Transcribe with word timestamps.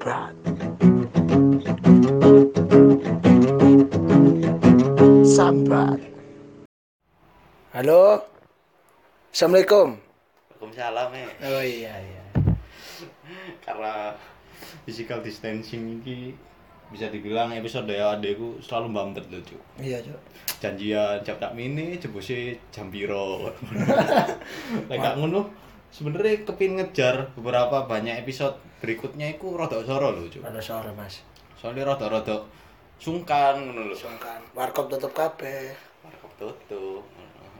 Sambat. 0.00 0.32
Sambat. 5.28 6.00
Halo. 7.76 8.24
Assalamualaikum. 9.28 10.00
Waalaikumsalam 10.56 11.12
eh. 11.12 11.28
Oh 11.44 11.60
iya 11.60 11.92
iya. 12.00 12.24
Karena 13.60 14.16
physical 14.88 15.20
distancing 15.20 16.00
ini 16.00 16.32
bisa 16.88 17.12
dibilang 17.12 17.52
episode 17.52 17.92
ya 17.92 18.16
adekku 18.16 18.56
selalu 18.64 18.96
bantet 18.96 19.28
lho 19.28 19.44
cuk. 19.44 19.60
Iya, 19.84 20.00
Cuk. 20.00 20.16
Janjian 20.64 21.20
jam 21.28 21.36
tak 21.36 21.52
mini 21.52 22.00
jebuse 22.00 22.56
jam 22.72 22.88
piro. 22.88 23.52
Lek 24.88 24.96
gak 24.96 25.20
ngono 25.20 25.44
sebenarnya 25.90 26.42
kepin 26.44 26.78
ngejar 26.78 27.34
beberapa 27.34 27.84
banyak 27.84 28.18
episode 28.18 28.54
berikutnya 28.80 29.30
iku 29.30 29.54
rada 29.54 29.82
soro 29.82 30.10
lho 30.10 30.26
cuk. 30.26 30.40
Ada 30.40 30.60
sore, 30.60 30.90
Mas. 30.94 31.20
Soalnya 31.54 31.84
rada-rada 31.84 32.40
sungkan 32.96 33.60
ngono 33.60 33.90
lho. 33.90 33.94
Sungkan. 33.94 34.40
Warkop 34.52 34.88
tutup 34.88 35.12
kabeh. 35.12 35.74
Warkop 36.00 36.32
tutup. 36.38 37.02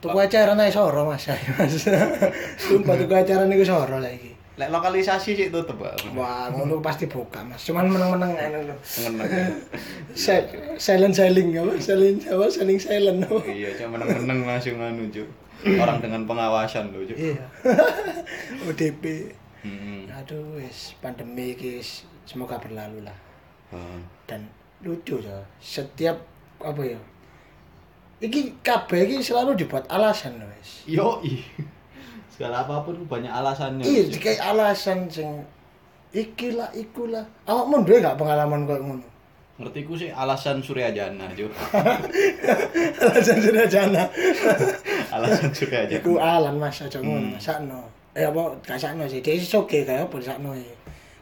Tuku 0.01 0.17
acara 0.17 0.57
naik 0.57 0.73
soro, 0.73 1.05
Mas. 1.05 1.29
Ayo, 1.29 1.51
Mas. 1.59 1.85
Sumpah 2.57 2.95
tuku 2.97 3.13
acara 3.13 3.45
niku 3.45 3.63
soro 3.63 4.01
lagi. 4.01 4.33
Lek 4.57 4.69
lokalisasi 4.69 5.37
sih 5.37 5.49
tutup, 5.49 5.77
Pak. 5.77 6.13
Wah, 6.13 6.49
ngono 6.49 6.81
pasti 6.81 7.05
buka, 7.05 7.41
Mas. 7.45 7.65
Cuman 7.65 7.89
meneng-meneng 7.89 8.33
ngono 8.33 8.59
lho. 8.65 8.77
Ngeneng. 8.77 9.29
Si- 10.13 10.49
Silent 10.85 11.13
selling 11.13 11.53
apa? 11.57 11.73
Silent 11.77 12.25
apa? 12.25 12.45
Selling 12.49 12.81
silent. 12.81 13.25
Iya, 13.45 13.77
cuma 13.77 14.01
meneng-meneng 14.01 14.49
langsung 14.49 14.81
anu 14.81 15.05
cuk. 15.09 15.29
Orang 15.83 16.01
dengan 16.01 16.25
pengawasan 16.25 16.93
lho 16.93 17.05
cuk. 17.05 17.17
Iya. 17.17 17.45
ODP. 18.69 19.05
Hmm. 19.61 20.09
Aduh, 20.09 20.57
wis 20.57 20.97
pandemi 21.05 21.53
wis 21.53 22.09
semoga 22.25 22.57
berlalu 22.57 23.05
lah. 23.05 23.17
Heeh. 23.77 24.01
Dan 24.25 24.49
lucu 24.81 25.21
ya, 25.21 25.37
setiap 25.61 26.17
apa 26.65 26.81
ya? 26.81 27.01
Iki 28.21 28.65
kabeh 28.65 29.05
iki 29.09 29.21
selalu 29.21 29.57
dibuat 29.61 29.85
alasan 29.93 30.41
wis. 30.41 30.89
Yo 30.89 31.21
Segala 32.33 32.65
apa 32.65 32.81
pun 32.81 32.97
banyak 33.05 33.29
alasannya. 33.29 33.85
Iya, 33.85 34.09
dikai 34.09 34.41
alasan 34.41 35.13
sing 35.13 35.45
iki 36.09 36.57
lah, 36.57 36.73
iku 36.73 37.05
lah. 37.13 37.29
Awakmu 37.45 37.85
duwe 37.85 38.01
gak 38.01 38.17
pengalaman 38.17 38.65
koyo 38.65 38.81
ngono? 38.81 39.07
Ngertiku 39.61 39.93
sih 39.93 40.09
alasan 40.09 40.65
Surya 40.65 40.89
Jana, 40.89 41.29
alasan 43.05 43.37
sudah 43.45 43.69
jana. 43.69 44.09
Alasan 45.11 45.51
Surya 45.53 45.85
Jana. 45.91 45.99
Iku 45.99 46.13
alan 46.17 46.57
Mas 46.57 46.79
aja 46.81 46.99
ngono, 46.99 47.35
Hmm. 47.35 47.41
sakno. 47.41 47.81
Eh 48.15 48.27
apa 48.27 48.43
gak 48.63 48.79
sakno 48.79 49.07
sih, 49.07 49.21
dia 49.21 49.39
soge 49.39 49.83
kaya 49.83 50.07
apa 50.07 50.17
sakno 50.19 50.51
e. 50.55 50.67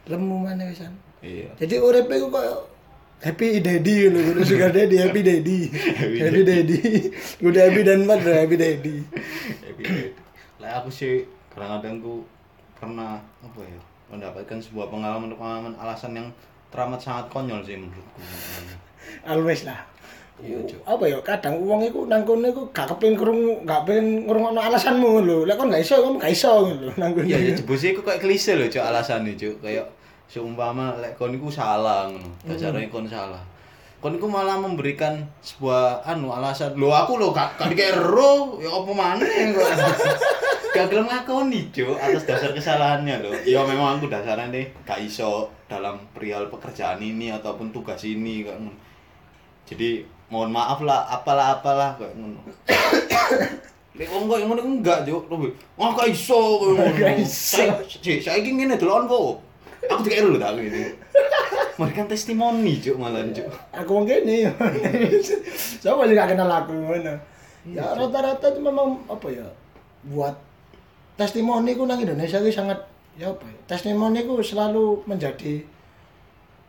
Lemu 0.09 0.41
mana 0.41 0.65
wisan. 0.65 0.89
Iya. 1.21 1.49
Jadi 1.57 1.75
urip 1.77 2.07
iku 2.07 2.29
koyo 2.29 2.55
happy 3.19 3.59
daddy 3.59 4.07
lho, 4.09 4.19
kudu 4.31 4.41
sugar 4.47 4.71
daddy, 4.71 4.95
happy 4.97 5.21
daddy. 5.21 5.59
happy 5.99 6.41
daddy. 6.41 6.79
Kudu 7.37 7.57
happy 7.59 7.81
dan 7.83 8.07
mad 8.07 8.23
happy 8.23 8.55
daddy. 8.55 8.95
Lah 10.57 10.81
aku 10.81 10.89
sih 10.89 11.23
kadang-kadang 11.51 11.99
ku 11.99 12.23
pernah 12.79 13.19
apa 13.43 13.59
ya 13.61 13.79
mendapatkan 14.09 14.57
sebuah 14.57 14.89
pengalaman-pengalaman 14.89 15.75
alasan 15.77 16.15
yang 16.15 16.27
teramat 16.71 16.97
sangat 16.97 17.29
konyol 17.29 17.61
sih 17.61 17.77
menurutku. 17.77 18.19
Always 19.25 19.67
lah. 19.67 19.83
Iya, 20.39 20.55
Cuk. 20.63 20.79
apa 20.87 21.03
ya 21.03 21.17
kadang 21.19 21.59
uang 21.59 21.83
iku 21.83 22.07
nang 22.07 22.23
kono 22.23 22.47
iku 22.47 22.63
gak 22.71 22.87
kepengin 22.95 23.19
krungu 23.19 23.53
gak 23.67 23.83
pengen 23.83 24.23
ngrungokno 24.23 24.59
alasanmu 24.59 25.27
lho 25.27 25.37
lek 25.43 25.59
kon 25.59 25.67
gak 25.67 25.83
iso 25.83 25.99
kamu 25.99 26.15
gak 26.15 26.31
iso 26.31 26.51
ngono 26.63 26.81
lho 26.87 26.93
nang 26.95 27.11
kono 27.11 27.27
Iya, 27.27 27.37
ya 27.43 27.51
jebuse 27.59 27.91
iku 27.91 28.01
kayak 28.07 28.23
klise 28.23 28.55
lho, 28.55 28.71
Cuk, 28.71 28.79
alasane, 28.79 29.35
Cuk. 29.35 29.59
Kayak 29.59 29.85
seumpama 30.31 30.95
lek 31.03 31.19
kon 31.19 31.35
iku 31.35 31.51
salah 31.51 32.07
ngono. 32.07 32.29
Dasarnya 32.47 32.87
kon 32.87 33.03
salah. 33.03 33.43
Kon 33.99 34.15
iku 34.15 34.31
malah 34.31 34.55
memberikan 34.55 35.19
sebuah 35.43 36.07
anu 36.07 36.31
alasan. 36.31 36.71
Lho 36.79 36.87
aku 36.87 37.19
lho 37.19 37.35
gak 37.35 37.59
gak 37.59 37.75
dikek 37.75 37.99
ero, 37.99 38.55
ya 38.63 38.71
apa 38.71 38.91
maneh 38.95 39.51
kok. 39.51 39.67
Gak 40.69 40.85
gelem 40.93 41.09
ngakoni, 41.09 41.73
Cuk, 41.73 41.97
atas 41.97 42.29
dasar 42.29 42.53
kesalahannya 42.53 43.25
lho. 43.25 43.33
Ya 43.43 43.65
memang 43.65 43.97
aku 43.97 44.05
dasarnya 44.05 44.53
nih 44.53 44.69
gak 44.85 45.01
iso 45.01 45.49
dalam 45.67 45.97
perihal 46.13 46.45
pekerjaan 46.47 47.01
ini 47.01 47.33
ataupun 47.33 47.73
tugas 47.73 47.99
ini 48.05 48.45
kayak 48.45 48.61
ngono. 48.61 48.77
Jadi 49.65 50.01
mohon 50.29 50.49
maaf 50.53 50.79
lah, 50.85 51.09
apalah 51.09 51.57
apalah 51.57 51.97
kayak 51.97 52.13
ngono. 52.17 52.39
Lek 53.99 54.07
wong 54.13 54.31
koyo 54.31 54.45
ngono 54.47 54.61
enggak, 54.63 55.03
Juk. 55.03 55.27
Lebih, 55.27 55.51
wah 55.75 55.91
gak 55.97 56.07
iso 56.09 56.39
koyo 56.61 56.73
ngono. 56.77 56.93
Gak. 56.95 57.25
Cik, 57.89 58.23
saiki 58.23 58.55
ngene 58.55 58.79
delon 58.79 59.09
kok. 59.09 59.41
Aku 59.89 60.01
dikira 60.05 60.29
lho 60.29 60.39
tak 60.39 60.55
ngene. 60.55 60.95
Memberikan 61.75 62.07
testimoni, 62.07 62.79
Juk, 62.79 62.95
malah, 62.99 63.23
Juk. 63.31 63.47
aku 63.71 63.89
wong 63.91 64.05
kene 64.07 64.51
siapa 65.79 66.03
juga 66.07 66.27
kenal 66.27 66.51
aku 66.51 66.75
ngono 66.75 67.15
Iya, 67.67 67.83
ya 67.83 67.85
rata-rata 67.91 68.55
itu 68.55 68.59
memang 68.63 69.03
apa 69.11 69.27
ya 69.29 69.43
buat 70.07 70.31
testimoni 71.19 71.75
ku 71.75 71.83
nang 71.83 71.99
Indonesia 71.99 72.39
ku 72.39 72.47
sangat 72.47 72.79
ya 73.19 73.35
apa 73.35 73.43
ya 73.43 73.59
testimoni 73.67 74.23
ku 74.23 74.39
selalu 74.39 75.03
menjadi 75.03 75.67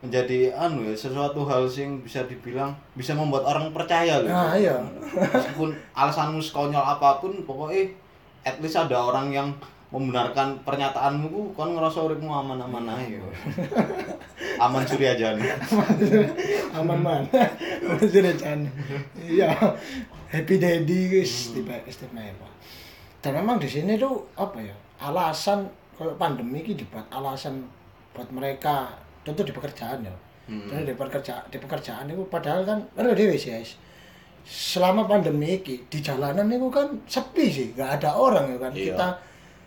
Menjadi 0.01 0.49
anu 0.53 0.81
ya 0.85 0.97
sesuatu 0.97 1.45
hal 1.45 1.69
sing 1.69 2.01
bisa 2.01 2.25
dibilang 2.25 2.73
bisa 2.97 3.13
membuat 3.13 3.45
orang 3.45 3.69
percaya 3.69 4.21
loh. 4.21 4.29
nah 4.33 4.57
iya 4.57 4.81
Meskipun 5.13 5.77
alasanmu 5.93 6.41
sekonyol 6.41 6.81
apa 6.81 7.21
pun, 7.21 7.45
pokoknya 7.45 7.93
at 8.41 8.57
least 8.57 8.77
ada 8.81 8.97
orang 8.97 9.29
yang 9.29 9.47
membenarkan 9.93 10.57
pernyataanmu 10.65 11.27
ku 11.29 11.41
kon 11.53 11.77
ngerasa 11.77 12.01
uripmu 12.07 12.31
aman-aman 12.31 12.97
aja. 12.97 13.21
Aman 14.57 14.87
Surya 14.87 15.13
Jana. 15.13 15.43
aman 16.71 16.99
man 17.03 17.23
sudah 17.99 18.33
jan 18.39 18.65
iya 19.19 19.51
happy 20.31 20.55
daddy 20.57 21.11
guys 21.11 21.51
tiba 21.51 21.75
istimewa 21.83 22.47
dan 23.19 23.37
memang 23.37 23.59
di 23.59 23.67
sini 23.67 23.99
tuh 23.99 24.31
apa 24.39 24.57
ya 24.63 24.75
alasan 25.03 25.67
kalau 25.99 26.15
pandemi 26.15 26.63
ini 26.63 26.79
dibuat 26.79 27.05
alasan 27.11 27.67
buat 28.15 28.27
mereka 28.31 28.95
tentu 29.21 29.41
di 29.41 29.51
pekerjaan 29.51 30.01
ya 30.01 30.15
Hmm. 30.41 30.67
Di 30.67 30.91
pekerjaan 30.91 31.45
di 31.47 31.55
pekerjaan 31.55 32.09
itu 32.09 32.25
padahal 32.27 32.65
kan 32.65 32.79
ada 32.93 33.13
dewe 33.13 33.37
sih 33.37 33.53
guys 33.53 33.77
selama 34.43 35.05
pandemi 35.05 35.55
ini 35.55 35.85
di 35.85 35.99
jalanan 36.01 36.49
itu 36.49 36.67
kan 36.67 36.89
sepi 37.05 37.45
sih 37.47 37.67
nggak 37.71 38.01
ada 38.01 38.09
orang 38.11 38.49
ya 38.49 38.57
kan 38.57 38.71
Iya. 38.73 38.85
kita 38.91 39.07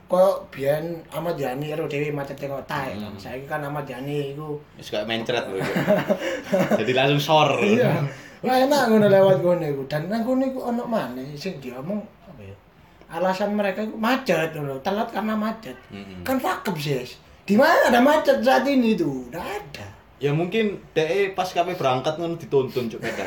kok 0.05 0.35
biyen 0.53 0.85
Ahmad 1.09 1.39
Yani 1.39 1.73
ero 1.73 1.87
dhewe 1.87 2.11
macet 2.11 2.37
ya 2.37 2.51
kan 2.51 2.61
Hmm. 2.91 3.17
saiki 3.17 3.47
kan 3.47 3.63
Ahmad 3.63 3.87
Yani 3.87 4.35
iku 4.35 4.59
Wis 4.77 4.91
kayak 4.91 5.07
mencret 5.07 5.47
loh. 5.47 5.57
Juk. 5.63 6.85
Jadi 6.85 6.93
langsung 6.93 7.21
sor. 7.23 7.49
iya 7.57 8.03
wah 8.45 8.57
enak 8.61 8.83
ngono 8.93 9.07
lewat 9.09 9.41
iku 9.41 9.83
dan 9.89 10.11
nang 10.11 10.21
kono 10.21 10.45
iku 10.45 10.69
ono 10.69 10.85
maneh 10.85 11.33
sing 11.33 11.57
diomong 11.59 11.97
apa 12.29 12.43
ya 12.45 12.57
alasan 13.09 13.57
mereka 13.57 13.81
itu 13.81 13.97
macet 13.97 14.53
loh 14.53 14.77
telat 14.85 15.09
karena 15.09 15.33
macet 15.33 15.79
Mm-mm. 15.89 16.21
kan 16.21 16.37
fakep 16.37 16.77
sih. 16.77 17.09
Di 17.45 17.55
mana? 17.61 17.93
Ada 17.93 18.01
macet 18.01 18.41
saat 18.41 18.65
ini 18.65 18.97
tuh. 18.97 19.29
Nggak 19.29 19.45
ada. 19.45 19.87
Ya 20.17 20.33
mungkin 20.33 20.81
DE 20.97 21.37
pas 21.37 21.45
kami 21.53 21.77
berangkat 21.77 22.17
kan 22.17 22.33
dituntun 22.41 22.89
cuk 22.89 23.01
beda. 23.05 23.25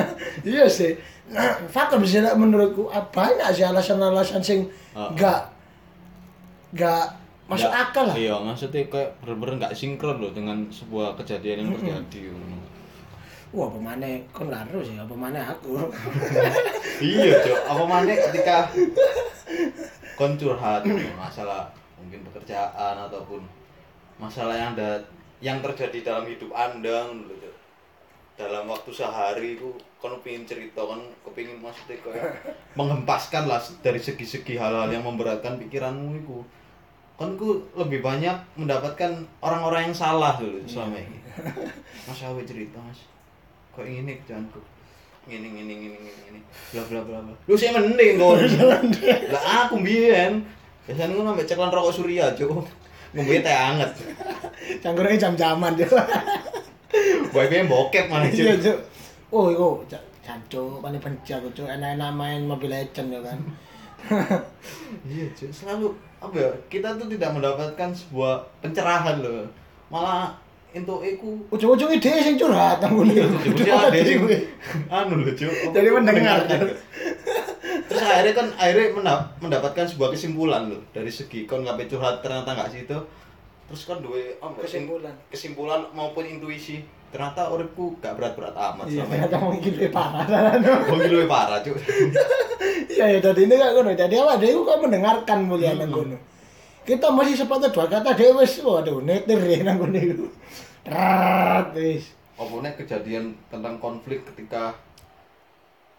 iya 0.46 0.70
sih. 0.70 0.94
Nah 1.34 1.58
sih 2.06 2.22
lah 2.22 2.38
menurutku 2.38 2.86
ah, 2.86 3.02
banyak 3.10 3.50
sih 3.50 3.66
alasan-alasan 3.66 4.38
sing 4.42 4.60
Ah. 4.96 5.12
nggak 5.12 5.40
nggak 6.72 7.04
masuk 7.50 7.68
akal 7.68 8.08
lah. 8.08 8.14
Iya, 8.16 8.32
maksudnya 8.40 8.86
kayak 8.88 9.12
bener-bener 9.20 9.60
nggak 9.60 9.74
sinkron 9.76 10.18
loh 10.22 10.32
dengan 10.32 10.66
sebuah 10.72 11.18
kejadian 11.20 11.66
yang 11.66 11.70
terjadi. 11.76 12.32
wah 13.54 13.68
pemane 13.72 14.24
kon 14.32 14.48
ngaruh 14.48 14.82
sih? 14.84 14.96
Apa 14.96 15.14
mana 15.16 15.40
aku? 15.52 15.76
Iya, 17.02 17.44
cuk. 17.44 17.58
Apa 17.66 17.84
mana 17.84 18.08
ketika 18.08 18.70
kon 20.16 20.32
curhat 20.40 20.80
masalah 21.18 21.68
mungkin 21.96 22.20
pekerjaan 22.32 22.94
ataupun 23.08 23.42
masalah 24.20 24.56
yang 24.56 24.72
ada 24.76 25.00
yang 25.40 25.60
terjadi 25.60 26.12
dalam 26.12 26.24
hidup 26.24 26.48
Anda 26.56 27.12
dalam 28.36 28.68
waktu 28.68 28.92
sehari 28.92 29.56
itu 29.56 29.72
kon 29.96 30.12
pengen 30.20 30.44
cerita 30.44 30.84
kan 30.84 31.00
kepingin 31.24 31.56
maksudnya 31.56 31.96
kayak 32.04 32.36
menghempaskan 32.76 33.48
lah 33.48 33.56
dari 33.80 33.96
segi-segi 33.96 34.60
hal-hal 34.60 34.92
yang 34.92 35.08
memberatkan 35.08 35.56
pikiranmu 35.56 36.20
itu. 36.20 36.44
Kan 37.16 37.40
ku 37.40 37.64
lebih 37.72 38.04
banyak 38.04 38.36
mendapatkan 38.60 39.24
orang-orang 39.40 39.88
yang 39.88 39.96
salah 39.96 40.36
dulu 40.36 40.60
selama 40.68 41.00
ini. 41.00 41.16
Mas 42.04 42.20
Awi 42.28 42.44
cerita 42.44 42.76
mas. 42.84 43.08
Kok 43.72 43.88
ini 43.88 44.20
kerjaanku. 44.20 44.60
Ini 45.24 45.40
ini 45.40 45.60
ini 45.64 45.74
ini 45.96 46.12
ini. 46.28 46.40
Bla 46.76 46.84
bla 46.84 47.00
bla 47.08 47.18
bla. 47.24 47.34
Lu 47.48 47.56
sih 47.56 47.72
mending 47.72 48.20
kok. 48.20 48.36
Lah 49.32 49.42
aku 49.64 49.80
biyen 49.80 50.44
biasanya 50.86 51.12
gue 51.18 51.24
nambah 51.26 51.46
ceklan 51.46 51.74
rokok 51.74 51.94
surya 51.98 52.30
cuy 52.38 52.46
ngombe 53.14 53.36
teh 53.42 53.56
anget. 53.56 53.90
Cangkurnya 54.82 55.18
jam-jaman 55.18 55.72
tuh 55.74 55.88
wifi 57.34 57.66
bokep 57.66 58.06
mana 58.06 58.30
iya 58.30 58.54
cuy 58.54 58.70
cuk. 58.70 58.78
Oh 59.34 59.50
iku 59.50 59.68
jancuk 60.22 60.78
paling 60.78 61.02
benci 61.02 61.34
aku 61.34 61.50
cuk. 61.50 61.66
Enak-enak 61.66 62.10
main 62.14 62.46
Mobile 62.46 62.72
Legend 62.72 63.08
ya 63.10 63.20
kan. 63.26 63.38
Iya 65.10 65.26
cuy 65.34 65.50
selalu 65.50 65.90
apa 66.22 66.34
ya 66.38 66.50
kita 66.70 66.94
tuh 66.94 67.10
tidak 67.10 67.30
mendapatkan 67.34 67.90
sebuah 67.90 68.46
pencerahan 68.62 69.18
loh. 69.18 69.42
Malah 69.90 70.38
entuk 70.70 71.00
iku. 71.02 71.40
Ujung-ujungnya 71.50 71.98
dia 71.98 72.22
sing 72.22 72.36
curhat 72.38 72.78
nang 72.78 73.00
ngene. 73.00 73.26
Ujung-ujungnya 73.26 73.74
ada 73.90 73.98
sing 73.98 74.20
anu 74.92 75.14
lho, 75.24 75.32
Cuk. 75.32 75.52
Jadi 75.72 75.88
mendengar. 75.88 76.38
Terus 77.96 78.04
akhirnya 78.04 78.34
kan 78.36 78.46
akhirnya 78.54 78.86
mendap- 78.92 79.28
mendapatkan 79.40 79.86
sebuah 79.88 80.12
kesimpulan 80.12 80.68
loh 80.68 80.84
dari 80.92 81.08
segi 81.08 81.48
kon 81.48 81.64
ngapain 81.64 81.88
curhat 81.88 82.20
ternyata 82.20 82.52
nggak 82.52 82.68
situ. 82.68 82.98
Terus 83.66 83.82
kan 83.82 83.98
duwe 83.98 84.36
apa, 84.38 84.62
Kesimpulan. 84.62 85.14
kesimpulan 85.26 85.80
maupun 85.90 86.22
intuisi. 86.22 86.84
Ternyata 87.06 87.48
uripku 87.48 87.96
gak 88.02 88.18
berat-berat 88.18 88.52
amat 88.52 88.86
Iya, 88.90 89.02
selama 89.02 89.10
ternyata 89.14 89.36
mungkin 89.40 89.72
lebih 89.78 89.90
parah. 89.94 90.24
Oh, 90.90 90.96
gila 90.98 91.14
lebih 91.16 91.30
parah, 91.30 91.58
Cuk. 91.62 91.76
Iya, 92.92 93.04
ya 93.08 93.18
jadi 93.22 93.40
ini 93.46 93.54
gak 93.56 93.72
ngono. 93.72 93.90
Jadi 93.94 94.14
apa 94.20 94.32
dia 94.36 94.52
kok 94.52 94.80
mendengarkan 94.82 95.38
mulia 95.46 95.72
Hmm. 95.72 95.86
ngono. 95.86 96.18
Kita 96.86 97.06
masih 97.10 97.34
sepatah 97.34 97.70
dua 97.72 97.86
kata 97.88 98.14
dia 98.14 98.30
wis 98.34 98.58
waduh 98.62 99.02
netir 99.02 99.38
ya 99.42 99.64
nang 99.64 99.80
ngono 99.80 99.96
iku. 99.98 100.26
Rat 100.86 101.74
wis. 101.74 102.14
Apa 102.36 102.54
kejadian 102.76 103.32
tentang 103.48 103.80
konflik 103.80 104.22
ketika 104.30 104.74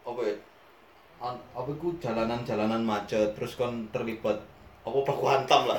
apa 0.06 0.22
ya? 0.24 0.36
Apa 1.22 1.70
iku 1.74 1.98
jalanan-jalanan 1.98 2.86
macet 2.86 3.34
terus 3.34 3.58
kon 3.58 3.90
terlibat 3.90 4.38
apa 4.86 4.98
baku 5.02 5.26
hantam 5.26 5.66
lah 5.66 5.78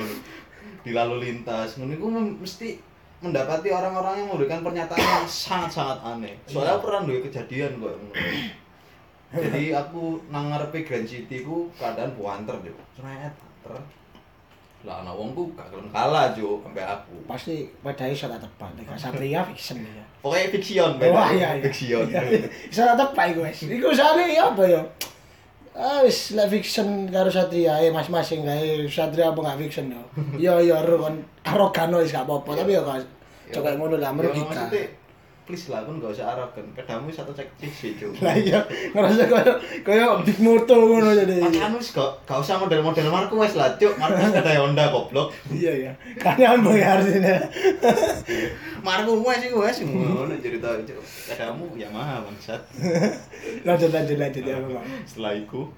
di 0.84 0.90
lalu 0.94 1.14
lintas 1.20 1.76
mem- 1.76 2.38
mesti 2.38 2.78
mendapati 3.20 3.72
orang-orang 3.72 4.20
yang 4.24 4.28
memberikan 4.36 4.60
pernyataan 4.60 5.00
yang 5.00 5.24
sangat-sangat 5.24 5.96
aneh. 6.04 6.36
Soalnya 6.44 6.76
aku 6.76 6.92
pernah 6.92 7.08
duwe 7.08 7.24
kejadian 7.24 7.80
kok 7.80 7.96
jadi 9.34 9.74
aku 9.74 10.22
nang 10.30 10.54
ngarepe 10.54 10.86
Grand 10.86 11.06
City 11.06 11.42
ku 11.42 11.70
keadaan 11.74 12.14
buanter 12.14 12.54
yo 12.62 12.74
seret 12.94 13.34
ter 13.34 13.74
lah 14.84 15.00
ana 15.00 15.16
wong 15.16 15.32
ku 15.32 15.48
gak 15.56 15.64
kalah 15.88 16.28
jo 16.36 16.60
sampai 16.60 16.84
aku 16.84 17.16
Pasti 17.24 17.64
pada 17.80 18.04
iso 18.04 18.28
tak 18.28 18.36
tepat. 18.36 18.68
Nek 18.76 18.92
Satria 19.00 19.40
fiction 19.40 19.80
ya. 19.80 20.04
pokoknya 20.20 20.48
fiksion 20.52 20.90
Wah 21.00 21.28
iya 21.32 21.56
iya. 21.56 21.64
fiksion 21.64 22.04
Iya, 22.04 22.20
iya. 22.20 22.48
Iso 22.68 22.84
tak 22.84 22.96
tepat 23.00 23.32
iku 23.32 23.40
wis. 23.48 23.64
Iku 23.64 23.88
soalnya 23.96 24.28
ya 24.28 24.44
apa 24.52 24.64
ya? 24.68 24.82
Ah, 25.74 26.04
wis 26.04 26.36
lek 26.36 26.52
fiction 26.52 27.08
karo 27.08 27.32
Satria 27.32 27.80
ya 27.80 27.88
mas-masing 27.88 28.44
gawe 28.44 28.68
Satria 28.86 29.32
apa 29.32 29.40
gak 29.40 29.58
fiction 29.64 29.88
yo. 29.88 30.02
Yo 30.44 30.52
yo 30.60 30.76
kon 31.00 31.16
arogan 31.48 31.88
wis 31.96 32.12
gak 32.12 32.28
apa-apa 32.28 32.52
tapi 32.52 32.76
yo 32.76 32.84
kok 32.84 33.00
coba 33.56 33.72
ngono 33.80 33.96
lah 33.96 34.12
merugikan. 34.12 34.68
Please 35.44 35.68
lah 35.68 35.84
kan 35.84 36.00
gak 36.00 36.16
usah 36.16 36.32
arogan. 36.32 36.64
Pedamu 36.72 37.12
satu 37.12 37.32
cek 37.36 37.48
cek 37.60 37.72
sih 37.72 37.92
cuy 38.00 38.16
Lah 38.24 38.32
iya, 38.32 38.64
ngerasa 38.96 39.28
koyo 39.28 39.52
koyo 39.84 40.24
big 40.24 40.40
moto 40.40 40.72
ngono 40.72 41.12
jadi. 41.12 41.36
Pacaran 41.44 41.76
wis 41.76 41.92
gak 41.92 42.10
gak 42.24 42.40
usah 42.40 42.56
model-model 42.56 43.12
Marquez 43.12 43.52
lah 43.52 43.76
cuk. 43.76 43.92
Marquez 44.00 44.32
ada 44.32 44.52
Honda 44.64 44.88
goblok. 44.88 45.36
Iya 45.52 45.72
iya. 45.76 45.92
Kan 46.16 46.40
yang 46.40 46.64
bayar 46.64 47.04
sini. 47.04 47.28
Marquez 48.80 49.36
sih 49.44 49.48
gue 49.52 49.68
sih 49.68 49.84
ngono 49.84 50.32
cerita 50.40 50.68
cuk. 50.80 51.04
Pedamu 51.28 51.68
Yamaha 51.76 52.24
bangsat. 52.24 52.60
Lanjut 53.68 53.92
lanjut 53.92 54.16
lanjut 54.16 54.44
ya 54.48 54.56
Bang. 54.56 54.88
setelah 55.04 55.36
itu 55.36 55.68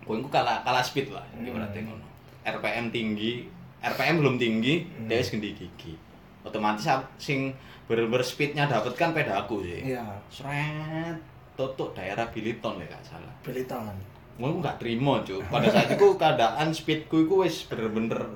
gue 0.00 0.16
itu 0.18 0.28
kalah 0.32 0.66
kalah 0.66 0.82
speed 0.82 1.14
lah 1.14 1.22
ibaratnya 1.38 1.86
ngono. 1.86 2.06
RPM 2.42 2.90
tinggi 2.90 3.46
RPM 3.80 4.20
belum 4.20 4.34
tinggi 4.36 4.82
dia 5.06 5.22
wis 5.22 5.30
gendi 5.30 5.54
gigi. 5.54 5.94
Otomatis 6.42 6.88
sing 7.20 7.52
bener-bener 7.90 8.22
speednya 8.22 8.64
dapet 8.64 8.94
kan 8.94 9.10
pedaku 9.10 9.60
sih 9.60 9.82
Iya. 9.90 10.06
seret 10.28 11.18
tutup 11.52 11.90
daerah 11.90 12.24
Biliton 12.24 12.78
ya 12.78 12.86
gak 12.88 13.02
salah 13.04 13.34
Beli 13.42 13.66
tangan. 13.66 13.98
gue 14.38 14.62
gak 14.62 14.78
terima 14.78 15.18
cuy 15.20 15.42
pada 15.44 15.66
saat 15.74 15.90
itu 15.90 16.06
keadaan 16.14 16.70
speedku 16.70 17.16
itu 17.20 17.34
wis 17.36 17.66
bener-bener 17.66 18.30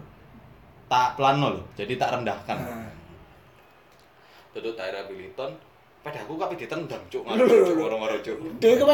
tak 0.84 1.14
plano 1.14 1.54
loh 1.54 1.64
jadi 1.72 1.94
tak 1.94 2.10
rendahkan 2.12 2.58
Nah. 2.58 2.90
tutup 4.50 4.74
daerah 4.74 5.06
Biliton 5.06 5.54
pedaku 6.00 6.36
tapi 6.36 6.54
ditendang 6.54 7.00
cuk 7.08 7.22
Loh, 7.24 7.38
loh, 7.38 7.46
loh. 7.46 7.74
ngoro-ngoro 7.78 8.18
cuk 8.20 8.36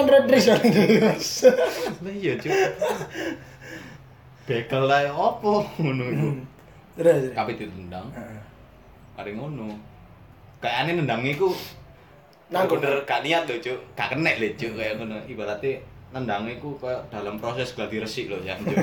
road 0.07 0.29
race 0.29 0.47
lagi 0.47 0.71
Mas. 1.01 1.43
lah 1.99 2.13
iya 2.13 2.37
cuk 2.37 2.53
bekel 4.47 4.83
lah 4.83 5.01
ya 5.01 5.13
opo 5.13 5.65
ngono 5.77 6.05
iku 6.07 6.29
Terus. 6.95 7.33
ditendang 7.57 8.07
Heeh. 8.13 8.41
mari 9.17 9.33
ngono 9.33 9.75
kayak 10.61 10.77
aneh 10.85 10.93
nendang 11.01 11.25
iku. 11.25 11.51
Nanggung. 12.51 12.83
bener 12.83 13.03
gak 13.09 13.21
niat 13.25 13.49
lho 13.49 13.57
cuk. 13.59 13.79
Gak 13.97 14.13
kena 14.13 14.33
lho 14.37 14.49
cuk 14.55 14.73
kayak 14.77 14.95
ngono. 15.01 15.17
Ibaratnya 15.25 15.81
nendang 16.13 16.45
iku 16.51 16.77
kayak 16.77 17.01
dalam 17.09 17.41
proses 17.41 17.73
gladi 17.73 18.03
resik 18.03 18.29
lho 18.29 18.39
ya 18.45 18.59
cuk 18.61 18.75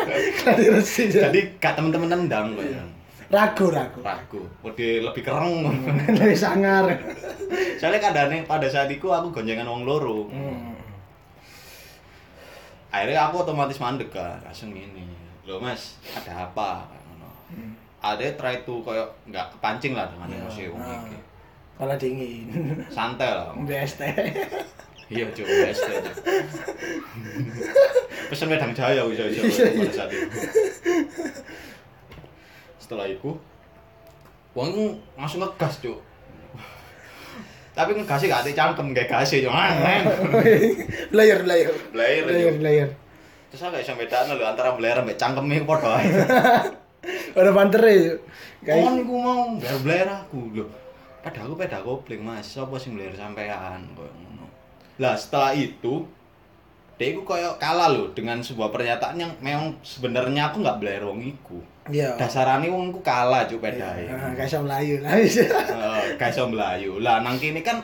Kali 0.46 0.64
resi. 0.70 1.10
jadi 1.10 1.40
gak 1.60 1.76
temen-temen 1.76 2.08
nendang 2.08 2.56
kok 2.56 2.64
ya. 2.64 2.82
Ragu 3.26 3.66
ragu. 3.74 4.00
ragu. 4.06 4.42
Udah 4.62 5.10
lebih 5.10 5.22
kereng. 5.26 5.66
Lebih 6.14 6.38
sangar. 6.38 6.86
soalnya 7.76 7.98
kadang 8.00 8.46
pada 8.46 8.70
saat 8.70 8.88
itu 8.88 9.10
aku 9.10 9.34
gonjengan 9.34 9.66
wong 9.66 9.82
loro. 9.84 10.30
Hmm. 10.30 10.72
akhirnya 12.86 13.28
aku 13.28 13.44
otomatis 13.44 13.76
mandek 13.76 14.08
kan 14.08 14.40
langsung 14.40 14.72
ini. 14.72 15.04
Loh 15.44 15.60
mas 15.60 16.00
ada 16.16 16.48
apa? 16.48 16.86
Kayak 16.88 17.04
ngono 17.12 17.28
ada 17.98 18.24
try 18.34 18.60
to 18.60 18.80
kayak 18.80 19.04
nggak 19.24 19.46
kepancing 19.52 19.92
lah 19.92 20.06
dengan 20.06 20.28
emosi 20.36 20.68
wong 20.68 20.78
Nah. 20.78 21.02
iki 21.02 21.16
Kepala 21.76 21.94
dingin. 21.94 22.48
santai 22.88 23.28
lah 23.28 23.52
BST. 23.58 24.00
iya 25.06 25.22
coba 25.28 25.52
best 25.62 25.84
aja 25.84 26.10
pesen 28.26 28.48
wedang 28.48 28.72
jaya 28.72 29.02
bisa 29.04 29.22
bisa 29.24 29.40
Iya, 29.40 29.64
iya. 29.64 29.78
pada 29.78 29.92
saat 29.94 30.10
itu 30.10 30.38
setelah 32.76 33.06
itu 33.06 33.30
wong 34.52 34.70
langsung 35.14 35.40
ngegas 35.40 35.78
cuk 35.78 36.00
tapi 37.70 37.92
ngegasnya 37.92 38.26
gak 38.30 38.42
ada 38.42 38.52
cangkem 38.56 38.86
kayak 38.90 39.08
gasnya 39.12 39.44
cuk 39.44 39.54
aneh 39.54 40.00
Layer 41.16 41.40
layer. 41.44 41.70
Layer, 41.92 42.24
layer 42.24 42.50
Cuk. 42.50 42.62
layer. 42.62 42.88
terus 43.46 43.60
aku 43.62 43.70
gak 43.70 43.82
bisa 43.84 43.94
bedaan 43.94 44.32
lho 44.32 44.42
antara 44.42 44.72
beler 44.72 44.96
sampe 44.96 45.12
cangkemnya 45.14 45.62
podo 45.62 45.86
ae 45.92 46.08
Ada 47.32 47.50
bantere. 47.50 48.18
Guys. 48.58 48.82
kon 48.82 48.96
iku 48.98 49.14
mau 49.16 49.40
beler 49.80 50.08
aku 50.08 50.38
lho 50.52 50.66
pada 51.20 51.38
aku 51.40 51.54
peda 51.54 51.78
kopling 51.80 52.18
mas 52.18 52.46
sapa 52.48 52.74
sing 52.74 52.94
beler 52.94 53.12
sampean 53.12 53.82
koyo 53.92 54.10
ngono 54.12 54.46
lah 54.96 55.14
setelah 55.14 55.50
itu 55.50 56.02
dia 56.94 57.06
iku 57.08 57.22
koyo 57.22 57.54
kalah 57.56 57.86
lho 57.86 58.10
dengan 58.10 58.38
sebuah 58.38 58.70
pernyataan 58.70 59.16
yang 59.16 59.30
memang 59.38 59.70
sebenarnya 59.80 60.50
aku 60.50 60.60
nggak 60.60 60.78
beler 60.78 61.02
wong 61.02 61.22
iku 61.22 61.62
Iya. 61.86 62.18
dasarane 62.18 62.66
wong 62.66 62.90
iku 62.90 62.98
kalah 63.00 63.46
cuk 63.46 63.60
pedae 63.60 64.08
Ah, 64.08 64.34
guys 64.34 64.50
sama 64.50 64.66
Melayu 64.66 64.98
lah 64.98 65.14
wis. 65.14 65.38
Eh, 65.46 66.02
gak 66.16 66.30
iso 66.30 66.42
melayu 66.46 66.98
lah 66.98 67.22
nang 67.22 67.38
kene 67.38 67.62
kan 67.62 67.78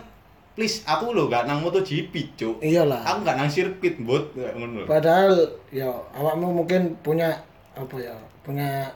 please 0.52 0.83
aku 0.83 1.14
lho 1.14 1.26
gak 1.26 1.47
nang 1.47 1.62
MotoGP 1.62 2.35
cuk 2.35 2.59
Iyalah. 2.59 2.99
aku 3.05 3.23
gak 3.23 3.38
nang 3.38 3.47
sirkuit 3.47 4.02
bot 4.02 4.35
kayak 4.35 4.59
ngono. 4.59 4.83
Padahal 4.85 5.31
ya 5.71 5.87
awakmu 6.11 6.50
mungkin 6.57 6.99
punya 6.99 7.31
apa 7.73 7.95
ya? 7.97 8.17
Punya 8.43 8.91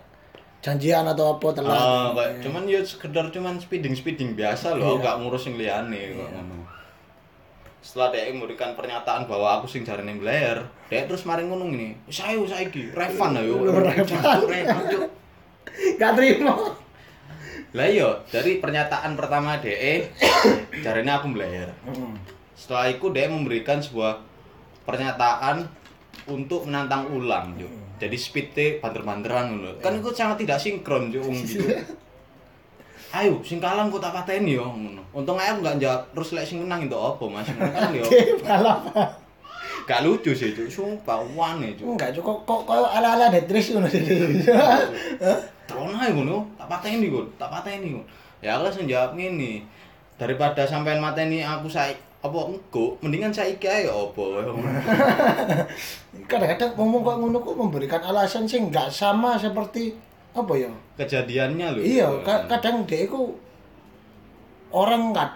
janjian 0.66 1.06
atau 1.06 1.38
apa 1.38 1.46
telat. 1.54 1.78
Ah, 1.78 2.10
kayak 2.10 2.42
cuman 2.42 2.66
ya 2.66 2.82
sekedar 2.82 3.30
cuman 3.30 3.54
speeding 3.62 3.94
speeding 3.94 4.34
biasa 4.34 4.74
loh, 4.74 4.98
Iya. 4.98 5.06
gak 5.06 5.16
ngurus 5.22 5.46
yang 5.46 5.56
liane 5.62 6.18
kok 6.18 6.26
ngono. 6.26 6.56
Setelah 7.78 8.10
dia 8.10 8.34
memberikan 8.34 8.74
pernyataan 8.74 9.30
bahwa 9.30 9.62
aku 9.62 9.70
sing 9.70 9.86
jarane 9.86 10.18
blayer, 10.18 10.58
dia 10.90 11.06
terus 11.06 11.22
mari 11.22 11.46
ngono 11.46 11.70
ngene. 11.70 11.94
Wis 12.10 12.18
ayo 12.18 12.42
saiki, 12.42 12.90
Revan 12.90 13.38
ayo. 13.38 13.62
Revan. 13.62 14.42
Gak 15.94 16.12
terima. 16.18 16.54
Lah 17.70 17.86
iya, 17.86 18.10
dari 18.26 18.58
pernyataan 18.58 19.14
pertama 19.14 19.62
DE, 19.62 20.10
jarane 20.82 21.10
aku 21.14 21.30
blayer. 21.30 21.70
Hmm. 21.86 22.18
Setelah 22.58 22.90
itu 22.90 23.06
dia 23.14 23.30
memberikan 23.30 23.78
sebuah 23.78 24.18
pernyataan 24.82 25.62
untuk 26.26 26.66
menantang 26.66 27.06
ulang, 27.14 27.54
Cuk. 27.54 27.85
Jadi 27.96 28.16
speednya 28.20 28.66
banter-banteran 28.84 29.56
ngono. 29.56 29.70
Kan 29.80 29.96
itu 29.96 30.12
sangat 30.12 30.44
tidak 30.44 30.60
sinkron, 30.60 31.08
Cuk, 31.08 31.24
wong 31.24 31.36
gitu. 31.44 31.64
Ayo, 33.16 33.40
sing 33.40 33.56
kalah 33.56 33.88
kok 33.88 34.02
tak 34.02 34.12
pateni 34.12 34.60
yo 34.60 34.68
ngono. 34.68 35.00
Untung 35.16 35.40
ae 35.40 35.48
aku 35.48 35.64
gak 35.64 35.80
jawab 35.80 36.02
terus 36.12 36.36
lek 36.36 36.44
sing 36.44 36.60
menang 36.60 36.84
itu 36.84 36.98
apa, 36.98 37.24
Mas? 37.24 37.48
Kan 37.48 37.96
yo. 37.96 38.04
Oke, 38.08 38.20
malah. 38.44 38.76
Gak 39.88 40.04
lucu 40.04 40.36
sih, 40.36 40.52
Cuk. 40.52 40.68
Sumpah 40.68 41.24
wane, 41.32 41.72
Cuk. 41.80 41.96
Enggak 41.96 42.12
cukup 42.20 42.44
kok 42.44 42.60
kok 42.68 42.76
ala-ala 42.92 43.32
Tetris 43.32 43.72
ngono 43.72 43.88
jadi. 43.88 44.44
Tron 45.70 45.96
ae 45.96 46.12
ngono, 46.12 46.44
tak 46.60 46.68
pateni 46.68 47.08
kok, 47.08 47.24
tak 47.40 47.48
pateni 47.48 47.96
kok. 47.96 48.06
Ya 48.44 48.60
aku 48.60 48.68
langsung 48.68 48.84
jawab 48.84 49.16
ngene. 49.16 49.64
Daripada 50.20 50.68
sampean 50.68 51.00
mateni 51.00 51.40
aku 51.40 51.72
saiki 51.72 52.06
apa 52.26 52.38
engko, 52.50 52.98
mendingan 52.98 53.30
saiki 53.30 53.64
ae 53.64 53.86
apa. 53.86 54.24
Kadang-kadang 56.30 56.72
ngomong 56.74 57.00
kok 57.06 57.16
ngono 57.22 57.38
kok 57.38 57.56
memberikan 57.56 58.02
alasan 58.02 58.44
sih 58.44 58.58
nggak 58.58 58.90
sama 58.90 59.38
seperti 59.38 59.94
apa 60.34 60.52
ya? 60.58 60.70
Kejadiannya 60.98 61.66
lho. 61.76 61.80
Iya, 61.80 62.08
ka- 62.26 62.44
kadang 62.50 62.82
dia 62.84 63.06
itu 63.06 63.30
orang 64.74 65.14
nggak 65.14 65.30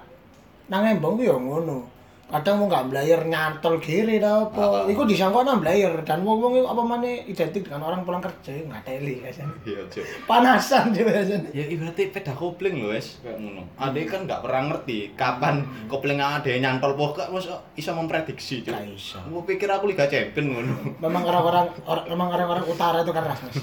nang 0.68 0.85
embong 0.85 1.18
ku 1.18 1.23
ya 1.23 1.37
ngono. 1.37 1.87
Kadang 2.30 2.54
mau 2.56 2.66
nggak 2.66 2.87
belajar 2.87 3.20
nyantol 3.22 3.75
kiri 3.76 4.16
dah 4.16 4.46
apa 4.46 4.62
Ah. 4.62 4.84
iku 4.87 5.02
disangka 5.02 5.42
nang 5.42 5.58
belajar 5.58 5.99
dan 6.00 6.22
wong 6.22 6.38
wong 6.38 6.54
apa 6.62 6.78
mana 6.80 7.10
identik 7.22 7.62
dengan 7.62 7.82
orang 7.84 8.00
pulang 8.00 8.18
kerja 8.18 8.54
nggak 8.62 8.82
teli 8.82 9.18
biasanya 9.18 9.50
Iya, 9.62 9.82
panasan 10.25 10.90
dia 10.90 11.02
biasanya 11.02 11.50
Ya 11.50 11.64
ibaratnya 11.66 12.06
peda 12.08 12.32
kopling 12.32 12.78
lho 12.78 12.88
wes 12.88 13.18
kayak 13.20 13.37
ngono. 13.37 13.62
Ade 13.76 14.00
kan 14.04 14.25
nggak 14.25 14.40
pernah 14.40 14.62
ngerti 14.68 14.99
kapan 15.14 15.56
kopling 15.87 16.16
ade 16.16 16.54
nyantol 16.56 16.94
pokok 16.94 17.28
wes 17.30 17.50
iso 17.75 17.90
memprediksi 17.92 18.62
cuk. 18.62 18.70
Gak 18.70 18.87
iso. 18.88 19.18
Aku 19.20 19.42
pikir 19.42 19.66
aku 19.66 19.87
Liga 19.87 20.06
Champion 20.06 20.46
ngono. 20.49 20.75
memang 20.99 21.22
orang-orang 21.22 21.66
orang, 21.84 22.06
memang 22.06 22.28
orang-orang 22.30 22.64
utara 22.64 22.99
itu 23.00 23.10
keras 23.10 23.38
mas 23.40 23.58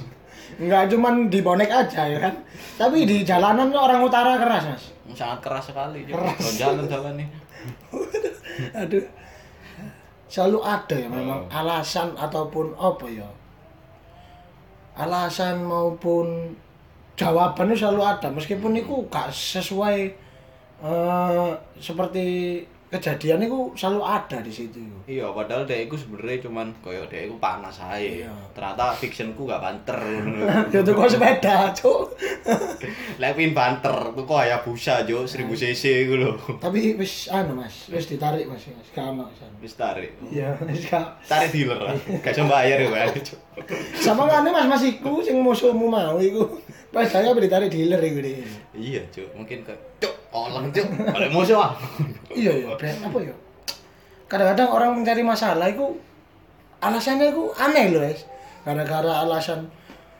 nggak 0.57 0.89
cuman 0.89 1.27
di 1.27 1.39
bonek 1.39 1.67
aja 1.67 2.03
ya 2.03 2.19
kan 2.19 2.33
tapi 2.75 3.03
di 3.03 3.21
jalanan 3.21 3.67
orang 3.69 3.99
utara 3.99 4.35
keras 4.35 4.63
mas 4.65 4.83
Sangat 5.07 5.39
keras 5.41 5.65
sekali. 5.65 6.03
Keras. 6.03 6.35
Jalan-jalan 6.53 7.15
nih. 7.15 7.27
aduh. 8.81 9.05
Selalu 10.27 10.59
ada 10.59 10.95
ya 10.95 11.07
memang 11.07 11.47
alasan 11.47 12.11
ataupun 12.19 12.75
apa 12.75 13.07
ya? 13.07 13.27
Alasan 14.97 15.63
maupun 15.63 16.51
jawabannya 17.17 17.73
selalu 17.73 18.01
ada 18.05 18.27
meskipun 18.29 18.77
itu 18.77 18.93
gak 19.09 19.33
sesuai 19.33 19.97
eh, 20.85 21.49
seperti 21.81 22.27
kejadian 22.87 23.43
itu 23.43 23.71
selalu 23.75 24.01
ada 24.03 24.37
di 24.39 24.51
situ 24.51 24.79
Iya, 25.07 25.31
padahal 25.31 25.63
dia 25.63 25.83
itu 25.83 25.95
sebenarnya 25.95 26.47
cuman 26.47 26.67
koyo 26.83 27.03
dia 27.07 27.27
itu 27.27 27.35
panas 27.39 27.79
aja. 27.79 27.99
Iya. 27.99 28.31
Ternyata 28.51 28.91
fictionku 28.91 29.47
gak 29.47 29.59
banter 29.63 29.99
ya 30.71 30.79
tuh 30.83 30.93
kok 30.95 31.07
sepeda 31.07 31.71
cuk 31.71 32.15
Lewin 33.21 33.51
banter 33.55 33.95
tuh 34.15 34.23
kok 34.23 34.39
Hayabusa 34.39 35.03
jo 35.07 35.23
1000 35.23 35.47
cc 35.51 35.83
iku 36.07 36.13
lho. 36.19 36.31
tapi 36.59 36.95
wis 36.95 37.27
anu 37.31 37.55
mas 37.55 37.87
wis 37.91 38.07
ditarik 38.07 38.47
mas 38.47 38.63
wis 38.67 38.89
gak 38.91 39.11
ono 39.11 39.27
wis 39.31 39.39
anu. 39.43 39.55
Wis 39.63 39.73
tarik. 39.75 40.11
iya 40.31 40.55
wis 40.63 40.87
gak 40.87 41.19
Tarik 41.27 41.51
dealer 41.51 41.79
lah. 41.79 41.95
Gak 42.23 42.35
iso 42.35 42.43
bayar 42.47 42.77
ya. 42.79 43.07
Cuk. 43.11 43.39
sama 43.99 44.27
ngene 44.27 44.49
mas 44.51 44.67
mas 44.67 44.83
iku 44.83 45.19
sing 45.23 45.39
musuhmu 45.39 45.87
mau 45.87 46.15
iku 46.19 46.43
pas 46.91 47.03
saya 47.07 47.35
ditarik 47.35 47.67
dealer 47.67 47.99
iku 47.99 48.19
deh 48.23 48.35
Iya, 48.77 49.01
Cuk. 49.09 49.33
Mungkin 49.33 49.65
cuk, 49.97 50.13
oleng 50.45 50.69
cuk. 50.69 50.87
Balik 51.15 51.31
musuh 51.33 51.57
ah. 51.57 51.71
iya 52.31 52.53
iya. 52.53 52.69
Bre- 52.77 53.01
apa 53.01 53.17
ya? 53.21 53.35
Kadang-kadang 54.27 54.69
orang 54.69 54.89
mencari 55.01 55.23
masalah 55.23 55.67
itu 55.71 55.97
alasannya 56.83 57.33
itu 57.33 57.43
aneh 57.57 57.89
loh 57.89 58.05
guys 58.05 58.21
gara-gara 58.61 59.25
alasan 59.25 59.65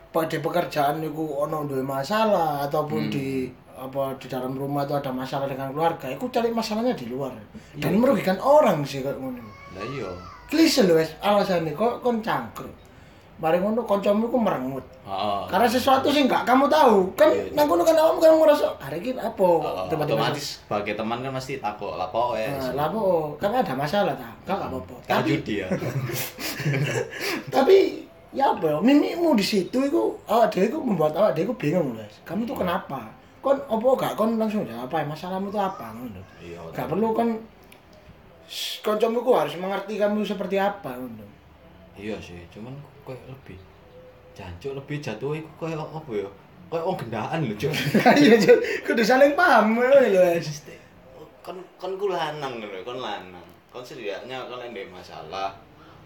pada 0.09 0.37
pekerjaan 0.39 1.03
itu 1.03 1.21
ono 1.21 1.67
duwe 1.67 1.83
masalah 1.83 2.65
ataupun 2.65 3.11
di 3.11 3.51
apa 3.77 4.17
di 4.17 4.25
dalam 4.25 4.57
rumah 4.57 4.89
itu 4.89 4.97
ada 4.97 5.13
masalah 5.13 5.45
dengan 5.45 5.69
keluarga 5.69 6.09
itu 6.09 6.25
cari 6.33 6.49
masalahnya 6.49 6.97
di 6.97 7.05
luar. 7.11 7.35
Dan 7.77 8.01
merugikan 8.01 8.41
orang 8.41 8.81
sih 8.87 9.05
kayak 9.05 9.19
ngono. 9.21 9.43
Lah 9.77 9.85
iya. 9.85 10.09
klise 10.49 10.87
loh 10.87 10.97
guys 10.97 11.13
alasannya. 11.21 11.75
Kok 11.75 12.01
kon 12.01 12.23
cangkruk 12.23 12.86
Mari 13.37 13.61
ngono 13.61 13.85
kancamu 13.85 14.25
ku 14.33 14.41
merengut. 14.41 14.81
Heeh. 15.05 15.41
Karena 15.45 15.69
sesuatu 15.69 16.09
sih 16.09 16.25
nggak 16.25 16.41
kamu 16.41 16.65
tahu. 16.65 17.05
Kan 17.13 17.29
Iya, 17.29 17.45
iya. 17.45 17.53
nang 17.53 17.69
kono 17.69 17.85
kan 17.85 17.93
awakmu 17.93 18.17
kan 18.17 18.33
ngerasa 18.33 18.65
hari 18.81 18.97
ini 18.97 19.13
apa? 19.13 19.47
Tiba-tiba 19.93 20.17
otomatis 20.17 20.65
sebagai 20.65 20.97
teman 20.97 21.21
kan 21.21 21.31
pasti 21.37 21.61
takut 21.61 21.93
lah 21.93 22.09
pokoknya. 22.09 22.57
Nah, 22.57 22.73
lah 22.73 22.85
apa? 22.89 23.03
Kan 23.37 23.51
ada 23.53 23.73
masalah 23.77 24.13
ta. 24.17 24.29
Kan 24.41 24.57
nggak 24.57 24.69
apa-apa. 24.73 24.95
Tapi 25.05 25.29
judi 25.37 25.61
ya. 25.61 25.67
tapi 27.53 27.77
ya 28.33 28.57
apa 28.57 28.65
ya? 28.73 28.77
Mimimu 28.81 29.37
di 29.37 29.45
situ 29.45 29.77
itu 29.85 30.01
awak 30.25 30.49
dhewe 30.49 30.73
itu 30.73 30.77
membuat 30.81 31.13
awak 31.13 31.37
dhewe 31.37 31.53
itu 31.53 31.55
bingung 31.61 31.93
guys. 31.93 32.17
Kamu 32.25 32.41
tuh 32.49 32.57
kenapa? 32.57 33.05
Kon 33.45 33.53
apa 33.53 33.85
gak 34.01 34.13
kon 34.17 34.33
langsung 34.41 34.65
jawab 34.65 34.89
apa 34.89 35.05
ya? 35.05 35.05
masalahmu 35.13 35.53
tuh 35.53 35.61
apa 35.61 35.93
ngono. 35.93 36.21
Iya. 36.41 36.57
Gak 36.73 36.89
perlu 36.89 37.13
kon 37.13 37.37
kancamu 38.81 39.21
ku 39.21 39.37
harus 39.37 39.53
mengerti 39.61 40.01
kamu 40.01 40.25
seperti 40.25 40.57
apa 40.57 40.97
ngono. 40.97 41.25
Iya 41.93 42.17
sih, 42.17 42.37
cuman 42.53 42.73
kayak 43.07 43.23
lebih 43.25 43.57
jancuk 44.33 44.75
lebih 44.75 44.97
jatuh 44.99 45.31
iku 45.33 45.49
kayak 45.57 45.79
apa 45.79 46.11
ya? 46.13 46.29
Kayak 46.67 46.83
wong 46.83 46.97
gendaan 46.99 47.39
lho, 47.41 47.55
Cuk. 47.55 47.71
Iya, 48.19 48.35
Cuk. 48.37 48.57
kudu 48.83 48.99
saling 49.01 49.33
paham 49.33 49.79
lho. 49.79 50.35
Kon 51.41 51.57
kon 51.79 51.95
ku 51.95 52.07
lanang 52.07 52.59
lho, 52.59 52.83
kon 52.83 52.99
lanang. 52.99 53.47
Kon 53.71 53.81
setidaknya 53.81 54.35
kon 54.45 54.59
ada 54.59 54.81
masalah 54.91 55.49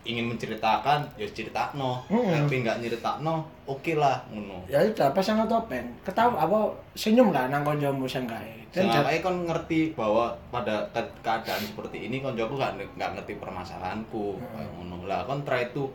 ingin 0.01 0.25
menceritakan 0.25 1.05
ya 1.13 1.29
ceritakno 1.29 2.01
Mm-mm. 2.09 2.33
tapi 2.33 2.65
nggak 2.65 2.81
nyeritakno 2.81 3.37
oke 3.69 3.93
lah 3.93 4.17
ngono 4.33 4.65
Ya 4.65 4.81
udah 4.81 5.13
pasang 5.13 5.45
topeng. 5.45 5.85
Ketawa 6.01 6.41
apa 6.41 6.59
senyum 6.93 7.29
lah 7.29 7.45
nang 7.47 7.61
kancamu 7.61 8.09
senggae. 8.09 8.65
Dan 8.73 8.89
Selama 8.89 9.13
kon 9.21 9.45
ngerti 9.45 9.93
bahwa 9.93 10.33
pada 10.49 10.81
ke- 10.89 11.13
keadaan 11.21 11.61
seperti 11.61 12.09
ini 12.09 12.17
kon 12.17 12.33
joko 12.33 12.57
nggak 12.57 12.81
nggak 12.97 13.09
ngerti 13.13 13.37
permasalahanku 13.37 14.41
kayak 14.41 14.69
ngono 14.73 15.05
lah 15.05 15.21
kon 15.21 15.41
try 15.41 15.65
itu 15.65 15.85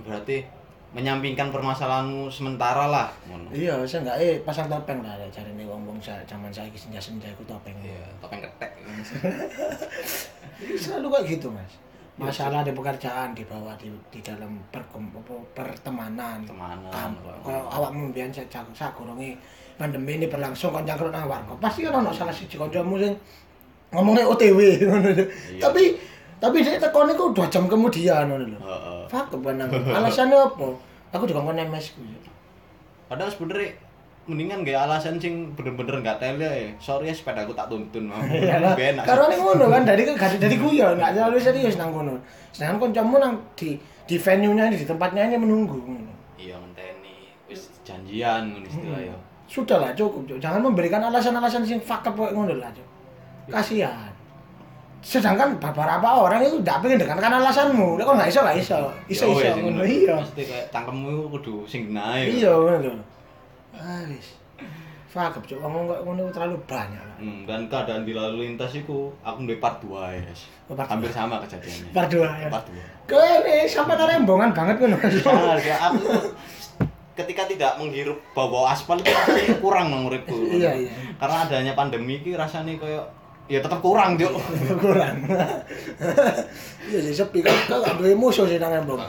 berarti 0.00 0.42
menyampingkan 0.90 1.50
permasalahanmu 1.50 2.26
sementara 2.26 2.86
lah 2.86 3.10
Iya, 3.50 3.82
senggae 3.82 4.42
pasang 4.42 4.66
topeng 4.66 5.02
lah 5.02 5.18
cari 5.28 5.50
nih 5.52 5.66
wong-wong 5.66 5.98
sa- 5.98 6.22
zaman 6.22 6.50
saiki 6.50 6.78
senja-senja 6.78 7.26
iku 7.28 7.42
topeng. 7.44 7.74
iya 7.78 8.06
topeng 8.18 8.38
ketek 8.38 8.70
Selalu 10.76 11.06
kayak 11.10 11.24
gitu, 11.28 11.48
Mas. 11.50 11.72
Masalah 12.14 12.62
di 12.62 12.70
pekerjaan 12.70 13.34
dibawa 13.34 13.74
di 13.74 13.90
di 14.08 14.22
dalam 14.22 14.54
perkem, 14.70 15.10
pertemanan. 15.50 16.46
Temanan, 16.46 17.10
Pak. 17.10 17.42
Kalau 17.42 17.66
awakmu 17.66 18.14
mbiyen 18.14 18.30
sak 18.30 18.46
sakurunge 18.70 19.34
pandemi 19.74 20.14
ini 20.14 20.30
berlangsung 20.30 20.70
kon 20.70 20.86
cangkruk 20.86 21.10
nang 21.10 21.26
warkop. 21.26 21.58
Pasti 21.58 21.82
kan 21.82 21.98
ono 21.98 22.14
salah 22.14 22.30
siji 22.30 22.54
kancamu 22.54 23.02
sing 23.02 23.10
ngomongnya 23.90 24.30
OTW. 24.30 24.58
Iya. 24.62 25.58
Tapi 25.58 25.98
tapi 26.38 26.60
dia 26.60 26.76
tekan 26.76 27.08
iku 27.08 27.30
2 27.30 27.46
jam 27.48 27.64
kemudian 27.64 28.26
ngono 28.26 28.44
lho. 28.46 28.58
Heeh. 28.58 29.00
Fuck 29.06 29.26
kebenang. 29.30 29.68
Alasannya 29.70 30.38
apa? 30.38 30.68
Aku 31.12 31.24
dikongkon 31.24 31.60
MS 31.60 31.94
ku. 31.94 32.02
padahal 33.04 33.30
sebenarnya 33.30 33.70
mendingan 34.24 34.64
gak 34.64 34.88
alasan 34.88 35.20
sing 35.20 35.52
bener-bener 35.52 36.00
nggak 36.00 36.16
tele 36.16 36.40
ya 36.48 36.68
sorry 36.80 37.12
ya 37.12 37.14
sepeda 37.14 37.44
aku 37.44 37.52
tak 37.52 37.68
tuntun 37.68 38.08
mau 38.08 38.16
Iya. 38.32 38.56
Gak 38.72 38.80
enak 38.96 39.04
Karena 39.04 39.24
ini 39.28 39.36
ngono 39.36 39.64
kan 39.68 39.82
dari 39.84 40.02
dari 40.08 40.36
dari 40.40 40.56
guyon, 40.56 40.96
nggak 40.96 41.12
terlalu 41.12 41.36
serius 41.36 41.76
nang 41.76 41.92
kono. 41.92 42.16
Sedangkan 42.48 42.88
kancamu 42.88 43.20
nang 43.20 43.36
di 43.52 43.76
di 44.08 44.16
venue-nya 44.16 44.72
ini 44.72 44.80
di 44.80 44.88
tempatnya 44.88 45.28
ini 45.28 45.36
menunggu 45.36 45.76
ngono. 45.76 46.12
iya 46.34 46.56
ngenteni 46.56 47.28
wis 47.44 47.68
janjian 47.84 48.48
ngono 48.50 48.64
istilah 48.64 49.00
ya 49.04 49.16
Sudah 49.44 49.76
lah 49.76 49.92
cukup, 49.92 50.24
Cuk. 50.24 50.40
Jangan 50.40 50.64
memberikan 50.64 51.04
alasan-alasan 51.04 51.62
sing 51.62 51.76
fuck 51.78 52.00
up 52.00 52.16
ngono 52.16 52.56
lah, 52.56 52.72
Cuk. 52.72 52.88
Kasihan. 53.52 54.08
Sedangkan 55.04 55.60
beberapa 55.60 56.08
orang 56.08 56.40
itu 56.40 56.64
tidak 56.64 56.80
pengen 56.80 56.98
dengarkan 57.04 57.32
alasanmu. 57.44 58.00
Lah 58.00 58.04
kok 58.08 58.14
nggak 58.16 58.30
iso 58.32 58.40
nggak 58.40 58.58
iso. 58.58 58.78
Iso 59.06 59.24
Ya, 59.36 59.52
iso 59.52 59.60
ngono 59.60 59.82
iya. 59.84 60.16
Mesti 60.16 60.42
kayak 60.48 60.66
cangkemmu 60.72 61.06
iku 61.12 61.24
kudu 61.38 61.54
sing 61.68 61.92
genahe 61.92 62.24
Iya 62.32 62.50
ngono 62.56 62.78
lho. 62.80 62.92
Ah 63.76 64.00
wis. 64.08 64.40
Fuck 65.12 65.38
up, 65.38 65.44
Cuk. 65.46 65.62
Ngomong 65.62 65.86
kok 65.86 66.00
ngono 66.02 66.22
terlalu 66.32 66.56
banyak. 66.66 67.04
Hmm, 67.22 67.46
dan 67.46 67.70
keadaan 67.70 68.02
di 68.02 68.16
lalu 68.16 68.50
lintas 68.50 68.74
itu 68.74 69.12
aku 69.22 69.46
duwe 69.46 69.62
part 69.62 69.78
2 69.78 69.94
ya. 70.10 70.18
guys. 70.24 70.42
Oh, 70.66 70.74
part 70.74 70.90
Hampir 70.90 71.12
sama 71.12 71.38
kejadiannya. 71.44 71.94
Part 71.94 72.08
dua 72.10 72.28
ya. 72.40 72.48
Part 72.50 72.66
2. 72.66 73.06
Kene 73.06 73.56
sampai 73.68 73.94
rembongan 74.00 74.50
banget 74.50 74.80
ngono. 74.80 74.96
Ya 75.62 75.76
aku 75.86 76.02
ketika 77.14 77.46
tidak 77.46 77.78
menghirup 77.78 78.18
bau-bau 78.34 78.66
aspal 78.66 78.98
itu 78.98 79.54
kurang 79.62 79.94
nang 79.94 80.10
uripku. 80.10 80.34
Iya, 80.50 80.74
iya. 80.74 80.90
Karena 81.14 81.46
adanya 81.46 81.72
pandemi 81.78 82.18
iki 82.18 82.34
rasanya 82.34 82.74
kayak 82.74 83.06
ya 83.48 83.58
tetap 83.60 83.80
kurang, 83.84 84.16
Juk. 84.16 84.32
kurang 84.84 85.24
iya 86.88 86.98
sih 87.00 87.14
sepi 87.14 87.44
kan 87.44 87.52
kan 87.68 87.78
gak 87.84 87.96
duwe 88.00 88.16
musuh 88.16 88.48
sih 88.48 88.56
nang 88.56 88.72
embong 88.72 89.00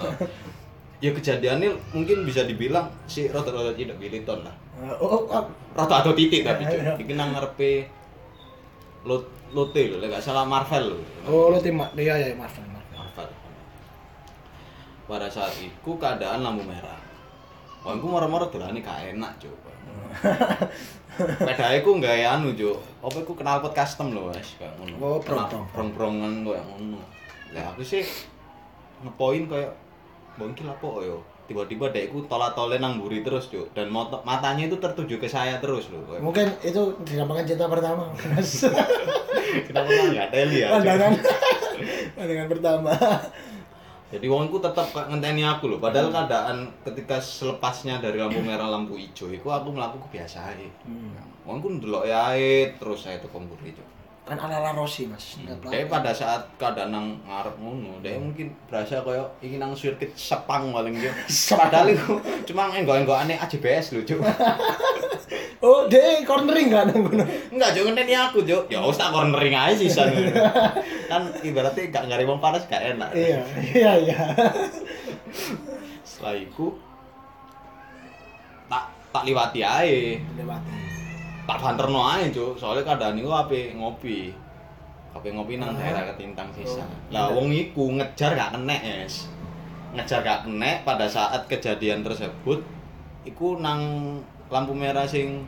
Ya 1.03 1.11
kejadiannya 1.11 1.75
mungkin 1.91 2.23
bisa 2.23 2.47
dibilang 2.47 2.87
si 3.05 3.27
rada-rada 3.27 3.75
tidak 3.75 3.99
biliton 3.99 4.47
lah. 4.47 4.55
oh, 4.95 5.03
oh, 5.03 5.21
oh. 5.27 5.43
Rada 5.75 6.01
atau 6.01 6.15
titik 6.15 6.47
tapi 6.47 6.63
Juk. 6.65 6.81
Iya. 6.81 6.93
Iki 6.95 7.13
nang 7.19 7.35
ngarepe 7.35 7.91
lot 9.03 9.27
lote 9.51 9.91
lho, 9.91 9.99
lek 10.01 10.17
gak 10.17 10.23
salah 10.23 10.47
Marvel 10.47 10.95
lho. 10.95 10.97
oh 11.29 11.51
lo 11.51 11.59
tim 11.59 11.77
dia 11.99 12.15
ya 12.15 12.33
Marvel 12.33 12.63
Marvel. 12.95 13.27
Pada 15.05 15.27
saat 15.29 15.53
itu 15.61 15.91
keadaan 15.99 16.41
lampu 16.41 16.63
merah. 16.65 16.97
Wah, 17.85 17.93
aku 17.93 18.07
moro-moro 18.09 18.49
dolane 18.49 18.81
gak 18.81 19.13
enak, 19.13 19.37
Cuk. 19.37 19.64
Pedae 21.15 21.79
ku 21.79 21.95
nggawe 21.95 22.23
anu, 22.27 22.51
Cuk. 22.51 22.75
Apa 22.99 23.17
iku 23.23 23.33
knalpot 23.39 23.71
custom 23.71 24.11
lho, 24.11 24.27
Wes, 24.31 24.59
kayak 24.59 24.75
ngono. 24.79 24.95
Oh. 24.99 25.17
Brong-brongan 25.71 26.43
koyo 26.43 26.59
ngono. 26.59 26.99
Lah 27.55 27.71
aku 27.71 27.81
sih 27.85 28.03
ngepoin 28.99 29.47
kayak 29.47 29.71
mbok 30.35 30.51
iki 30.51 30.63
lapo 30.67 30.99
yo. 30.99 31.23
Tiba-tiba 31.45 31.93
dek 31.93 32.09
iku 32.09 32.25
tola-tole 32.25 32.81
nang 32.81 32.97
mburi 32.99 33.23
terus, 33.23 33.47
Cuk. 33.47 33.71
Dan 33.71 33.87
mata- 33.93 34.19
matanya 34.27 34.67
itu 34.67 34.75
tertuju 34.81 35.15
ke 35.21 35.29
saya 35.29 35.61
terus 35.63 35.87
lho. 35.93 36.03
Kayak, 36.03 36.21
mungkin 36.25 36.47
itu 36.59 36.81
dinamakan 37.05 37.45
cinta 37.47 37.65
pertama 37.69 38.09
Kenapa 39.69 39.87
enggak 39.87 40.29
teli 40.33 40.65
ya? 40.65 40.73
Pandangan 40.73 41.11
pandangan 42.17 42.47
pertama 42.49 42.91
Jadi 44.15 44.31
wongku 44.31 44.63
tetap 44.63 44.87
ngenteni 44.95 45.43
aku 45.43 45.67
loh. 45.67 45.79
Padahal 45.83 46.07
keadaan 46.07 46.71
ketika 46.87 47.19
selepasnya 47.19 47.99
dari 47.99 48.15
lampu 48.15 48.39
merah 48.39 48.71
lampu 48.71 48.95
hijau 48.95 49.27
itu 49.27 49.43
aku 49.43 49.75
melakukan 49.75 50.07
kebiasaan. 50.07 50.55
Hmm. 50.87 51.11
Wongku 51.43 51.83
ndelok 51.83 52.07
ae 52.07 52.71
terus 52.79 53.03
saya 53.03 53.19
tuh 53.19 53.27
kompor 53.27 53.59
hijau. 53.59 53.94
Kan 54.25 54.41
ala 54.41 54.57
ala 54.57 54.73
Rossi 54.73 55.05
mas 55.05 55.37
Nggak 55.37 55.69
Dia 55.69 55.85
pada 55.85 56.09
saat 56.09 56.41
keadaan 56.57 56.89
nang 56.89 57.07
ngarep 57.29 57.61
ngono, 57.61 58.01
dia 58.01 58.17
mungkin 58.17 58.49
berasa 58.65 58.97
koyo 59.05 59.29
iki 59.37 59.61
nang 59.61 59.77
sirkuit 59.77 60.09
Sepang 60.17 60.73
paling 60.73 60.97
dia. 60.97 61.13
Padahal 61.61 61.93
iku 61.93 62.17
cuma 62.41 62.73
enggak-enggakane 62.73 63.37
AJBS 63.37 63.93
lho, 63.93 64.01
Cuk. 64.01 64.25
oh 65.65 65.85
dia 65.85 66.25
cornering 66.25 66.73
kan 66.73 66.89
ngono 66.89 67.21
Enggak, 67.53 67.69
Cuk, 67.77 67.85
ngenteni 67.85 68.17
aku, 68.17 68.41
Cuk. 68.41 68.65
Ya 68.65 68.81
wis 68.81 68.97
tak 68.97 69.13
cornering 69.13 69.53
ae 69.53 69.77
sisan. 69.77 70.09
kan 71.05 71.29
ibaratnya 71.45 71.93
gak 71.93 72.09
ngari 72.09 72.25
wong 72.25 72.41
panas 72.41 72.65
gak 72.65 72.81
enak. 72.81 73.13
iya 73.13 73.45
iya 73.61 73.91
iya 74.09 74.19
Setelah 76.01 76.33
iku 76.33 76.73
tak 78.65 78.89
tak 79.13 79.23
liwati 79.29 79.61
ae. 79.61 80.17
lewati 80.33 80.94
Tak 81.45 81.57
banterno 81.61 82.01
ae, 82.09 82.33
Cuk. 82.33 82.57
Soalnya 82.57 82.81
keadaan 82.81 83.21
iku 83.21 83.29
ape 83.29 83.77
ngopi. 83.77 84.33
Ape 85.13 85.29
ngopi 85.31 85.61
nang 85.61 85.77
daerah 85.77 86.09
Ketintang 86.13 86.49
sisa. 86.57 86.83
Lah 87.13 87.29
wong 87.31 87.53
iku 87.53 87.93
ngejar 87.93 88.33
gak 88.33 88.57
kena, 88.57 88.75
Es. 88.81 89.29
Ngejar 89.93 90.25
gak 90.25 90.49
kena 90.49 90.81
pada 90.81 91.05
saat 91.05 91.45
kejadian 91.45 92.01
tersebut 92.01 92.65
iku 93.25 93.61
nang 93.61 93.81
lampu 94.49 94.73
merah 94.73 95.05
sing 95.05 95.45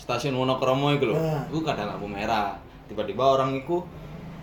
stasiun 0.00 0.36
Wonokromo 0.40 0.96
iku 0.96 1.12
lho. 1.12 1.16
Ah. 1.20 1.44
Iku 1.52 1.60
kadang 1.62 1.96
lampu 1.96 2.08
merah. 2.08 2.56
Tiba-tiba 2.88 3.36
orang 3.36 3.54
iku 3.60 3.84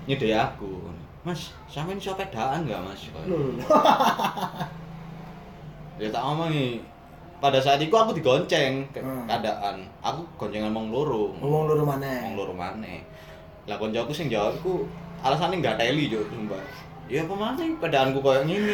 nyedek 0.05 0.38
aku. 0.38 0.93
Mas, 1.25 1.51
sampean 1.67 2.00
iso 2.00 2.15
pedaan 2.15 2.63
gak, 2.63 2.79
Mas? 2.86 3.10
Loh. 3.25 3.51
Ya 5.98 6.13
tak 6.13 6.22
ngomongi. 6.22 6.77
Pada 7.38 7.62
saat 7.62 7.77
itu 7.77 7.94
aku 7.94 8.17
digonceng 8.17 8.82
ke 8.89 8.98
Hmm. 8.98 9.29
keadaan. 9.29 9.86
Aku 10.01 10.25
goncengan 10.41 10.74
wong 10.74 10.89
loro. 10.89 11.38
ngomong 11.38 11.70
loro 11.70 11.84
mana 11.86 12.34
loro 12.34 12.50
maneh. 12.51 13.06
Lah 13.70 13.77
koncoku 13.77 14.10
sing 14.10 14.25
jawab 14.25 14.58
iku 14.58 14.89
alasane 15.22 15.62
enggak 15.62 15.77
teli 15.77 16.10
yo 16.10 16.25
sumpah. 16.27 16.58
Ya 17.06 17.22
apa 17.24 17.36
maneh 17.38 17.77
padaanku 17.77 18.20
koyo 18.20 18.41
ngene. 18.41 18.74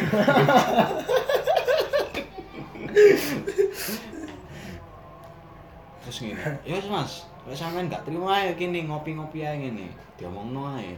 Terus 6.03 6.17
ngene. 6.21 6.41
Ya 6.67 6.77
Mas, 6.91 7.27
wis 7.47 7.59
sampean 7.59 7.87
enggak 7.87 8.03
terima 8.03 8.31
ae 8.39 8.55
kene 8.55 8.87
ngopi-ngopi 8.87 9.39
ae 9.43 9.55
ngene. 9.59 9.87
Diomongno 10.19 10.75
ae. 10.75 10.95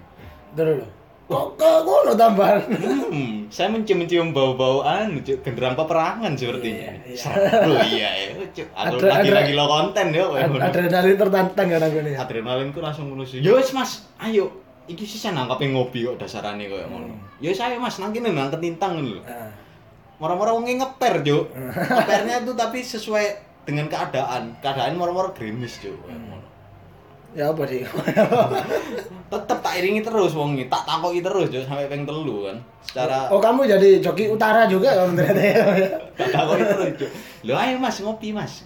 Terus 0.57 0.85
Kok 1.25 1.57
kok 1.57 1.77
ngono 1.81 2.13
tambahan? 2.13 2.61
Hmm, 3.09 3.49
saya 3.49 3.73
mencium-cium 3.73 4.29
bau-bau 4.29 4.85
anu, 4.85 5.25
Cuk, 5.25 5.41
genderang 5.41 5.73
peperangan 5.73 6.37
sepertinya. 6.37 6.93
Iya, 7.01 7.17
iya. 7.17 7.81
Iya 7.81 8.09
ya, 8.13 8.29
Cuk. 8.53 8.67
Aku 8.69 8.95
Ada- 9.01 9.09
lagi 9.09 9.29
ada- 9.33 9.37
lagi 9.41 9.51
lo 9.57 9.65
konten 9.65 10.05
ngono. 10.13 10.61
Adrenalin 10.61 11.17
tertantang 11.17 11.67
kan 11.73 11.81
aku 11.81 11.97
nih. 12.05 12.13
Adrenalinku 12.13 12.77
langsung 12.77 13.09
ngelusu. 13.09 13.41
Yo 13.41 13.57
Mas, 13.73 14.05
ayo. 14.21 14.53
Iki 14.85 15.01
sih 15.01 15.33
nangkape 15.33 15.65
ngopi 15.65 16.05
kok 16.05 16.21
dasarane 16.21 16.69
koyo 16.69 16.85
ngono. 16.85 17.09
Hmm. 17.09 17.41
Yo 17.41 17.49
wis 17.49 17.57
ayo 17.57 17.81
Mas, 17.81 17.97
nang 17.97 18.13
kene 18.13 18.29
nang 18.29 18.53
ketintang 18.53 19.01
ngono 19.01 19.17
lho. 19.17 19.21
Ah. 19.25 19.49
Mora-mora 20.15 20.53
wonge 20.53 20.77
ngeper, 20.77 21.25
Cuk. 21.25 21.43
Ngepernya 21.57 22.45
itu 22.45 22.53
tapi 22.53 22.79
sesuai 22.79 23.25
dengan 23.65 23.89
keadaan. 23.89 24.61
Keadaan 24.61 24.93
mora-mora 24.93 25.33
gerimis, 25.33 25.81
Cuk. 25.81 25.97
Hmm. 26.05 26.37
Ya 27.35 27.51
apa 27.51 27.63
sih? 27.67 27.83
Tetep 29.31 29.57
tak 29.59 29.73
iringi 29.75 29.99
terus 29.99 30.31
wonge, 30.31 30.71
tak 30.71 30.87
takoki 30.87 31.19
terus 31.19 31.51
Cuk 31.51 31.67
sampai 31.67 31.91
peng 31.91 32.07
telu 32.07 32.47
kan. 32.47 32.57
Secara 32.79 33.27
Oh 33.27 33.43
kamu 33.43 33.67
jadi 33.67 33.99
joki 33.99 34.31
utara 34.31 34.63
juga 34.71 34.95
kamu 34.95 35.19
ternyata 35.19 35.43
ya? 35.43 35.65
Tahu 36.31 36.51
itu 36.55 36.75
lucu. 36.79 37.05
Lho 37.43 37.53
ayo 37.59 37.75
Mas 37.75 37.99
ngopi 37.99 38.31
Mas. 38.31 38.63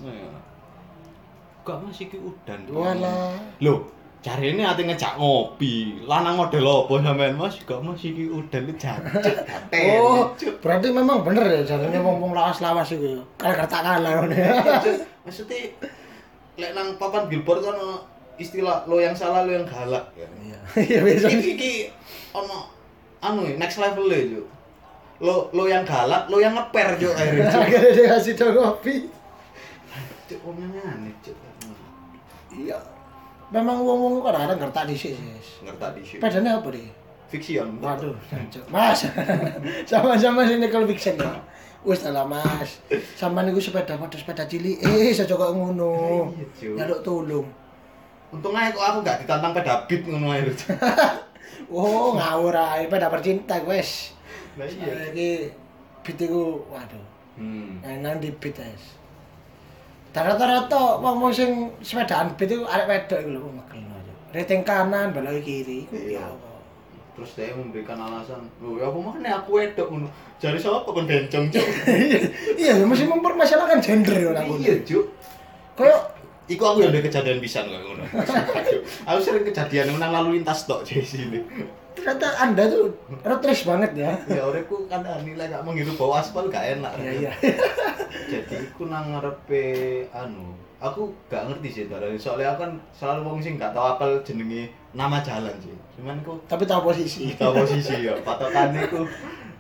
Gak 1.66 1.78
Mas 1.82 1.98
iki 1.98 2.22
udan. 2.22 2.60
Walah. 2.70 3.34
Lho, 3.58 3.90
jarine 4.22 4.62
ate 4.62 4.86
ngejak 4.86 5.18
ngopi. 5.18 6.06
Lanang 6.06 6.38
model 6.38 6.62
apa 6.70 6.94
sampean 7.02 7.34
Mas? 7.42 7.56
Gak 7.66 7.82
Mas 7.82 8.06
iki 8.06 8.30
udan 8.30 8.70
jancuk. 8.78 9.36
Oh, 9.74 10.30
berarti 10.62 10.94
memang 10.94 11.26
bener 11.26 11.46
ya 11.50 11.62
jalannya 11.66 11.98
wong-wong 12.04 12.38
lawas-lawas 12.38 12.94
itu. 12.94 13.18
Kalau 13.42 13.56
kerta 13.58 13.82
kalah 13.82 14.12
ngono 14.22 14.36
ya. 14.38 14.54
Maksudnya 15.26 15.74
lek 16.60 16.72
nang 16.76 17.00
papan 17.00 17.32
billboard 17.32 17.64
kan 17.64 17.78
istilah 18.40 18.88
lo 18.88 18.98
yang 18.98 19.14
salah 19.14 19.44
lo 19.44 19.52
yang 19.52 19.68
galak 19.68 20.10
ya. 20.16 20.28
Iya. 20.40 20.58
Iya. 20.80 21.00
Iki 21.36 21.50
iki 21.60 21.74
ono 22.32 22.72
anu 23.20 23.44
ya, 23.46 23.60
next 23.60 23.78
level 23.84 24.08
Cuk. 24.08 24.48
Lo 25.20 25.52
lo 25.52 25.68
yang 25.68 25.84
galak, 25.84 26.32
lo 26.32 26.40
yang 26.40 26.56
ngeper, 26.56 26.96
Cuk, 26.96 27.12
akhirnya. 27.12 27.52
Akhirnya 27.68 27.92
dia 27.92 28.08
kasih 28.16 28.34
tau 28.40 28.56
kopi. 28.56 29.12
Cuk, 30.32 30.40
wong 30.48 30.64
aneh, 30.64 31.12
Cuk. 31.20 31.36
Iya. 32.56 32.80
Memang 33.50 33.82
wong-wong 33.82 34.22
kadang-kadang 34.22 34.70
kerta 34.70 34.82
dhisik 34.86 35.18
sih. 35.18 35.66
Ngerti 35.66 35.88
di 35.98 36.02
sini. 36.06 36.22
Pedane 36.22 36.50
apa 36.54 36.70
deh? 36.70 36.86
Fiction. 37.30 37.68
Waduh, 37.82 38.14
jancuk. 38.30 38.64
Mas. 38.70 39.06
Sama-sama 39.90 40.46
sini 40.46 40.70
kalau 40.70 40.86
fiction 40.86 41.18
ya. 41.18 41.34
Wis 41.82 42.06
lah 42.06 42.30
Mas. 42.30 42.78
Sampean 43.18 43.50
niku 43.50 43.58
sepeda 43.58 43.98
padha 43.98 44.18
sepeda 44.18 44.46
cilik. 44.46 44.82
Eh, 44.86 45.10
saya 45.14 45.34
kok 45.34 45.52
ngono. 45.54 46.30
Iya. 46.62 46.86
Nyaluk 46.86 47.02
tulung. 47.02 47.48
Untung 48.30 48.54
aja 48.54 48.70
kok 48.70 48.86
aku 48.86 48.98
gak 49.02 49.20
ditantang 49.26 49.54
peda 49.58 49.90
beat 49.90 50.04
ngono 50.06 50.34
ae. 50.34 50.46
Oh, 51.70 52.18
ngawur 52.18 52.56
ae 52.56 52.90
peda 52.90 53.10
percinta 53.14 53.62
wes. 53.66 54.14
Lah 54.58 54.66
Iki 54.66 55.30
beat 56.06 56.18
iku 56.18 56.66
waduh. 56.70 57.06
Hmm. 57.38 57.82
Nang 57.82 58.18
di 58.22 58.34
beat 58.38 58.58
wes. 58.58 58.98
Rata-rata 60.10 60.98
wong-wong 60.98 61.30
sing 61.34 61.70
sepedaan 61.82 62.34
beat 62.38 62.54
iku 62.54 62.66
arek 62.66 62.90
wedok 62.90 63.20
iku 63.22 63.30
lho 63.38 63.50
megelno. 63.54 63.98
Rating 64.30 64.62
kanan, 64.62 65.10
belok 65.10 65.42
kiri. 65.42 65.90
Iya. 65.90 66.22
Ya. 66.22 66.26
Terus 67.18 67.36
dia 67.36 67.52
memberikan 67.52 68.00
alasan, 68.00 68.46
"Lho, 68.62 68.80
ya 68.80 68.88
apa 68.88 69.00
mana 69.02 69.42
aku 69.42 69.60
wedok 69.60 69.90
ngono." 69.90 70.08
Jari 70.40 70.56
sapa 70.56 70.88
kon 70.88 71.04
bencong, 71.04 71.52
Cuk? 71.52 71.66
Iya, 72.62 72.80
mesti 72.86 73.04
mempermasalahkan 73.04 73.84
gender 73.84 74.16
ya 74.16 74.32
aku. 74.32 74.56
Iya, 74.64 74.80
Cuk. 74.88 75.06
Kayak 75.76 76.19
Iku 76.50 76.64
aku 76.66 76.78
yang 76.82 76.90
ada 76.90 77.06
kejadian 77.06 77.38
pisan 77.38 77.70
kok 77.70 77.78
ngono. 77.78 78.04
Aku 79.10 79.20
sering 79.22 79.46
kejadian 79.46 79.94
nang 80.02 80.10
lalu 80.10 80.42
lintas 80.42 80.66
tok 80.66 80.82
di 80.82 80.98
sini. 81.06 81.46
ternyata 81.94 82.32
Anda 82.40 82.64
tuh 82.66 82.96
rotres 83.22 83.68
banget 83.68 83.92
ya. 83.94 84.12
Ya 84.26 84.42
uripku 84.48 84.88
kan 84.90 85.04
nilai 85.22 85.52
gak 85.52 85.62
menghirup 85.62 85.94
bau 85.94 86.18
aspal 86.18 86.48
gak 86.48 86.80
enak. 86.80 86.90
Iya, 86.98 87.12
iya. 87.28 87.32
Jadi 88.32 88.72
iku 88.72 88.88
nang 88.88 89.14
ngarepe 89.14 89.66
anu, 90.10 90.56
aku 90.80 91.12
gak 91.28 91.52
ngerti 91.52 91.70
sih 91.70 91.84
darane 91.86 92.16
soalnya 92.16 92.56
aku 92.56 92.66
kan 92.66 92.72
selalu 92.96 93.20
wong 93.28 93.38
sing 93.44 93.60
gak 93.60 93.76
tau 93.76 93.94
apal 93.94 94.24
jenenge 94.24 94.72
nama 94.96 95.20
jalan 95.22 95.54
sih. 95.60 95.76
Cuman 96.00 96.18
ku 96.24 96.40
Tapi 96.48 96.64
tahu 96.66 96.88
posisi. 96.88 97.36
kita 97.36 97.52
posisi 97.52 97.94
ya 98.00 98.16
patokane 98.24 98.90
iku 98.90 99.04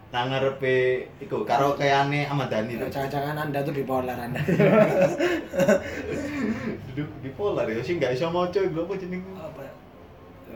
nang 0.09 0.25
ngarepe 0.27 1.05
iku 1.21 1.45
karo 1.45 1.77
kayane 1.77 2.25
Ahmad 2.25 2.49
Dhani 2.49 2.81
lho. 2.81 2.89
Jangan-jangan 2.89 3.45
Anda 3.45 3.61
tuh 3.61 3.71
bipolar 3.71 4.17
Anda. 4.17 4.41
Duduk 6.89 7.09
di 7.21 7.29
polar 7.31 7.65
ya 7.65 7.77
sing 7.79 8.01
gak 8.01 8.13
iso 8.13 8.25
maca 8.27 8.57
iku 8.57 8.83
apa 8.83 8.93
jenenge? 8.97 9.29
Apa 9.37 9.61
ya? 9.61 9.73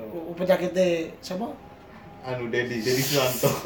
U- 0.10 0.34
Penyakitnya 0.34 0.86
siapa? 1.20 1.54
Anu 2.24 2.50
Dedi, 2.50 2.82
Dedi 2.82 3.04
Suwanto. 3.04 3.50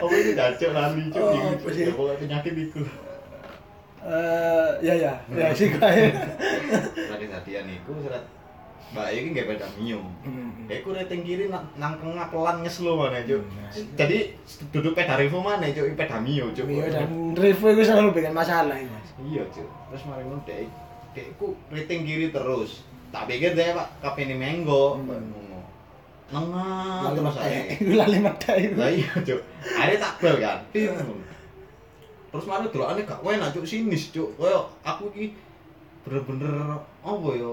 Apa 0.00 0.14
itu 0.16 0.32
cacok 0.32 0.70
lali 0.72 1.02
cuk 1.12 1.20
Oh, 1.20 1.36
iki, 1.52 1.68
sih? 1.70 1.82
Ya 1.84 1.92
pokoknya 1.92 2.16
penyakit 2.16 2.54
iku. 2.56 2.80
Eh, 4.00 4.70
ya 4.80 4.94
ya, 4.96 5.12
ya 5.28 5.52
sih 5.52 5.68
kayak. 5.68 6.16
Serat 6.96 7.20
kejadian 7.20 7.68
iku 7.76 7.92
serat 8.00 8.24
Mbak 8.90 9.06
iki 9.14 9.28
nggak 9.30 9.46
beda 9.54 9.66
mio. 9.78 10.02
Hmm. 10.26 10.66
Ya 10.66 10.82
iku 10.82 10.90
rating 10.90 11.22
kiri 11.22 11.46
nang 11.46 11.62
nang 11.78 11.94
tengah 12.02 12.26
pelan 12.26 12.66
ngeslo 12.66 12.98
mana. 12.98 13.22
Hmm. 13.22 13.46
Jadi 13.94 14.34
duduk 14.74 14.98
peda 14.98 15.14
revo 15.14 15.38
mana 15.38 15.70
cuk, 15.70 15.94
peda 15.94 16.18
mio 16.18 16.50
cuk. 16.50 16.66
Iya 16.66 16.86
dan 16.90 17.34
review 17.38 17.70
itu 17.70 17.82
selalu 17.86 18.10
bikin 18.18 18.34
masalah 18.34 18.74
ini. 18.74 18.90
Iya 19.30 19.46
cuk. 19.54 19.68
Terus 19.94 20.02
mari 20.10 20.26
ngono 20.26 20.42
dek 20.42 20.66
dekku 21.14 21.54
rating 21.70 22.02
kiri 22.02 22.34
terus. 22.34 22.82
Tak 23.14 23.30
pikir 23.30 23.54
dia 23.54 23.78
Pak 23.78 24.02
kapene 24.02 24.34
menggo. 24.34 24.98
Hmm. 24.98 25.06
Ngono. 25.06 25.50
Nengah 26.30 27.10
terus 27.14 27.36
ae. 27.42 27.74
itu 27.74 27.92
lalu 27.98 28.22
mata 28.22 28.54
itu. 28.54 28.78
Lah 28.78 28.90
iya, 28.90 29.10
Cuk. 29.18 29.40
Akhirnya 29.66 29.98
tak 29.98 30.12
bel 30.22 30.36
kan. 30.38 30.58
Terus 32.30 32.46
mari 32.46 32.70
delokane 32.70 33.02
gak 33.02 33.26
enak, 33.26 33.50
Cuk, 33.50 33.66
sinis. 33.66 34.14
Kaya 34.14 34.62
aku 34.86 35.10
iki 35.10 35.34
bener-bener 36.06 36.78
apa 37.02 37.28
ya? 37.34 37.50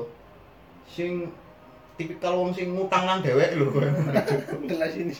Sing 0.88 1.30
tipikal 1.98 2.38
wong 2.38 2.54
sing 2.54 2.72
ngutang 2.74 3.04
nang 3.04 3.20
dhewek 3.22 3.58
lho. 3.58 3.70
Gelas 4.70 4.94
ini. 4.96 5.14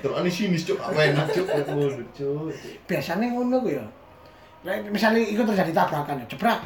Delokane 0.00 0.30
sinis, 0.32 0.64
Cuk. 0.66 0.80
Gak 0.80 1.14
enak, 1.14 1.26
Cuk. 1.30 1.46
Ngono, 1.46 2.04
Cuk. 2.16 2.50
Biasanya 2.88 3.26
ngono 3.30 3.56
ku 3.62 3.68
ya. 3.70 3.84
Nah, 4.64 4.80
misalnya 4.88 5.20
itu 5.20 5.44
terjadi 5.44 5.76
tabrakan 5.76 6.24
ya, 6.24 6.26
jebrak. 6.26 6.64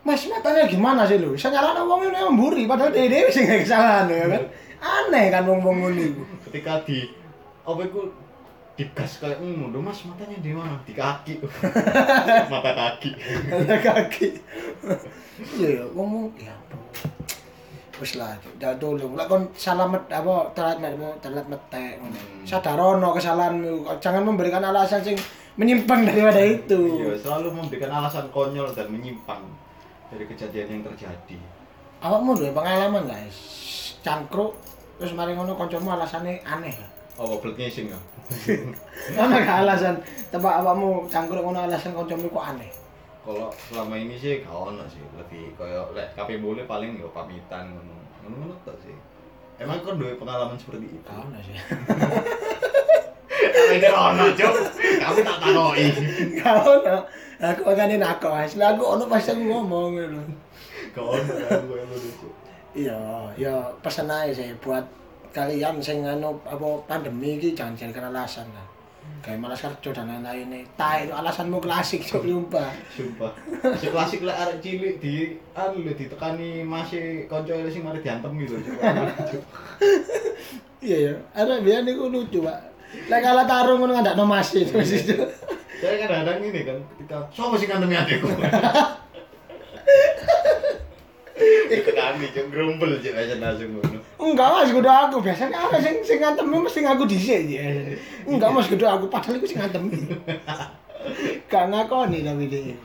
Mas 0.00 0.24
matanya 0.26 0.64
gimana 0.64 1.04
sih 1.04 1.20
lu? 1.20 1.36
Bisa 1.36 1.52
nyalakan 1.52 1.84
wong 1.84 2.00
ini 2.08 2.18
memburi 2.24 2.64
padahal 2.64 2.88
dia 2.88 3.04
dia 3.04 3.28
sih 3.28 3.44
nggak 3.44 3.68
kesalahan 3.68 4.08
ya 4.08 4.26
kan? 4.32 4.44
Aneh 4.80 5.26
kan 5.28 5.44
wong 5.44 5.60
wong 5.60 5.92
ini. 5.92 6.16
Ketika 6.48 6.80
di 6.88 7.04
apa 7.68 7.84
iku 7.84 8.08
digas 8.80 9.20
kayak 9.20 9.44
ngono, 9.44 9.68
lho 9.68 9.80
Mas 9.84 10.00
matanya 10.08 10.40
di 10.40 10.56
mana? 10.56 10.80
Di 10.88 10.96
kaki. 10.96 11.44
Mata 12.52 12.72
kaki. 12.72 13.10
Ada 13.52 13.76
kaki. 13.76 14.28
Iya 15.60 15.68
ya, 15.68 15.84
wong 15.92 16.08
wong 16.16 16.26
ya. 16.40 16.56
Wis 18.00 18.16
lah 18.16 18.32
dak 18.56 18.76
tolong 18.76 19.12
lek 19.12 19.26
kon 19.26 19.44
salah 19.54 19.84
met 19.84 20.00
apa 20.08 20.48
telat 20.50 20.76
met 20.76 20.92
telat 21.20 21.44
metek 21.44 21.96
ngono 21.96 22.16
Hmm. 22.16 22.42
sadarono 22.42 23.12
kesalahanmu 23.12 23.70
jangan 23.98 24.24
memberikan 24.24 24.60
alasan 24.60 25.00
sing 25.00 25.16
menyimpang 25.54 26.02
daripada 26.02 26.40
itu 26.40 26.80
Iya, 26.96 27.12
selalu 27.16 27.52
memberikan 27.54 27.92
alasan 27.92 28.26
konyol 28.28 28.72
dan 28.72 28.88
menyimpang 28.88 29.44
dari 30.08 30.24
kejadian 30.24 30.66
yang 30.70 30.82
terjadi. 30.84 31.36
awakmu 32.00 32.32
duwe 32.34 32.50
pengalaman 32.50 33.04
guys 33.04 33.36
cangkruk 34.00 34.56
terus 34.96 35.12
mari 35.12 35.32
ngono 35.32 35.52
kancamu 35.54 35.92
alasane 35.92 36.40
aneh 36.42 36.72
Oh, 37.14 37.36
blood 37.36 37.52
ngising 37.54 37.92
ya? 37.92 38.00
Gak 39.12 39.60
alasan 39.60 40.00
tebak 40.28 40.56
awakmu 40.56 41.04
cangkruk 41.06 41.42
ngono 41.42 41.60
alasan 41.62 41.92
kancamu 41.92 42.26
kok 42.26 42.46
aneh 42.48 42.70
Kalau 43.20 43.52
selama 43.68 43.94
ini 43.94 44.16
sih 44.16 44.40
gak 44.40 44.48
ono 44.52 44.84
sih, 44.88 45.04
lebih 45.12 45.52
kayak 45.54 45.92
lek 45.92 46.08
kape 46.16 46.40
boleh 46.40 46.64
paling 46.64 46.96
ya 46.96 47.08
pamitan 47.12 47.68
ngono. 47.70 47.94
Ngono-ngono 48.24 48.54
tok 48.64 48.76
sih. 48.80 48.96
Emang 49.60 49.84
kan 49.84 50.00
duwe 50.00 50.16
pengalaman 50.16 50.56
seperti 50.56 50.88
itu? 50.88 51.04
gak 51.04 51.20
ono 51.20 51.38
sih 51.40 51.56
Tapi 53.40 53.76
ini 53.76 53.88
ono, 53.88 54.24
Cuk. 54.32 54.54
Kamu 55.00 55.18
tak 55.20 55.36
takoki. 55.38 55.86
gak 56.40 56.56
ono 56.64 56.96
aku 57.40 57.60
makanya 57.64 57.96
nakal 57.96 58.36
guys 58.36 58.52
lah 58.60 58.76
aku 58.76 58.84
ono 58.84 59.04
pasti 59.08 59.32
aku 59.32 59.42
ngomong 59.48 59.96
gitu 59.96 60.20
Gak 60.92 61.04
ono 61.04 61.32
kan 61.40 61.60
gue 61.64 61.76
yang 61.80 61.88
lucu. 61.88 62.28
iya 62.76 63.00
ya 63.34 63.54
pesan 63.80 64.12
aja 64.12 64.28
sih 64.30 64.52
buat 64.60 64.84
kalian 65.32 65.80
sing 65.80 66.04
anu 66.04 66.36
apa 66.44 66.66
pandemi 66.84 67.40
ini 67.40 67.56
jangan 67.56 67.72
jadikan 67.74 68.12
alasan 68.12 68.44
lah 68.52 68.66
kayak 69.20 69.38
malas 69.38 69.60
kerja 69.60 69.90
dan 69.92 70.08
lain-lain 70.08 70.64
tai 70.74 71.04
itu 71.04 71.12
alasanmu 71.12 71.60
klasik 71.60 72.00
cok 72.04 72.24
lupa 72.24 72.72
Sumpah. 72.92 73.32
Si 73.76 73.86
klasik 73.92 74.24
lek 74.24 74.36
arek 74.36 74.56
cilik 74.64 74.96
di 74.98 75.36
anu 75.52 75.84
lho 75.84 75.92
ditekani 75.92 76.64
masih 76.64 77.28
kanca 77.28 77.52
ele 77.52 77.68
sing 77.68 77.84
mari 77.84 78.00
diantem 78.00 78.32
gitu, 78.40 78.56
iya 80.80 80.98
ya 81.12 81.14
ada 81.36 81.60
biar 81.60 81.84
niku 81.84 82.08
lucu 82.08 82.40
pak. 82.40 82.58
Lek 83.12 83.20
kalah 83.20 83.46
tarung 83.46 83.84
ngono 83.84 84.00
ada 84.00 84.16
masih 84.16 84.66
terus 84.66 84.90
itu 84.96 85.14
Saya 85.80 85.96
kadang-kadang 86.04 86.44
ini 86.44 86.60
kan 86.68 86.78
ketika 86.92 87.16
siapa 87.32 87.54
sih 87.56 87.68
kandemi 87.68 87.96
adekku? 87.96 88.28
Itu 91.70 91.90
kami 91.96 92.26
cuk. 92.32 92.46
Grumbel 92.52 93.00
cuk 93.00 93.14
aja 93.16 93.34
langsung 93.40 93.78
ngono. 93.78 93.98
enggak 94.20 94.48
mas 94.52 94.70
kudu 94.70 94.90
aku. 94.90 95.16
Biasanya 95.24 95.56
apa 95.56 95.76
sing 95.80 95.96
sing 96.04 96.18
ngantem 96.20 96.44
mesti 96.44 96.80
ngaku 96.84 97.04
dhisik 97.08 97.48
ya 97.48 97.64
enggak 98.28 98.52
mas 98.52 98.68
kudu 98.68 98.84
aku. 98.84 99.08
Padahal 99.08 99.40
iku 99.40 99.46
sing 99.48 99.58
ngantem 99.58 99.84
gak 101.48 101.64
ngakoni 101.72 102.20
tapi 102.22 102.44
dia 102.46 102.76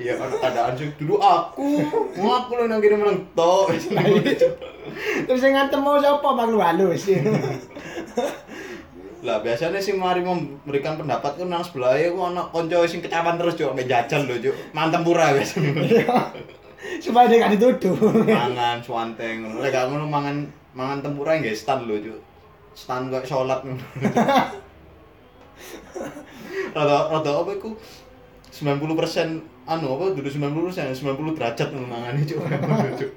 Iya 0.00 0.16
keadaan 0.16 0.72
sing 0.80 0.88
dulu 0.96 1.20
aku, 1.20 1.84
aku 2.16 2.50
lho 2.56 2.64
nang 2.72 2.80
kene 2.80 2.96
meneng 2.96 3.20
tok. 3.36 3.68
terus 5.28 5.40
sing 5.44 5.52
ngantem 5.52 5.76
mau 5.76 6.00
sapa? 6.00 6.24
Bang 6.32 6.56
lu 6.56 6.58
halus. 6.58 7.12
Lah 9.20 9.44
biasanya 9.44 9.76
sih 9.76 9.92
mari 9.92 10.24
memberikan 10.24 10.96
pendapat 10.96 11.36
kan 11.36 11.52
nang 11.52 11.60
sebelah 11.60 12.00
ya 12.00 12.08
ku 12.08 12.22
ana 12.24 12.48
kanca 12.48 12.80
sing 12.88 13.04
kecapan 13.04 13.36
terus 13.36 13.60
cuk. 13.60 13.76
Jajan 13.84 14.24
lho 14.24 14.40
cuk. 14.40 14.56
Mantem 14.72 15.04
pura 15.04 15.36
biasanya. 15.36 15.84
Supaya 17.02 17.26
dia 17.26 17.42
gak 17.42 17.58
dituduh 17.58 17.96
mangan 18.24 18.78
swanteng 18.78 19.42
ngono. 19.42 19.58
Lek 19.62 19.74
gak 19.74 19.90
ngono 19.90 20.06
mangan 20.06 20.36
mangan 20.74 20.98
tempura 21.02 21.34
nggih 21.34 21.54
stan 21.54 21.84
lho 21.90 21.98
cuk. 21.98 22.18
Stan 22.74 23.10
kok 23.10 23.26
salat. 23.26 23.60
Rada 26.76 26.96
rada 27.10 27.30
apa 27.42 27.50
iku 27.58 27.74
90% 28.54 29.68
anu 29.68 29.86
apa 30.00 30.04
dulu 30.16 30.28
90% 30.30 30.94
90 30.94 31.36
derajat 31.36 31.68
ngono 31.74 31.86
mangane 31.90 32.22
cuk. 32.22 32.38
Cuk. 32.98 33.10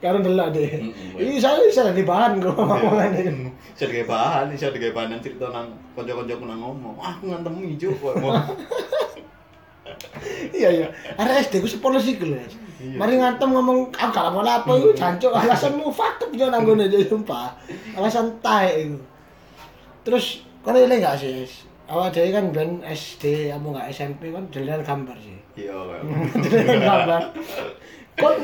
karena 0.00 0.24
delok 0.24 0.48
deh 0.56 0.80
ini 1.20 1.36
saya 1.36 1.60
bisa 1.60 1.84
jadi 1.92 2.02
bahan 2.08 2.40
kok 2.40 2.56
ngomongan 2.56 3.52
Bisa 3.76 3.84
digawe 3.86 4.06
bahan, 4.08 4.44
bisa 4.52 4.72
digawe 4.72 4.92
bahan 4.96 5.20
cerita 5.20 5.46
nang 5.52 5.72
kanca-kancaku 5.96 6.44
nang 6.48 6.60
ngomong. 6.60 6.96
"Ah, 7.00 7.16
Aku 7.16 7.28
ngantemi 7.32 7.76
cuk 7.76 7.94
kok 8.00 8.14
iya 10.56 10.68
iya 10.72 10.86
ada 11.16 11.40
SD 11.40 11.60
ku 11.60 11.68
sepuluh 11.68 12.00
lho 12.00 12.40
Iya. 12.80 12.96
mari 12.96 13.20
ngantem 13.20 13.52
ngomong 13.52 13.92
aku 13.92 14.08
gak 14.08 14.32
apa 14.32 14.40
apa 14.40 14.70
itu 14.80 14.88
jancuk 14.96 15.28
alasanmu 15.36 15.92
fakep 15.92 16.32
jo 16.32 16.48
nang 16.48 16.64
aja 16.64 16.96
sumpah. 17.04 17.52
Alasan 17.92 18.32
tae 18.40 18.88
itu 18.88 18.96
terus 20.00 20.40
kono 20.64 20.80
ini 20.80 20.96
gak 20.96 21.20
sih 21.20 21.44
awal 21.92 22.08
dari 22.08 22.32
kan 22.32 22.48
ben 22.48 22.80
SD 22.80 23.52
kamu 23.52 23.76
gak 23.76 23.92
SMP 23.92 24.32
kan 24.32 24.48
jalinan 24.48 24.80
gambar 24.80 25.16
sih. 25.20 25.36
Iya. 25.60 25.76
Kak. 25.76 26.00
jalinan 26.48 26.80
gambar. 26.80 27.22
Kon 28.16 28.34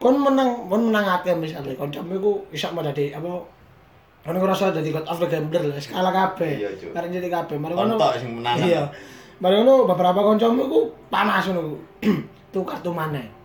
kon 0.00 0.16
menang 0.16 0.48
kon 0.64 0.82
menang 0.88 1.04
akeh 1.20 1.36
misalnya 1.36 1.76
kon 1.76 1.92
jamu 1.92 2.16
iku 2.16 2.32
iso 2.56 2.72
mau 2.72 2.80
dadi 2.80 3.12
apa 3.12 3.28
kon 4.24 4.36
ngerasa 4.40 4.72
dadi 4.72 4.96
god 4.96 5.04
of 5.04 5.20
the 5.20 5.28
gambler 5.28 5.60
lah 5.60 5.76
skala 5.76 6.08
kabeh. 6.08 6.56
Iya, 6.56 6.68
Cuk. 6.80 6.96
jadi 6.96 7.28
kabeh. 7.28 7.60
Mari 7.60 7.76
ngono 7.76 8.00
Kontok 8.00 8.16
sing 8.16 8.40
menang. 8.40 8.56
iya. 8.64 8.88
Mari 9.44 9.60
ngono 9.60 9.84
beberapa 9.84 10.24
kancamu 10.24 10.72
iku 10.72 10.80
panas 11.12 11.52
ngono 11.52 11.76
tuh 12.56 12.64
kartu 12.64 12.88
mana 12.88 13.43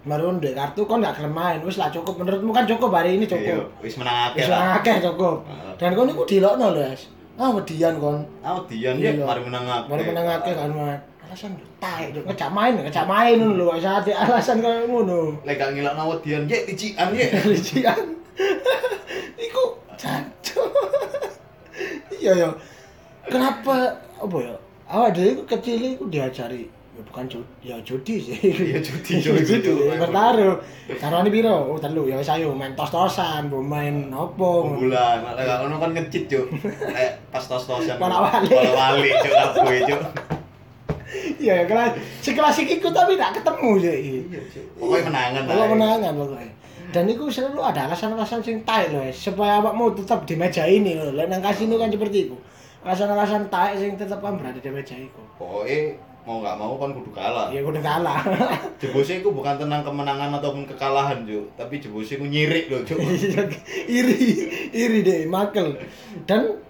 mari 0.00 0.22
ngono 0.22 0.38
dek 0.38 0.54
kartu 0.54 0.80
kon 0.84 0.98
gak 0.98 1.12
gelem 1.14 1.30
main 1.30 1.60
wis 1.60 1.76
lah 1.76 1.88
cukup 1.88 2.16
menurutmu 2.16 2.50
kan 2.50 2.64
cukup 2.64 2.88
hari 2.90 3.14
ini 3.14 3.24
Iya, 3.24 3.32
cukup 3.58 3.66
wis 3.80 3.94
menang 3.96 4.16
akeh 4.28 4.40
wis 4.40 4.50
akeh 4.50 4.96
cukup 5.02 5.36
dan 5.76 5.92
kon 5.92 6.08
iku 6.08 6.22
dilokno 6.24 6.66
lho 6.72 6.82
es 6.86 7.02
ah 7.36 7.48
wedian 7.50 7.94
kon 7.96 8.16
Ah, 8.40 8.56
Dian 8.64 8.96
ya 8.96 9.12
Iya. 9.12 9.24
mari 9.24 9.40
menang 9.42 9.64
akeh. 9.64 9.88
mari 9.88 10.02
menang 10.04 10.26
akeh 10.30 10.52
kan 10.52 10.70
man 10.70 10.96
alasan 11.20 11.52
tai 11.76 12.10
Cuk. 12.10 12.24
ngejak 12.26 12.50
main 12.50 12.72
ngejak 12.74 13.06
main 13.06 13.36
ngono 13.36 13.54
lho 13.54 13.66
usah 13.72 14.00
ada 14.00 14.12
alasan 14.24 14.58
kaya 14.58 14.82
ngono 14.84 15.36
Lek 15.44 15.56
gak 15.56 15.70
ngilakno 15.72 16.16
Dian, 16.20 16.42
ye 16.44 16.58
dicikan 16.64 17.08
ye. 17.12 17.26
Rijian. 17.44 18.00
Iku 19.46 19.64
jancuk. 19.94 20.68
Iya 22.20 22.32
ya. 22.36 22.48
Kenapa 23.24 23.96
apa 24.20 24.36
ya? 24.40 24.54
Awak 24.90 25.08
dhewe 25.14 25.44
kecil 25.46 25.96
iku 25.96 26.04
diajari 26.08 26.68
ya 27.00 27.06
bukan 27.08 27.24
judi, 27.24 27.48
ya 27.64 27.76
judi 27.80 28.14
sih. 28.20 28.36
Iya, 28.36 28.78
judi, 28.84 29.12
judi. 29.16 29.40
judi, 29.40 29.42
judi. 29.48 29.68
judi. 29.72 29.96
Bertaruh. 29.96 30.56
Carane 31.00 31.28
piro? 31.32 31.56
Oh, 31.72 31.78
telu. 31.80 32.04
Ya 32.04 32.20
wis 32.20 32.28
ayo 32.28 32.52
main 32.52 32.76
tos-tosan, 32.76 33.48
mbok 33.48 33.64
main 33.64 34.12
opo. 34.12 34.68
ngono. 34.68 34.84
Bulan, 34.84 35.24
gak 35.24 35.56
ngono 35.64 35.76
kan 35.80 35.90
ngecit 35.96 36.28
cuk. 36.28 36.46
Lek 36.92 37.10
pas 37.32 37.40
tos-tosan. 37.40 37.96
Bola 37.96 38.28
wali. 38.28 38.52
Bola 38.52 39.00
wali 39.00 39.08
cuk 39.16 39.32
aku 39.32 39.72
cuk. 39.88 40.02
Iya 41.40 41.64
ya 41.64 41.64
kelas 41.64 41.96
si 42.20 42.36
klasik 42.36 42.68
iku 42.68 42.92
tapi 42.92 43.16
tak 43.16 43.40
ketemu 43.40 43.70
sih. 43.80 43.96
Iya 44.28 44.40
cuk. 44.52 44.64
Pokoke 44.76 45.00
menangan 45.08 45.42
Kalau 45.48 45.64
ae. 45.64 45.72
menangan 45.72 46.12
pokoknya. 46.20 46.52
Dan 46.90 47.06
itu 47.06 47.24
selalu 47.30 47.62
ada 47.62 47.86
alasan-alasan 47.86 48.42
sing 48.42 48.66
taek 48.66 48.90
loh, 48.90 49.06
supaya 49.14 49.62
awakmu 49.62 49.94
tetap 49.94 50.26
di 50.26 50.34
meja 50.34 50.66
ini 50.66 50.98
loh. 50.98 51.14
Lah 51.14 51.30
nang 51.30 51.38
kasino 51.38 51.78
kan 51.78 51.86
seperti 51.86 52.26
itu. 52.26 52.36
Alasan-alasan 52.82 53.46
taek 53.46 53.78
sing 53.78 53.94
tetap 53.94 54.18
kan 54.18 54.34
berada 54.34 54.58
di 54.58 54.70
meja 54.74 54.98
itu. 54.98 55.22
Pokoke 55.38 55.94
mau 56.28 56.44
gak 56.44 56.56
mau 56.60 56.76
kan 56.76 56.92
kudu 56.92 57.10
kalah. 57.16 57.48
Ya 57.48 57.64
udah 57.64 57.82
kalah. 57.82 58.20
Jebusnya 58.80 59.24
iku 59.24 59.32
bukan 59.32 59.56
tentang 59.56 59.80
kemenangan 59.80 60.36
ataupun 60.36 60.68
kekalahan 60.68 61.24
cuk, 61.24 61.44
tapi 61.56 61.80
jebusnya 61.80 62.20
iku 62.20 62.26
nyirik 62.28 62.64
lho 62.68 62.78
cuk. 62.84 63.00
iri, 63.98 64.18
iri 64.72 64.98
deh, 65.00 65.20
makel. 65.28 65.76
Dan 66.28 66.60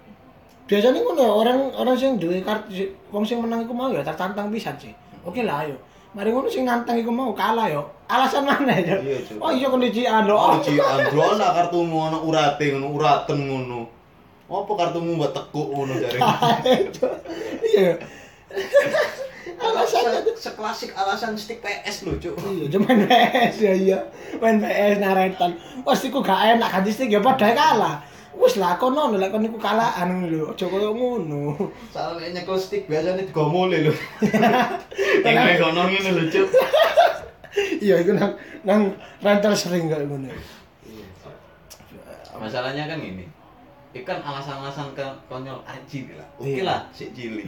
biasanya 0.67 1.03
ngono 1.03 1.25
orang 1.43 1.59
orang 1.75 1.95
sing 1.99 2.15
duwe 2.15 2.39
kartu 2.39 2.87
wong 3.11 3.27
sing 3.27 3.43
menang 3.43 3.67
iku 3.67 3.75
mau 3.75 3.91
ya 3.91 3.99
tertantang 4.03 4.47
pisan 4.47 4.75
sih. 4.79 4.95
Oke 5.27 5.43
lah 5.43 5.67
ayo. 5.67 5.75
Mari 6.11 6.31
ngono 6.31 6.47
sing 6.47 6.63
nantang 6.63 6.99
iku 6.99 7.11
mau 7.11 7.35
kalah 7.35 7.67
yo. 7.67 7.83
Alasan 8.07 8.43
mana 8.43 8.75
ya? 8.75 8.99
Iya. 8.99 9.19
Oh 9.39 9.51
iya 9.51 9.67
kondisian 9.67 10.27
lho. 10.27 10.35
Oh, 10.35 10.59
Ci 10.59 10.79
Andro 10.79 11.23
ana 11.35 11.55
kartumu 11.55 12.07
ana 12.07 12.19
urate 12.19 12.71
ngono, 12.71 12.87
uraten 12.95 13.39
ngono. 13.47 13.81
Apa 14.51 14.71
kartumu 14.75 15.15
mbok 15.15 15.31
tekuk 15.31 15.67
ngono 15.71 15.93
jare? 15.95 16.19
Iya. 17.71 17.95
Alasannya 19.57 20.21
tuh. 20.21 20.35
seklasik 20.37 20.91
alasan 20.93 21.33
stick 21.33 21.59
PS 21.59 22.05
lho, 22.05 22.13
Cuk. 22.17 22.35
Iya, 22.45 22.65
cuman 22.69 22.97
PS 23.05 23.55
ya 23.57 23.73
iya. 23.73 23.99
Main 24.37 24.57
PS 24.57 24.97
naretan. 24.99 25.51
Wes 25.81 26.01
iku 26.05 26.21
gak 26.21 26.57
enak 26.57 26.69
ganti 26.69 26.89
stick 26.89 27.09
ya 27.09 27.19
padha 27.19 27.51
kalah. 27.51 28.01
Wes 28.31 28.55
lah 28.57 28.77
kono 28.77 29.11
lek 29.13 29.29
kon 29.29 29.43
iku 29.43 29.57
kalahan 29.57 30.29
lho. 30.29 30.53
Aja 30.53 30.65
koyo 30.65 30.93
ngono. 30.93 31.57
Soalnya 31.89 32.41
nyekel 32.41 32.57
stick 32.57 32.85
biasanya 32.85 33.21
digomole 33.21 33.89
lho. 33.89 33.93
Kayak 35.25 35.57
kono 35.57 35.81
ngene 35.89 36.09
lho, 36.15 36.23
Cuk. 36.29 36.47
Iya, 37.81 37.99
iku 37.99 38.15
nang 38.15 38.31
nang 38.63 38.81
rental 39.19 39.53
sering 39.53 39.89
gak 39.89 40.05
ngono. 40.05 40.29
Masalahnya 42.41 42.89
kan 42.89 42.97
gini. 42.97 43.25
Ikan 43.91 44.23
alasan-alasan 44.23 44.95
ke 44.95 45.03
konyol 45.27 45.59
aji 45.67 46.15
lah. 46.15 46.25
Oke 46.39 46.57
Iya. 46.57 46.63
lah, 46.63 46.79
si 46.89 47.11
cilik. 47.11 47.45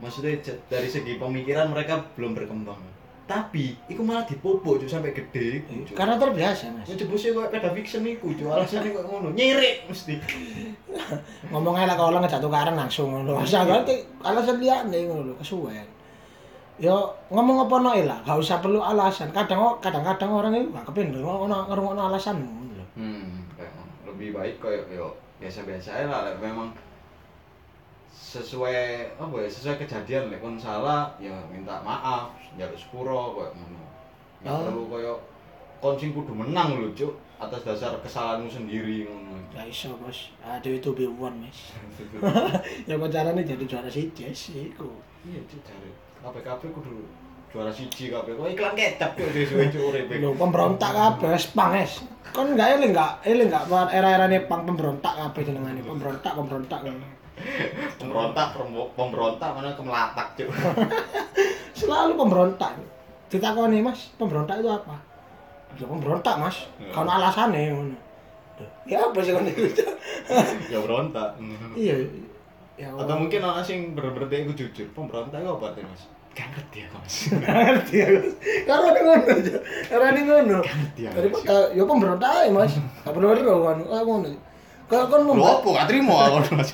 Maksudnya 0.00 0.40
dari 0.66 0.88
segi 0.88 1.20
pemikiran 1.20 1.68
mereka 1.68 2.00
belum 2.16 2.32
berkembang. 2.32 2.80
Tapi, 3.30 3.78
itu 3.86 4.02
malah 4.02 4.26
dipupuk 4.26 4.82
Cuk, 4.82 4.90
sampai 4.90 5.14
gede 5.14 5.62
iku, 5.62 5.86
Cuk. 5.86 5.94
Karena 5.94 6.18
terbiasa, 6.18 6.66
Mas. 6.74 6.90
Ngejebusnya 6.90 7.30
kayak 7.38 7.50
peda 7.54 7.70
fiction 7.78 8.02
iku, 8.02 8.34
Cuk. 8.34 8.50
Alasannya 8.50 8.90
kayak 8.90 9.06
ngono. 9.06 9.28
Nyirik 9.30 9.86
mesti. 9.86 10.18
Ngomong 11.54 11.78
ae 11.78 11.86
lah 11.86 11.94
kalau 11.94 12.18
nggak 12.18 12.42
tukaran 12.42 12.74
langsung 12.74 13.14
ngono. 13.14 13.38
Usah 13.38 13.62
ganti 13.62 14.02
alasan 14.26 14.58
liyane 14.58 14.98
ngono 15.06 15.30
lho, 15.30 15.34
kesuwen. 15.38 15.86
Yo 16.82 17.14
ngomong 17.30 17.70
apa 17.70 17.76
noe 17.78 18.02
lah, 18.02 18.18
gak 18.26 18.40
usah 18.40 18.58
perlu 18.58 18.82
alasan. 18.82 19.30
Kadang 19.30 19.78
kadang-kadang 19.78 20.30
orang 20.34 20.56
itu 20.58 20.74
gak 20.74 20.90
alasan 20.90 22.42
ngono 22.42 22.82
lho. 22.82 22.86
Hmm, 22.98 23.46
kayak 23.54 23.70
ngono. 23.78 23.92
lebih 24.10 24.28
baik 24.34 24.58
kayak 24.58 24.90
yo 24.90 25.14
biasa-biasa 25.38 26.10
lah 26.10 26.34
memang 26.42 26.74
sesuai 28.10 28.78
apa 29.14 29.34
ya 29.38 29.48
sesuai 29.48 29.78
kejadian 29.80 30.28
lek 30.28 30.42
kon 30.42 30.58
salah 30.58 31.14
ya 31.22 31.32
minta 31.46 31.78
maaf 31.80 32.34
njaluk 32.58 32.74
sepuro 32.74 33.38
kayak 33.38 33.54
ngono 33.54 33.80
nggak 34.42 34.50
Oh. 34.50 34.62
perlu 34.66 34.84
kayak 34.90 35.18
kon 35.78 35.94
sing 35.94 36.10
kudu 36.10 36.32
menang 36.34 36.82
lho 36.82 36.90
cuk 36.92 37.14
atas 37.38 37.62
dasar 37.62 37.94
kesalahanmu 38.02 38.50
sendiri 38.50 39.06
ngono 39.06 39.38
Gak 39.50 39.66
iso, 39.66 39.90
Bos. 39.98 40.30
Aduh 40.46 40.78
itu 40.78 40.94
be 40.94 41.10
one, 41.10 41.42
Mas. 41.42 41.74
ya 42.86 42.94
kok 42.94 43.10
carane 43.10 43.42
jadi 43.42 43.64
juara 43.66 43.90
siji 43.90 44.30
sih 44.30 44.70
iku. 44.70 44.86
iya 45.26 45.42
cuk 45.50 45.58
cari 45.66 45.90
KPKP 46.22 46.62
kudu 46.70 47.02
juara 47.50 47.66
siji 47.74 48.14
kabeh 48.14 48.30
kok 48.38 48.46
iklan 48.46 48.78
kecap 48.78 49.10
cuk 49.18 49.26
sesuai 49.34 49.74
cuk 49.74 49.82
uripe 49.90 50.14
Lho 50.22 50.30
pemberontak 50.38 50.94
kabeh 50.94 51.34
wis 51.34 51.50
pang 51.50 51.74
es. 51.74 51.98
Kon 52.30 52.54
gak 52.54 52.78
eling 52.78 52.94
gak 52.94 53.18
eling 53.26 53.50
gak 53.50 53.66
era-erane 53.90 54.38
pang 54.46 54.62
pemberontak 54.62 55.14
kabeh 55.18 55.42
jenengane. 55.42 55.82
Pemberontak 55.82 56.32
pemberontak 56.32 56.80
ngono. 56.86 57.06
Pemberontak 57.96 58.52
pemberontak 58.96 59.50
mana 59.56 59.72
kemelatak 59.76 60.28
cuk 60.36 60.48
Selalu 61.80 62.12
pemberontak. 62.18 62.76
Ditakoni, 63.30 63.80
Mas, 63.80 64.10
pemberontak 64.18 64.60
itu 64.60 64.68
apa? 64.68 64.96
Ya 65.78 65.86
pemberontak, 65.86 66.34
Mas. 66.36 66.66
Ya. 66.76 66.90
Kalau 66.92 67.08
alasane 67.08 67.72
ngono. 67.72 67.96
Duh, 68.58 68.68
Ya 68.84 69.06
apa 69.06 69.18
sih 69.22 69.32
iku? 69.32 69.64
ya 70.72 70.78
berontak 70.82 71.38
Iya. 71.78 71.96
Ya 72.76 72.88
atau 72.96 73.16
mungkin 73.16 73.44
orang 73.44 73.64
sing 73.64 73.92
bener-bener 73.92 74.28
dia 74.28 74.38
iku 74.44 74.52
jujur 74.56 74.88
pemberontak 74.96 75.40
itu 75.40 75.50
apa 75.52 75.64
artinya 75.72 75.92
mas 75.92 76.04
gak 76.30 76.46
ngerti 76.54 76.78
aku 76.86 76.96
mas 76.96 77.16
ngerti 77.28 77.96
aku. 78.06 78.20
Karo 78.64 78.86
ning 78.94 79.04
ngono 79.04 79.24
aja. 79.36 79.56
Karo 79.88 80.06
ning 80.16 80.24
ngono. 80.28 80.58
ngerti 80.64 81.00
aku 81.08 81.16
Dari 81.44 81.76
ya 81.76 81.84
pemberontak 81.84 82.30
ae, 82.30 82.48
Mas. 82.52 82.72
Gak 82.76 83.12
perlu 83.12 83.26
ero 83.36 83.54
kan. 83.68 83.78
Ah 83.88 84.02
ngono. 84.04 84.28
Kalau 84.90 85.22
lu 85.22 85.32
mem 85.38 85.44
apa 85.46 85.68
gak 85.70 85.86
terima 85.86 86.16
mas 86.34 86.70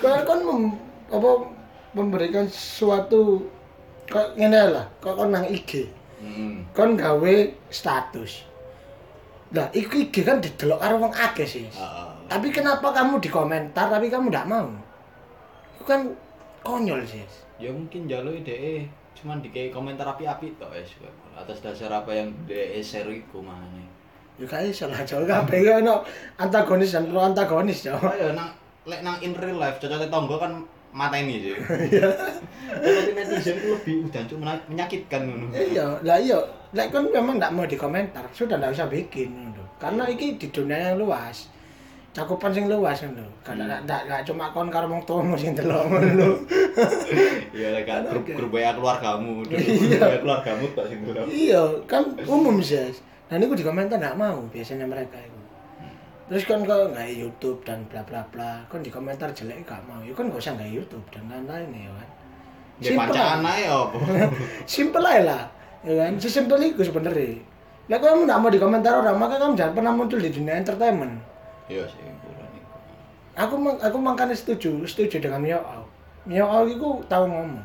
kalau 0.00 0.18
kon 0.24 0.40
mem 0.44 0.62
apa 1.08 1.30
memberikan 1.96 2.46
sesuatu 2.48 3.48
kok 4.08 4.36
ngene 4.36 4.72
lah, 4.72 4.86
kok 5.00 5.16
kon 5.16 5.32
nang 5.32 5.44
IG. 5.48 5.88
hmm. 6.20 6.72
Kon 6.72 6.96
gawe 6.96 7.34
status. 7.68 8.44
Lah, 9.52 9.68
iku 9.72 10.00
IG 10.04 10.24
kan 10.24 10.40
didelok 10.44 10.80
karo 10.80 10.94
wong 11.00 11.12
akeh 11.12 11.48
sih. 11.48 11.64
Ah, 11.76 12.12
Tapi 12.28 12.52
kenapa 12.52 12.92
kamu 12.92 13.20
di 13.20 13.28
komentar 13.32 13.88
tapi 13.88 14.12
kamu 14.12 14.28
ndak 14.28 14.48
mau? 14.48 14.68
Itu 15.76 15.84
kan 15.84 16.12
konyol 16.64 17.00
sih. 17.08 17.24
ya 17.58 17.74
mungkin 17.74 18.06
jalur 18.06 18.38
ide 18.38 18.86
cuman 19.18 19.42
dikei 19.42 19.74
komentar 19.74 20.06
api-api 20.06 20.54
tok 20.62 20.70
wes 20.70 20.94
atas 21.34 21.58
dasar 21.58 21.90
apa 21.90 22.14
yang 22.14 22.30
de 22.46 22.78
share 22.78 23.10
iku 23.10 23.42
mana 23.42 23.82
Ya 24.38 24.46
kayak 24.46 24.70
salah 24.70 25.02
jauh 25.02 25.26
kabeh 25.26 25.60
ya 25.60 25.78
ono 25.78 26.06
antagonis 26.36 26.94
dan 26.94 27.06
pro 27.06 27.20
antagonis 27.20 27.82
ya. 27.82 27.98
ayo 27.98 28.30
nang 28.32 28.54
lek 28.84 29.02
nang 29.02 29.18
in 29.18 29.34
real 29.34 29.58
life 29.58 29.76
cocok 29.76 30.06
tonggo 30.06 30.38
kan 30.38 30.62
mata 30.88 31.14
ini 31.14 31.42
sih 31.42 31.54
Iya. 31.90 32.06
tapi 32.70 33.10
netizen 33.12 33.54
itu 33.56 33.68
lebih 33.68 33.94
udah 34.06 34.22
cuk 34.24 34.38
mena- 34.38 34.64
menyakitkan 34.66 35.20
ngono 35.22 35.46
Iya, 35.52 35.86
lah 36.00 36.16
iya. 36.16 36.38
Lek 36.70 36.88
kon 36.88 37.08
memang 37.08 37.36
ndak 37.36 37.50
mau 37.50 37.64
dikomentar, 37.64 38.24
sudah 38.30 38.56
ndak 38.56 38.72
usah 38.72 38.86
bikin 38.86 39.28
ngono. 39.28 39.64
Karena 39.76 40.04
iki 40.04 40.36
di 40.36 40.48
dunia 40.48 40.92
yang 40.92 40.96
luas. 40.98 41.48
Cakupan 42.10 42.52
sing 42.52 42.68
luas 42.68 43.02
ngono. 43.02 43.26
Hmm. 43.42 43.58
ndak 43.84 44.22
cuma 44.22 44.48
kon 44.48 44.68
karo 44.68 44.86
wong 44.86 45.02
tuamu 45.02 45.34
sing 45.34 45.52
delok 45.52 45.82
ngono. 45.84 46.28
iya 47.50 47.74
lek 47.74 47.84
kan 47.84 48.06
grup 48.06 48.24
grup 48.24 48.52
ya 48.54 48.70
keluargamu 48.72 49.42
grup. 49.42 49.58
WA 49.58 50.16
keluargamu 50.16 50.64
tak 50.72 50.84
sing 50.86 50.98
dulu 51.02 51.20
Iya, 51.26 51.62
kan 51.84 52.04
umum 52.22 52.62
sih. 52.62 52.88
Dan 53.28 53.44
itu 53.44 53.54
di 53.60 53.64
komentar 53.64 54.00
ndak 54.00 54.16
mau 54.16 54.40
biasanya 54.48 54.88
mereka 54.88 55.20
itu. 55.20 55.40
Terus 56.28 56.44
kan 56.44 56.60
kok 56.60 56.92
nggak 56.92 57.08
YouTube 57.08 57.60
dan 57.64 57.84
bla 57.88 58.04
bla 58.04 58.20
bla, 58.28 58.60
kan 58.68 58.84
di 58.84 58.92
komentar 58.92 59.32
jelek 59.32 59.64
gak 59.64 59.80
mau, 59.88 59.96
ya 60.04 60.12
kan 60.12 60.28
gak 60.28 60.40
usah 60.40 60.52
nggak 60.60 60.72
YouTube 60.76 61.06
dan 61.08 61.24
lain-lain 61.24 61.68
ya 61.72 61.92
kan. 61.92 62.08
ya 62.78 62.88
Simpel 62.92 63.16
ae 63.16 63.64
apa 63.64 63.98
Simpel 64.68 65.02
aja 65.08 65.22
lah, 65.24 65.42
ya 65.80 65.94
kan. 65.96 66.12
Sesimpel 66.20 66.60
itu 66.68 66.84
sebenarnya. 66.84 67.40
Lah 67.88 67.96
kamu 67.96 68.28
nggak 68.28 68.40
mau 68.44 68.50
di 68.52 68.60
komentar 68.60 68.92
orang, 69.00 69.16
maka 69.16 69.40
kamu 69.40 69.56
jangan 69.56 69.72
pernah 69.72 69.92
muncul 69.96 70.20
di 70.20 70.28
dunia 70.28 70.60
entertainment. 70.60 71.16
iya 71.72 71.84
sih. 71.88 72.04
Aku 73.38 73.54
aku 73.80 73.96
makanya 74.02 74.34
setuju, 74.36 74.84
setuju 74.84 75.22
dengan 75.22 75.40
Mio 75.40 75.60
Au. 75.62 75.86
Mio 76.28 76.44
Au 76.44 76.68
itu 76.68 77.00
tahu 77.08 77.24
ngomong. 77.24 77.64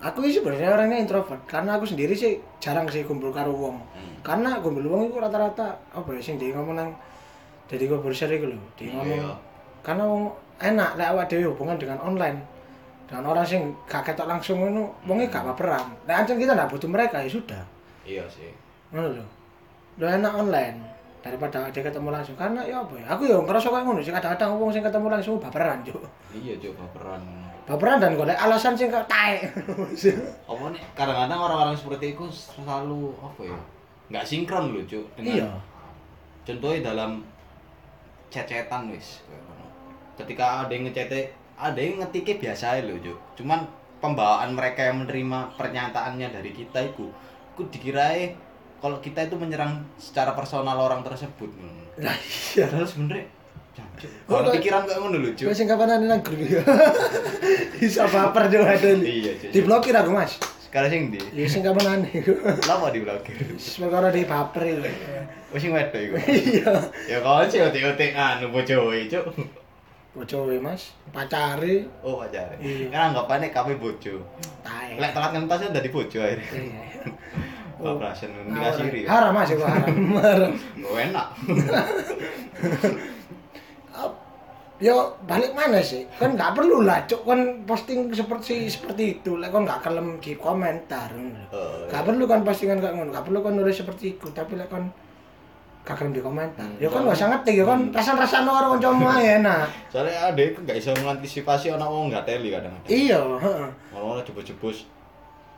Aku 0.00 0.24
sih 0.24 0.40
sebenarnya 0.40 0.72
orangnya 0.72 0.98
introvert 1.04 1.44
karena 1.44 1.76
aku 1.76 1.84
sendiri 1.84 2.16
sih 2.16 2.40
jarang 2.56 2.88
sih 2.88 3.04
kumpul 3.04 3.28
karo 3.28 3.52
wong. 3.52 3.76
Hmm. 3.92 4.16
Karena 4.24 4.56
kumpul 4.64 4.88
wong 4.88 5.12
itu 5.12 5.20
rata-rata 5.20 5.76
apa 5.92 6.08
ya 6.16 6.20
sing 6.24 6.40
dia 6.40 6.56
ngomong 6.56 6.76
nang 6.76 6.90
jadi 7.68 7.86
gue 7.86 8.00
berser 8.02 8.32
iku 8.32 8.50
lho, 8.50 8.58
dia 8.74 8.90
ngomong. 8.96 9.20
Iya. 9.20 9.30
Karena 9.84 10.02
wong 10.08 10.32
enak 10.58 10.98
lek 10.98 11.08
awak 11.12 11.28
dhewe 11.30 11.52
hubungan 11.52 11.76
dengan 11.78 12.00
online. 12.02 12.40
Dan 13.06 13.26
orang 13.26 13.42
sing 13.42 13.74
gak 13.90 14.06
ketok 14.06 14.26
langsung 14.26 14.62
ngono, 14.62 14.86
wongnya 15.02 15.26
gak 15.26 15.42
baperan. 15.42 15.82
Nek 16.06 16.24
ancen 16.24 16.38
kita 16.38 16.54
ndak 16.54 16.70
butuh 16.70 16.86
mereka 16.86 17.18
ya 17.22 17.30
sudah. 17.30 17.62
iya 18.10 18.24
sih 18.26 18.50
ngono 18.90 19.22
lho 19.22 19.24
lho 20.02 20.06
enak 20.08 20.32
online 20.34 20.76
daripada 21.20 21.68
dia 21.68 21.84
ketemu 21.84 22.08
langsung 22.10 22.34
karena 22.34 22.64
ya 22.64 22.80
apa 22.80 22.94
ya 22.96 23.06
aku 23.12 23.22
ya 23.28 23.36
ngerasa 23.38 23.68
kayak 23.68 23.84
ngono 23.84 24.00
sih 24.00 24.10
kadang-kadang 24.10 24.50
wong 24.56 24.70
sing 24.72 24.82
ketemu 24.82 25.06
langsung 25.12 25.34
baperan 25.38 25.78
juk 25.84 26.00
iya 26.32 26.56
coba 26.58 26.84
peran 26.96 27.22
baperan 27.66 27.98
dan 28.00 28.16
golek 28.16 28.38
alasan 28.38 28.74
sing 28.76 28.88
kok 28.88 29.06
taek 29.08 29.50
apa 30.50 30.64
nih 30.72 30.82
kadang-kadang 30.92 31.40
orang-orang 31.40 31.76
seperti 31.76 32.16
itu 32.16 32.24
selalu 32.30 33.14
apa 33.20 33.42
ya? 33.46 33.58
Nggak 34.10 34.26
sinkron 34.26 34.74
loh 34.74 34.82
cuk 34.84 35.06
iya. 35.22 35.46
dengan 35.46 35.60
contohnya 36.42 36.78
dalam 36.90 37.10
chat-chatan 38.30 38.90
wis. 38.90 39.22
Ketika 40.18 40.66
ada 40.66 40.72
yang 40.74 40.90
ngecete 40.90 41.30
ada 41.54 41.78
yang 41.78 42.02
ngetiknya 42.02 42.34
biasa 42.42 42.64
aja 42.76 42.82
loh 42.90 42.98
cuk. 42.98 43.18
Cuman 43.38 43.62
pembawaan 44.02 44.50
mereka 44.56 44.90
yang 44.90 45.06
menerima 45.06 45.54
pernyataannya 45.54 46.28
dari 46.32 46.50
kita 46.50 46.80
itu 46.90 47.06
itu 47.54 47.62
dikirain 47.70 48.34
kalau 48.80 48.96
kita 48.98 49.28
itu 49.28 49.36
menyerang 49.36 49.84
secara 50.00 50.32
personal 50.34 50.74
orang 50.80 51.04
tersebut. 51.06 51.52
Lah 52.00 52.16
iya. 52.56 52.66
Padahal 52.66 52.88
sebenarnya 52.88 53.39
Oh, 54.26 54.40
kayak- 54.40 54.52
pikiran 54.56 54.82
kayak 54.84 54.98
ngono 54.98 55.16
cuk 55.30 55.44
Gue 55.44 55.54
sing 55.54 55.66
kapan 55.66 56.00
nang 56.00 56.20
grup 56.20 56.40
ya. 56.40 56.62
Bisa 57.80 58.06
baper 58.06 58.46
ada 58.46 58.88
nih. 58.94 59.04
iya 59.04 59.32
Diblokir 59.50 59.92
aku, 59.92 60.10
Mas. 60.10 60.38
sekarang 60.62 60.86
sing 60.88 61.02
di 61.10 61.18
Ya 61.32 61.44
sing 61.44 61.60
kapan 61.60 62.06
iku. 62.06 62.30
lama 62.70 62.88
diblokir 62.88 63.34
Wis 63.50 63.76
perkara 63.76 64.08
di 64.08 64.22
baper 64.22 64.62
iku. 64.70 64.86
wis 65.50 65.60
sing 65.60 65.70
wedok 65.70 65.98
iku 66.00 66.14
Iya. 66.22 66.72
ya 67.06 67.18
kawan 67.18 67.44
sih 67.44 67.58
otik-otik 67.60 68.12
anu 68.12 68.48
bojoe 68.48 69.04
cuk 69.04 69.24
Bocowe, 70.10 70.54
Mas. 70.58 70.90
Pacari 71.10 71.86
oh 72.00 72.18
pacar 72.18 72.54
Iya. 72.56 72.86
kan 72.88 73.10
anggapannya 73.10 73.50
kami 73.50 73.74
bojo 73.76 74.22
taek. 74.60 74.94
lek 74.96 75.10
telat 75.10 75.30
ngentas 75.32 75.66
udah 75.66 75.78
di 75.80 75.90
bojo 75.90 76.18
akhirnya 76.18 76.50
Iya. 76.50 76.82
Operasi 77.80 78.28
dikasiri 78.28 79.00
ya. 79.02 79.08
Haram 79.08 79.32
Mas 79.32 79.48
iku 79.48 79.64
haram. 79.64 79.88
Haram. 80.14 80.52
Oh, 80.84 80.94
enak. 80.94 81.26
Yo 84.80 85.12
balik 85.28 85.52
mana 85.52 85.76
sih? 85.84 86.08
Kan 86.16 86.40
nggak 86.40 86.56
perlu 86.56 86.88
lah, 86.88 87.04
cuk 87.04 87.28
kan 87.28 87.68
posting 87.68 88.08
seperti 88.16 88.64
seperti 88.64 89.20
itu. 89.20 89.36
Lah 89.36 89.52
kan 89.52 89.68
nggak 89.68 89.84
kelem 89.84 90.16
di 90.16 90.32
komentar. 90.40 91.12
Oh, 91.52 91.84
Gak 91.84 92.08
perlu 92.08 92.24
kan 92.24 92.40
postingan 92.40 92.80
kayak 92.80 92.96
ngono, 92.96 93.12
gak 93.12 93.28
perlu 93.28 93.44
kan 93.44 93.52
nulis 93.60 93.76
seperti 93.76 94.16
itu, 94.16 94.32
tapi 94.32 94.56
lek 94.56 94.72
kan 94.72 94.88
gak 95.84 96.00
kelem 96.00 96.16
di 96.16 96.24
komentar. 96.24 96.64
Hmm. 96.64 96.80
Ya 96.80 96.88
kan 96.88 97.04
gak 97.04 97.12
usah 97.12 97.28
ngerti, 97.28 97.60
ya 97.60 97.64
kan 97.68 97.80
rasan-rasan 97.92 98.48
karo 98.48 98.66
kancamu 98.72 99.04
ae 99.20 99.44
enak. 99.44 99.68
Soalnya 99.92 100.32
ada 100.32 100.42
nggak 100.48 100.76
bisa 100.80 100.90
mengantisipasi 100.96 101.66
orang 101.76 101.88
orang 101.92 102.06
nggak 102.16 102.24
teli 102.24 102.48
kadang-kadang. 102.48 102.88
Iya, 102.88 103.20
heeh. 103.36 103.68
Orang-orang 103.92 104.24
jebus-jebus. 104.24 104.88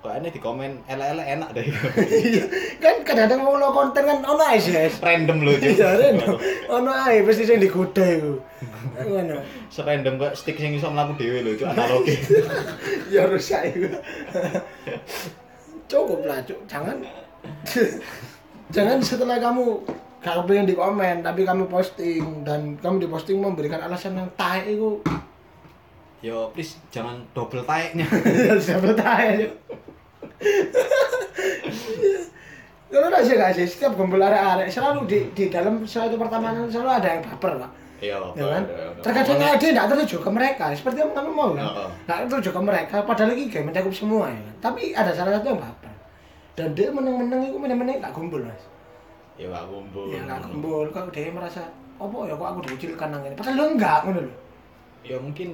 Kok 0.03 0.19
ini 0.19 0.35
di 0.35 0.43
komen 0.43 0.83
elek-elek 0.91 1.27
enak 1.39 1.49
deh. 1.55 1.67
Iya. 2.27 2.45
Kan 2.83 3.07
kadang-kadang 3.07 3.47
mau 3.47 3.55
lo 3.55 3.71
konten 3.71 4.03
kan 4.03 4.19
ono 4.27 4.43
ae 4.43 4.59
sih. 4.59 4.75
Random 4.99 5.47
loh. 5.47 5.55
Iya, 5.55 5.95
random. 5.95 6.35
Ono 6.75 6.91
ae 6.91 7.23
pasti 7.23 7.47
sing 7.47 7.63
digoda 7.63 8.03
iku. 8.03 8.43
Ngono. 8.99 9.39
Serandom 9.75 10.19
kok 10.19 10.35
stick 10.35 10.59
sing 10.59 10.75
iso 10.75 10.91
mlaku 10.91 11.23
dhewe 11.23 11.47
lho 11.47 11.55
cuy 11.55 11.71
analogi. 11.71 12.19
Ya 13.15 13.31
rusak 13.31 13.71
iku. 13.71 13.95
Cukup 15.87 16.27
lah, 16.27 16.43
Cuk. 16.43 16.59
Jangan 16.67 16.99
jangan 18.75 18.99
setelah 18.99 19.39
kamu 19.39 19.87
gak 20.23 20.35
kepengen 20.43 20.67
di 20.71 20.75
komen 20.79 21.17
tapi 21.27 21.43
kamu 21.43 21.67
posting 21.67 22.47
dan 22.47 22.79
kamu 22.79 23.03
di 23.03 23.09
posting 23.11 23.43
memberikan 23.43 23.83
alasan 23.83 24.15
yang 24.15 24.31
taek 24.39 24.71
itu 24.71 25.03
Yo 26.23 26.55
please 26.55 26.79
jangan 26.95 27.19
double 27.35 27.67
taeknya. 27.67 28.07
siapa 28.63 28.95
taek. 28.95 29.51
Kalau 32.93 33.09
ada 33.09 33.25
sih 33.25 33.35
gak 33.41 33.57
sih, 33.57 33.67
setiap 33.67 33.97
kumpul 33.97 34.21
arek-arek 34.21 34.69
selalu 34.69 35.09
di, 35.09 35.19
di 35.33 35.49
dalam 35.49 35.83
suatu 35.83 36.15
pertemanan 36.21 36.69
selalu 36.69 36.91
ada 36.93 37.09
yang 37.09 37.23
baper 37.25 37.57
pak. 37.57 37.71
Iya, 38.03 38.19
ya 38.35 38.47
kan? 38.51 38.63
iya, 38.67 38.83
iya. 38.83 39.01
Terkadang 39.01 39.39
dia 39.39 39.55
tidak 39.57 39.85
tertuju 39.95 40.17
ke 40.21 40.31
mereka, 40.35 40.65
seperti 40.75 40.99
yang 41.01 41.15
kamu 41.15 41.31
mau 41.33 41.51
kan? 41.55 41.67
Heeh. 41.71 41.89
Nggak 42.05 42.19
tertuju 42.29 42.51
ke 42.51 42.61
mereka, 42.61 42.97
padahal 43.07 43.31
ini 43.33 43.47
game 43.49 43.67
mencakup 43.71 43.95
semua 43.95 44.29
ya 44.29 44.43
kan? 44.43 44.55
Tapi 44.59 44.83
ada 44.93 45.11
salah 45.15 45.33
satu 45.39 45.47
yang 45.55 45.61
baper. 45.63 45.93
Dan 46.53 46.69
dia 46.77 46.89
menang-menang 46.93 47.41
itu 47.49 47.57
menang-menang 47.57 47.97
gak 48.03 48.13
kumpul 48.13 48.45
mas. 48.45 48.63
Ya 49.41 49.49
gak 49.49 49.65
kumpul. 49.73 50.13
Ya 50.13 50.21
gak 50.29 50.41
kumpul, 50.45 50.85
kok 50.93 51.09
dia 51.17 51.33
merasa, 51.33 51.63
apa 51.97 52.17
ya 52.29 52.35
kok 52.37 52.49
aku 52.53 52.59
dikucilkan 52.69 53.09
nang 53.09 53.23
ini? 53.25 53.35
Padahal 53.39 53.57
lu 53.57 53.65
enggak, 53.73 53.99
ngono 54.05 54.21
lho. 54.29 54.35
Ya 55.03 55.17
mungkin 55.17 55.49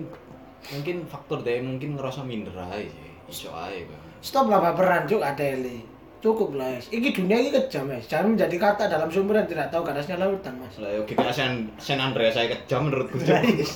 mungkin 0.67 0.97
faktor 1.07 1.41
dia 1.47 1.63
mungkin 1.63 1.95
ngerasa 1.95 2.27
minder 2.27 2.55
aja. 2.59 2.87
Iso 3.31 3.53
aja 3.55 3.79
kan. 3.87 4.01
Stop 4.19 4.51
lah 4.51 4.59
baperan, 4.59 5.07
cuk 5.07 5.23
Adeli. 5.23 5.85
Cukup 6.19 6.59
lah. 6.59 6.75
Iki 6.83 7.15
dunia 7.15 7.39
ini 7.39 7.55
kejam, 7.55 7.87
Mas. 7.87 8.11
Jangan 8.11 8.35
menjadi 8.35 8.57
kata 8.59 8.91
dalam 8.91 9.07
sumber 9.07 9.39
yang 9.39 9.47
tidak 9.47 9.71
tahu 9.71 9.87
garasnya 9.87 10.19
lautan, 10.19 10.59
Mas. 10.59 10.75
Lah 10.83 10.91
yo 10.91 11.07
kita 11.07 11.31
San 11.31 11.71
San 11.79 12.03
Andreas 12.03 12.35
saya 12.35 12.51
kejam 12.51 12.91
menurutku. 12.91 13.23
Lah 13.23 13.39
iya. 13.39 13.67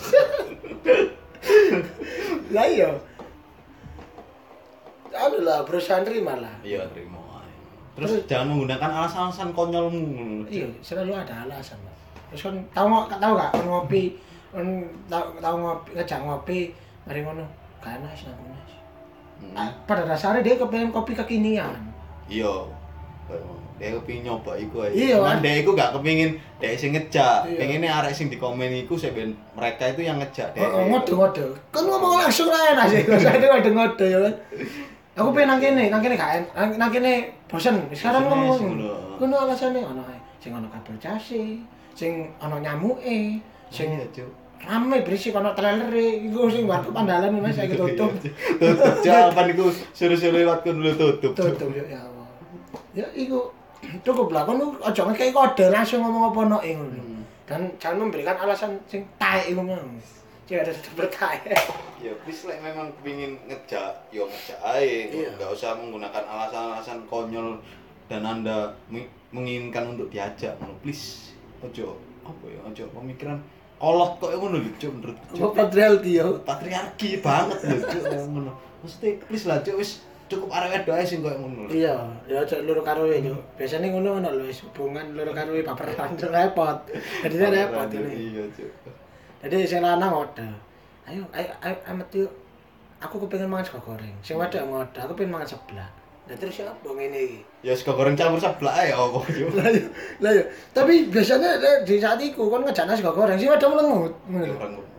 Lah 2.50 2.66
iya. 2.66 2.90
Anu 5.12 5.38
lah, 5.46 5.62
berusaha 5.62 6.02
nerima 6.02 6.34
lah. 6.40 6.50
Iya, 6.66 6.82
terima 6.90 7.20
aja. 7.38 7.54
Terus 7.94 8.26
jangan 8.26 8.56
menggunakan 8.56 8.90
alasan-alasan 8.90 9.54
konyolmu. 9.54 10.42
Iya, 10.50 10.66
selalu 10.82 11.14
ada 11.14 11.46
alasan, 11.46 11.78
Mas. 11.86 11.94
Terus 12.34 12.42
kan 12.50 12.56
tahu 12.74 12.86
nggak 12.90 13.20
tahu 13.22 13.32
gak 13.38 13.50
kan 13.54 13.64
ngopi, 13.70 14.18
kan 14.52 14.66
tahu 15.08 15.26
tahu 15.40 15.56
ngopi, 15.64 15.88
ngejak 15.96 16.20
ngopi, 16.22 16.58
mari 17.08 17.20
ngono. 17.24 17.44
Sih 18.14 18.30
aku 18.30 18.42
Mas. 18.46 18.72
Hmm. 19.42 19.58
Ah, 19.58 19.70
Pada 19.90 20.06
dasarnya 20.06 20.46
dia 20.46 20.54
kepengen 20.54 20.94
kopi 20.94 21.18
kekinian. 21.18 21.74
Iya. 22.30 22.70
Dia 23.80 23.90
kepingin 23.98 24.30
nyoba 24.30 24.54
iku 24.54 24.86
aja. 24.86 24.94
Iya, 24.94 25.18
kan? 25.18 25.42
dia 25.42 25.58
iku 25.58 25.74
gak 25.74 25.90
kepingin 25.98 26.38
dia 26.62 26.78
sing 26.78 26.94
ngejak. 26.94 27.50
Iya. 27.50 27.58
Pengennya 27.58 27.90
arek 27.98 28.14
sing 28.14 28.30
di 28.30 28.38
komen 28.38 28.70
iku 28.86 28.94
seben 28.94 29.34
mereka 29.58 29.90
itu 29.90 30.06
yang 30.06 30.22
ngejak 30.22 30.54
dia. 30.54 30.62
Oh, 30.70 30.86
ngode-ngode. 30.86 31.50
Kan 31.74 31.82
ngomong 31.90 32.22
langsung 32.22 32.46
lah 32.46 32.78
enak 32.78 32.86
sih. 32.86 33.02
Saya 33.02 33.42
ngode-ngode 33.42 34.06
ya 34.06 34.18
kan. 34.22 34.34
Aku 35.18 35.28
pengen 35.34 35.48
nang 35.52 35.60
kene, 35.60 35.84
nang 35.90 36.00
kene 36.00 36.14
gak 36.14 36.30
nang 36.78 36.90
kene 36.94 37.12
bosen. 37.50 37.74
Sekarang 37.90 38.30
ngomong 38.30 38.54
aja, 38.54 38.62
ngono. 38.62 38.90
ngono 39.18 39.34
alasane 39.48 39.80
ono 39.82 40.02
ae. 40.06 40.18
Sing 40.38 40.54
ono 40.54 40.70
kabel 40.70 40.96
case, 41.02 41.58
sing 41.98 42.30
ono 42.38 42.56
nyamuke, 42.62 43.42
sing 43.74 43.88
Iya. 43.98 44.24
Rame 44.62 45.02
berisik 45.02 45.34
ono 45.34 45.50
trailere 45.58 46.22
iku 46.22 46.46
sing 46.46 46.70
warkop 46.70 46.94
andalan 46.94 47.42
Mas 47.42 47.58
saiki 47.58 47.74
tutup. 47.82 48.14
tutup 48.62 48.94
jawaban 49.02 49.50
iku 49.50 49.74
suruh-suruh 49.90 50.38
lewat 50.38 50.62
dulu 50.62 50.90
tutup. 50.94 51.32
Tutup 51.34 51.68
yo 51.74 51.84
ya 51.86 51.98
Allah. 51.98 52.26
Ya 52.94 53.06
iku 53.12 53.50
cukup 54.06 54.30
lah 54.30 54.46
kono 54.46 54.78
aja 54.78 55.02
ngekeki 55.02 55.34
kode 55.34 55.66
langsung 55.74 56.06
ngomong 56.06 56.30
apa 56.30 56.40
nok 56.46 56.62
ngono. 56.62 57.00
Hmm. 57.02 57.22
Dan 57.42 57.60
jangan 57.82 58.06
memberikan 58.06 58.38
alasan 58.38 58.78
sing 58.86 59.02
taek 59.18 59.50
iku 59.50 59.66
mau. 59.66 59.78
Ada 60.52 60.68
bertaek. 60.94 61.48
Ya 62.04 62.12
please 62.22 62.44
like 62.44 62.60
memang 62.60 62.92
pingin 63.00 63.40
ngejak, 63.48 64.04
yo 64.12 64.28
ngejak 64.28 64.60
aja. 64.60 64.84
Iya. 64.84 65.32
Nggak 65.40 65.48
usah 65.48 65.80
menggunakan 65.80 66.22
alasan-alasan 66.28 67.08
konyol 67.08 67.56
dan 68.04 68.20
anda 68.20 68.76
menginginkan 69.32 69.96
untuk 69.96 70.12
diajak. 70.12 70.52
Please. 70.84 71.32
Ojo 71.64 71.96
apa 72.20 72.44
ya? 72.52 72.60
Ojo 72.68 72.84
pemikiran 72.92 73.40
kolot 73.82 74.12
kok 74.22 74.30
ngono 74.38 74.62
lho, 74.62 74.70
Cuk, 74.78 74.90
menurut 74.94 75.16
Apa 75.34 75.66
patriarki 75.66 76.22
yo. 76.22 76.38
patriarki 76.46 77.18
banget 77.18 77.58
lho, 77.66 77.76
Cuk, 77.82 78.02
ngono. 78.30 78.54
Mesti 78.86 79.18
please 79.26 79.50
lah, 79.50 79.58
Cuk, 79.58 79.82
wis 79.82 80.06
cukup 80.30 80.54
arek 80.54 80.86
wedok 80.86 80.94
ae 80.94 81.04
sing 81.04 81.18
koyo 81.18 81.34
ngono. 81.42 81.66
Iya, 81.66 81.98
ya 82.30 82.46
cek 82.46 82.62
loro 82.62 82.86
karo 82.86 83.10
yo. 83.10 83.34
Biasanya 83.58 83.90
ngono 83.90 84.22
ngono 84.22 84.28
lho 84.38 84.44
wis 84.46 84.62
hubungan 84.62 85.18
loro 85.18 85.34
karo 85.34 85.50
baperan 85.58 86.14
repot. 86.14 86.78
Jadi 87.26 87.34
repot 87.42 87.90
ini. 87.90 88.14
Iya, 88.30 88.42
Cuk. 88.54 88.70
Jadi 89.42 89.66
sing 89.66 89.82
lanang 89.82 90.14
ngode. 90.14 90.46
Ayo, 91.02 91.26
ayo, 91.34 91.50
ayo, 91.66 91.74
amet 91.90 92.06
yuk. 92.14 92.30
Aku 93.02 93.18
kepengen 93.26 93.50
mangan 93.50 93.66
sego 93.66 93.82
goreng. 93.82 94.14
Sing 94.22 94.38
wedok 94.38 94.62
ngode, 94.62 94.98
aku 95.02 95.18
pengen 95.18 95.34
mangan 95.34 95.58
seblak. 95.58 95.90
Lah 96.22 96.36
terus 96.38 96.54
siapa 96.54 96.86
ngene 96.86 97.18
iki? 97.18 97.38
Ya 97.66 97.74
sego 97.74 97.98
goreng 97.98 98.14
campur 98.14 98.38
ae 98.38 98.94
apa, 98.94 99.18
Cuk. 99.26 99.50
Lah 99.58 99.66
yo, 99.68 99.82
lah 100.22 100.30
yo. 100.30 100.42
Tapi 100.70 101.10
biasanya 101.10 101.58
di 101.82 101.98
saat 101.98 102.22
iku 102.22 102.46
kon 102.46 102.62
ngejak 102.62 102.86
nasi 102.86 103.02
sego 103.02 103.10
goreng, 103.10 103.34
sing 103.34 103.50
wedok 103.50 103.74
melengut. 103.74 104.12
ngono 104.30 104.46
lho. 104.46 104.54
Orang- 104.56 104.90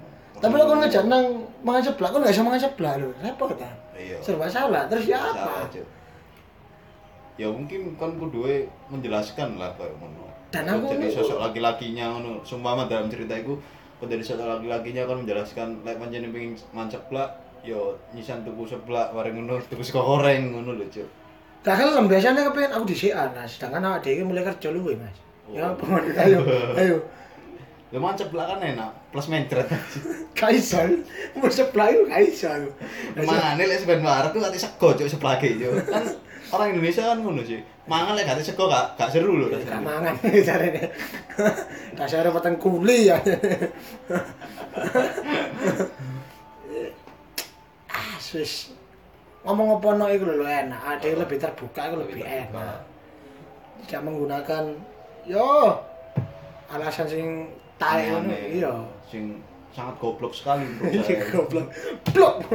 Tapi 0.43 0.53
lo 0.59 0.63
kon 0.67 0.79
ngejak 0.83 1.03
nang 1.07 1.23
mangan 1.63 1.83
seblak, 1.87 2.11
kon 2.11 2.19
gak 2.21 2.35
bisa 2.35 2.43
mangan 2.43 2.61
seblak 2.61 2.93
lho. 2.99 3.09
Repot 3.23 3.55
kan? 3.55 3.71
Iya. 3.95 4.19
Serba 4.19 4.51
salah. 4.51 4.83
Terus 4.91 5.07
ya 5.07 5.19
apa? 5.23 5.63
Ya 7.33 7.47
mungkin 7.49 7.97
kan 7.97 8.13
kuduwe 8.13 8.67
menjelaskan 8.91 9.57
lah 9.57 9.73
kayak 9.73 9.95
ngono. 9.97 10.27
Dan 10.53 10.69
aku 10.69 10.93
jadi 10.93 11.09
sosok 11.09 11.39
laki-lakinya 11.41 12.13
ngono. 12.13 12.43
Sumpama 12.43 12.85
dalam 12.85 13.09
cerita 13.09 13.33
iku 13.33 13.57
kok 13.97 14.05
jadi 14.05 14.21
sosok 14.21 14.45
laki-lakinya 14.45 15.07
kan 15.07 15.17
menjelaskan 15.23 15.67
lek 15.81 15.97
pancen 15.97 16.29
pengen 16.29 16.53
mancep 16.69 16.99
seblak 16.99 17.31
yo 17.63 17.95
nyisan 18.11 18.43
tuku 18.43 18.67
seblak 18.67 19.15
bareng 19.15 19.39
ngono 19.39 19.55
tuku 19.71 19.79
sego 19.79 20.03
goreng 20.03 20.51
ngono 20.51 20.75
lho, 20.75 20.85
Cuk. 20.91 21.07
Gak 21.63 21.79
kelem 21.79 22.11
biasanya 22.11 22.43
kepengen 22.51 22.75
aku 22.75 22.83
disian, 22.91 23.31
nah 23.31 23.47
sedangkan 23.47 23.87
awak 23.87 24.03
dhewe 24.03 24.27
mulai 24.27 24.43
kerja 24.43 24.67
luwe, 24.75 24.99
Mas. 24.99 25.15
Ya 25.47 25.71
Oh. 25.71 25.79
Mas? 25.87 26.11
ayo, 26.19 26.43
ayo. 26.79 26.97
Lho 27.95 27.97
mancep 28.03 28.27
seblak 28.27 28.51
kan 28.51 28.59
enak, 28.59 28.91
plus 29.15 29.31
mencret. 29.31 29.63
Kaisan, 30.39 31.07
mau 31.39 31.47
sebelah 31.47 31.87
itu 31.93 32.03
kaisan. 32.11 32.67
Mangane 33.15 33.63
lek 33.63 33.79
sampean 33.79 34.03
marah 34.03 34.27
tuh 34.33 34.43
ati 34.43 34.59
sego 34.59 34.91
cuk 34.91 35.07
seblake 35.07 35.55
cuk. 35.55 35.71
Kan 35.87 36.03
orang 36.51 36.75
Indonesia 36.75 37.05
kan 37.07 37.23
ngono 37.23 37.45
sih. 37.47 37.63
Mangan 37.87 38.19
lek 38.19 38.27
gak 38.27 38.35
ati 38.41 38.43
sego 38.51 38.67
gak 38.67 38.99
gak 38.99 39.07
seru 39.13 39.39
lho 39.39 39.47
Gak 39.47 39.79
mangan 39.79 40.19
caranya. 40.49 40.83
Dasarnya 41.95 42.33
peteng 42.35 42.59
kuli 42.59 43.07
ya. 43.07 43.15
Ah, 48.33 48.41
sis. 48.41 48.53
Ngomong 49.43 49.77
apa 49.77 49.87
no 49.99 50.05
itu 50.09 50.25
lho 50.25 50.45
enak. 50.47 50.81
Ada 50.81 51.05
yang 51.13 51.19
lebih 51.21 51.37
terbuka 51.37 51.81
itu 51.91 51.95
lebih 52.01 52.23
enak. 52.25 52.81
Tidak 53.85 54.01
menggunakan 54.01 54.63
yo 55.29 55.77
alasan 56.71 57.05
sing 57.05 57.27
ngono. 57.77 58.25
Aneh. 58.25 58.57
Iya. 58.57 58.73
Sing 59.05 59.37
sangat 59.73 59.97
goblok 59.97 60.33
sekali 60.33 60.65
menurut 60.65 60.93
Iki 61.01 61.13
saya. 61.13 61.25
goblok. 61.33 61.67
Blok. 62.13 62.35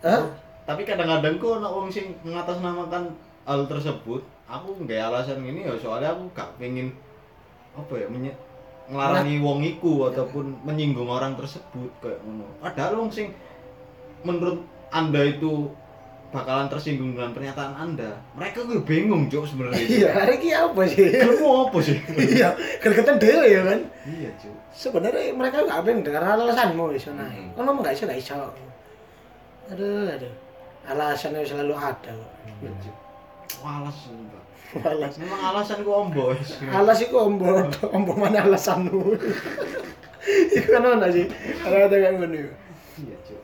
Hah? 0.00 0.22
Tapi 0.64 0.82
kadang-kadang 0.86 1.34
kok 1.36 1.58
ana 1.60 1.68
wong 1.68 1.90
sing 1.90 2.14
mengatasnamakan 2.22 3.10
hal 3.44 3.66
tersebut, 3.66 4.22
aku 4.46 4.68
nggak 4.86 5.10
alasan 5.10 5.42
gini 5.42 5.66
ya 5.66 5.74
soalnya 5.74 6.14
aku 6.14 6.30
gak 6.30 6.50
pengen 6.62 6.94
apa 7.74 7.94
ya 7.98 8.06
menye, 8.06 8.32
ngelarang 8.90 9.30
wong 9.38 9.62
iku 9.62 10.10
ataupun 10.10 10.66
menyinggung 10.66 11.06
orang 11.06 11.38
tersebut 11.38 11.90
kayak 12.02 12.18
ngono. 12.26 12.46
Padahal 12.58 12.98
wong 12.98 13.10
sing 13.10 13.30
menurut 14.26 14.60
Anda 14.90 15.22
itu 15.22 15.70
bakalan 16.30 16.70
tersinggung 16.70 17.14
dengan 17.14 17.34
pernyataan 17.34 17.74
Anda. 17.74 18.14
Mereka 18.38 18.62
gue 18.66 18.82
bingung, 18.86 19.26
Cuk, 19.26 19.50
sebenarnya. 19.50 19.82
Iya, 19.82 20.08
hari 20.14 20.38
ini 20.38 20.50
apa 20.54 20.82
sih? 20.86 21.06
Kamu 21.10 21.46
apa 21.66 21.78
sih? 21.82 21.98
Iya, 22.14 22.54
gregetan 22.78 23.18
dewe 23.18 23.46
ya 23.50 23.62
kan. 23.66 23.80
iya, 24.06 24.30
Cuk. 24.38 24.54
Sebenarnya 24.70 25.34
mereka 25.34 25.66
nggak 25.66 25.82
pengen 25.82 26.06
dengar 26.06 26.22
alasanmu 26.22 26.94
iso 26.94 27.10
naik. 27.14 27.34
Hmm. 27.34 27.50
Kalau 27.58 27.64
ngomong 27.66 27.82
nggak 27.82 27.94
iso 27.98 28.04
nggak 28.06 28.20
iso. 28.22 28.38
Aduh, 29.74 30.06
aduh. 30.06 30.34
Alasannya 30.86 31.42
selalu 31.42 31.74
ada. 31.74 32.14
Iya, 32.62 32.70
Cuk. 32.78 33.09
Walas, 33.60 33.98
Mbak. 34.08 34.44
Alas. 34.86 35.14
Memang 35.18 35.40
alasan 35.50 35.82
ku 35.82 35.90
ombo. 35.90 36.30
Alas 36.70 36.98
iku 37.02 37.26
ombo, 37.26 37.66
ombo 37.90 38.12
mana 38.14 38.46
alasanmu? 38.46 39.02
Iku 40.56 40.68
kan 40.76 40.84
ono 40.84 41.06
sih. 41.10 41.26
Ada 41.64 41.90
kayak 41.90 42.12
ngono. 42.20 42.36
iku. 42.38 42.52
Iya, 43.02 43.16
Cuk. 43.26 43.42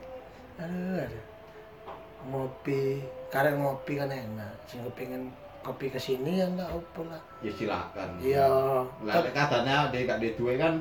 Aduh, 0.61 1.03
aduh. 1.03 1.23
Ngopi, 2.31 3.01
karena 3.33 3.59
ngopi 3.59 3.93
kan 3.99 4.13
enak. 4.13 4.53
Sing 4.69 4.85
kepengin 4.87 5.33
kopi 5.67 5.91
ke 5.91 5.99
sini 5.99 6.39
ya 6.39 6.47
enggak 6.47 6.71
apa 6.71 7.01
lah. 7.11 7.21
Ya 7.43 7.51
silakan. 7.51 8.09
Iya. 8.23 8.47
Lah 9.03 9.15
nek 9.19 9.35
katanya 9.35 9.91
adek 9.91 10.07
gak 10.07 10.19
duwe 10.39 10.55
kan 10.55 10.79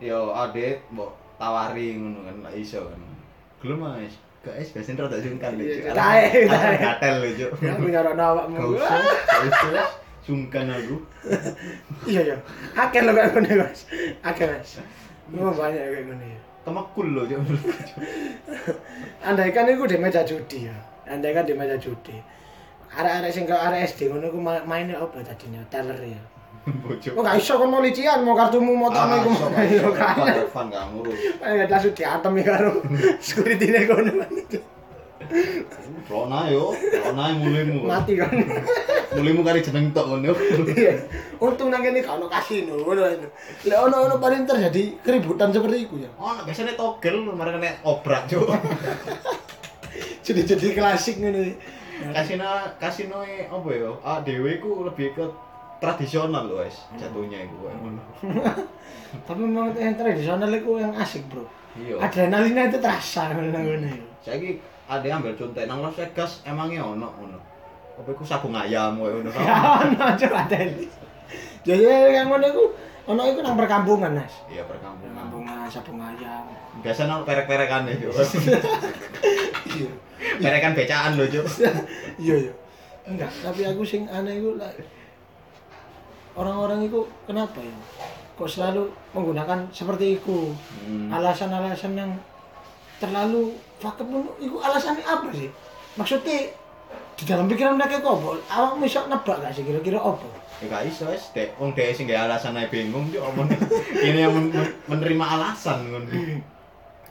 yo 0.00 0.32
adek 0.32 0.80
mbok 0.92 1.12
tawari 1.36 1.96
ngono 2.00 2.24
kan 2.24 2.36
lah 2.40 2.52
iso 2.56 2.88
kan. 2.88 3.00
Gelem 3.60 3.84
Mas. 3.84 4.16
Guys, 4.46 4.70
biasanya 4.70 5.02
rada 5.02 5.18
sungkan 5.18 5.58
lho. 5.58 5.64
Iya, 5.66 5.74
Cuk. 5.82 5.94
tae, 5.98 6.22
Alasan 6.46 6.70
tae. 6.70 6.78
gatel 6.78 7.14
lho, 7.18 7.28
Cuk. 7.34 7.50
Ya 7.58 7.72
ngarep 7.74 8.14
awakmu. 8.14 8.56
Usah, 8.78 8.98
usah. 9.42 9.88
Sungkan 10.22 10.66
aku. 10.70 10.96
Iya 12.06 12.20
ya. 12.22 12.36
Akeh 12.78 13.02
lho 13.02 13.10
kayak 13.10 13.34
ngene, 13.34 13.52
Mas. 13.58 13.80
Akeh, 14.22 14.46
Mas. 14.46 14.78
Mau 15.28 15.50
banyak 15.50 15.82
kayak 15.82 16.06
ngene. 16.06 16.38
Temakul 16.62 17.06
lho, 17.10 17.22
Cuk. 17.26 17.42
Andai 19.20 19.50
kan 19.50 19.66
iku 19.66 19.82
di 19.84 19.98
meja 19.98 20.22
judi 20.22 20.70
ya. 20.70 20.76
Andai 21.10 21.34
kan 21.34 21.42
di 21.42 21.54
meja 21.54 21.74
judi. 21.74 22.14
Arek-arek 22.94 23.34
sing 23.34 23.44
arek 23.50 23.82
SD 23.84 24.08
ngono 24.08 24.30
ku 24.30 24.38
ma- 24.38 24.62
mainnya 24.62 24.96
apa 24.96 25.18
tadinya? 25.20 25.58
Teller 25.66 25.98
ya. 26.00 26.22
Bocok. 26.66 27.14
Oh 27.14 27.22
gak 27.22 27.38
iso 27.38 27.54
kon 27.62 27.70
mau 27.70 27.78
lician, 27.78 28.26
mau 28.26 28.34
kartumu 28.34 28.74
mau 28.74 28.90
iku. 28.90 29.30
sok. 29.38 29.50
kan. 29.94 30.18
Fan 30.50 30.66
gak 30.66 30.90
ngurus. 30.90 31.14
Ayo 31.38 31.62
langsung 31.70 31.94
diatem 31.94 32.32
ya 32.42 32.44
karo 32.50 32.72
security-ne 33.22 33.80
kono. 33.86 34.12
Rona 36.10 36.50
yo, 36.50 36.74
Rona 36.74 37.24
mulaimu. 37.38 37.86
Mati 37.86 38.18
kan. 38.18 38.34
Mulimu 39.14 39.46
kali 39.46 39.62
jeneng 39.62 39.94
tok 39.94 40.10
ngono. 40.10 40.34
Iya. 40.74 41.06
Untung 41.38 41.70
nang 41.70 41.86
kene 41.86 42.02
gak 42.02 42.18
ono 42.18 42.26
kasino 42.26 42.74
ngono. 42.82 43.14
Lek 43.62 43.78
ono 43.78 43.96
ono 44.10 44.14
paling 44.18 44.42
terjadi 44.42 44.98
keributan 45.06 45.54
seperti 45.54 45.86
itu 45.86 46.02
ya. 46.02 46.10
Oh, 46.18 46.34
biasanya 46.42 46.74
togel 46.74 47.22
mereka 47.30 47.62
kena 47.62 47.78
obrak, 47.86 48.26
Cuk. 48.26 48.50
Jadi-jadi 50.26 50.74
klasik 50.74 51.22
ngono. 51.22 51.46
Kasino 52.10 52.44
kasino 52.82 53.22
apa 53.22 53.68
ya? 53.70 53.90
Ah, 54.02 54.18
dhewe 54.18 54.58
iku 54.58 54.82
lebih 54.82 55.14
ke 55.14 55.45
tradisional 55.78 56.44
loh, 56.48 56.62
wes. 56.64 56.88
Jatuhnya 56.96 57.44
iku 57.44 57.68
kayak 57.68 57.78
ngono. 57.80 58.02
Tapi 59.26 59.40
memang 59.40 59.72
yang 59.76 59.96
tradisional 59.96 60.50
itu 60.50 60.70
yang 60.80 60.92
asik, 60.96 61.24
Bro. 61.28 61.44
Iya. 61.76 62.00
Adrenalinnya 62.00 62.72
itu 62.72 62.78
terasa 62.80 63.32
ngono-ngono. 63.36 63.88
Saiki 64.24 64.58
ada 64.86 65.04
yang 65.04 65.20
ambil 65.20 65.36
contek 65.36 65.66
nang 65.68 65.84
Las 65.84 65.94
Vegas 65.98 66.40
emangnya 66.48 66.82
ono 66.86 67.08
ngono. 67.20 67.38
Apa 67.96 68.08
iku 68.12 68.24
sabung 68.24 68.56
ayam 68.56 68.96
koyo 69.00 69.20
ngono. 69.20 69.30
Ono 69.84 70.04
coba 70.16 70.40
tadi. 70.48 70.84
Jadi 71.64 71.84
yang 72.12 72.28
ngono 72.32 72.44
iku 72.48 72.64
ono 73.06 73.22
iku 73.28 73.40
nang 73.44 73.56
perkampungan, 73.58 74.12
Mas. 74.16 74.34
Iya 74.48 74.64
perkampungan. 74.64 75.12
Perkampungan 75.12 75.68
sabung 75.68 76.00
ayam. 76.00 76.44
Biasanya 76.80 77.20
ono 77.20 77.24
perek-perekan 77.28 77.88
ya. 77.88 77.94
Iya. 79.76 79.92
Perekan 80.40 80.72
becaan 80.72 81.20
lho, 81.20 81.28
Cuk. 81.28 81.44
Iya, 82.16 82.48
iya. 82.48 82.52
Enggak, 83.04 83.28
tapi 83.44 83.60
aku 83.68 83.84
sing 83.84 84.08
aneh 84.08 84.40
iku 84.40 84.56
like, 84.56 84.80
orang-orang 86.36 86.84
itu 86.84 87.00
kenapa 87.24 87.58
ya? 87.58 87.74
Kok 88.36 88.46
selalu 88.46 88.92
menggunakan 89.10 89.72
seperti 89.72 90.20
itu? 90.20 90.52
Hmm. 90.84 91.08
Alasan-alasan 91.08 91.96
yang 91.96 92.12
terlalu 92.96 93.56
fakir 93.76 94.04
pun 94.04 94.28
itu 94.36 94.56
alasannya 94.56 95.02
apa 95.02 95.28
sih? 95.32 95.48
Maksudnya 95.96 96.52
di 97.16 97.24
dalam 97.24 97.48
pikiran 97.48 97.80
mereka 97.80 98.04
kok 98.04 98.20
apa? 98.20 98.28
Awak 98.46 98.72
bisa 98.78 99.08
nebak 99.08 99.36
gak 99.40 99.52
sih 99.56 99.64
kira-kira 99.64 99.96
apa? 99.96 100.28
Ya 100.60 100.68
gak 100.68 100.84
iso 100.88 101.04
wes, 101.08 101.32
dek 101.32 101.56
wong 101.56 101.72
dek 101.72 101.92
sing 101.92 102.08
gak 102.08 102.28
alasan 102.28 102.56
ae 102.56 102.68
bingung 102.68 103.08
Cuk 103.08 103.20
omong. 103.24 103.48
Ini 104.06 104.28
yang 104.28 104.32
men- 104.32 104.52
men- 104.52 104.76
menerima 104.88 105.24
alasan 105.24 105.88
ngono. 105.88 106.08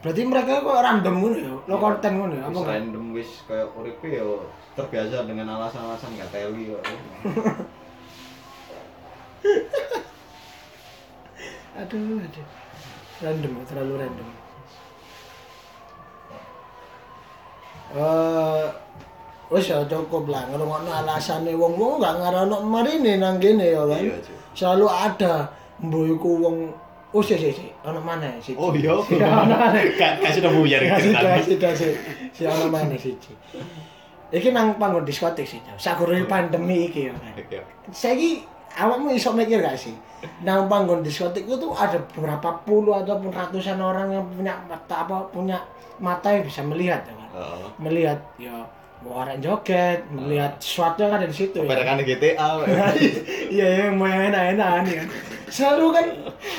Berarti 0.02 0.22
mereka 0.22 0.62
kok 0.62 0.78
random 0.78 1.14
ngono 1.18 1.36
ya? 1.38 1.54
Lo 1.66 1.74
konten 1.78 2.12
ngono 2.18 2.34
ya? 2.38 2.44
Apa 2.46 2.54
Wis 2.54 2.66
random 2.66 3.04
wis 3.10 3.30
kayak 3.46 3.68
uripe 3.74 4.08
yo 4.10 4.46
terbiasa 4.74 5.26
dengan 5.26 5.58
alasan-alasan 5.58 6.14
gak 6.14 6.30
teli 6.30 6.70
kok. 6.70 6.82
Aduh, 11.76 12.24
aduh. 12.24 12.46
Random, 13.20 13.52
terlalu 13.68 13.94
random. 14.00 14.28
Eh, 17.96 18.64
wis 19.52 19.70
ya 19.70 19.78
cukup 19.86 20.26
lah 20.26 20.42
ngrungokno 20.50 20.90
alasane 20.90 21.54
wong-wong 21.54 22.02
gak 22.02 22.18
ngarono 22.18 22.66
marine 22.66 23.16
nang 23.20 23.38
kene 23.38 23.72
ya 23.72 23.82
kan. 23.86 24.02
Iya. 24.02 24.16
Selalu 24.56 24.86
ada 24.90 25.34
mbok 25.80 26.04
iku 26.16 26.30
wong 26.42 26.58
Oh, 27.16 27.24
sih, 27.24 27.38
sih, 27.40 27.48
sih. 27.48 27.70
Ono 27.86 27.96
mana 28.02 28.28
sih? 28.44 28.52
Oh 28.60 28.74
iya. 28.76 28.92
Kasih 30.20 30.40
udah 30.44 30.52
buyar 30.52 30.84
Kasih 30.84 31.08
gitu 31.08 31.16
kan. 31.24 31.32
kasih 31.40 31.56
kasih. 31.56 31.90
Si 32.34 32.42
ono 32.44 32.68
mana 32.68 32.92
sih? 33.04 33.16
Iki 34.28 34.52
nang 34.52 34.76
panggon 34.76 35.06
diskotik 35.06 35.48
sih. 35.48 35.62
Sakurunge 35.80 36.28
pandemi 36.28 36.92
iki 36.92 37.08
ya 37.08 37.16
kan. 37.16 37.32
Iya. 37.48 37.62
Saiki 37.88 38.44
awakmu 38.76 39.16
iso 39.16 39.32
mikir 39.32 39.64
gak 39.64 39.74
sih? 39.76 39.96
Nang 40.44 40.68
panggon 40.68 41.00
diskotik 41.00 41.48
itu 41.48 41.68
ada 41.72 41.96
beberapa 42.12 42.60
puluh 42.64 42.96
ataupun 43.00 43.32
ratusan 43.32 43.80
orang 43.80 44.12
yang 44.12 44.24
punya 44.28 44.54
mata 44.68 45.04
apa 45.06 45.28
punya 45.32 45.60
mata 46.00 46.28
yang 46.32 46.44
bisa 46.44 46.60
melihat 46.64 47.00
ya 47.08 47.14
kan. 47.16 47.28
Heeh. 47.36 47.68
Melihat 47.80 48.18
ya 48.36 48.56
orang 49.06 49.38
joget, 49.38 50.02
melihat 50.10 50.58
sesuatu 50.58 51.06
yang 51.06 51.14
ada 51.14 51.26
di 51.30 51.36
situ 51.36 51.62
ya. 51.62 51.68
Perekan 51.68 52.02
GTA. 52.02 52.48
weh. 52.58 52.66
Iya, 53.54 53.92
mau 53.94 54.08
yang 54.08 54.34
enak-enak 54.34 54.70
kan. 54.82 55.08
Selalu 55.46 55.86
kan 55.94 56.06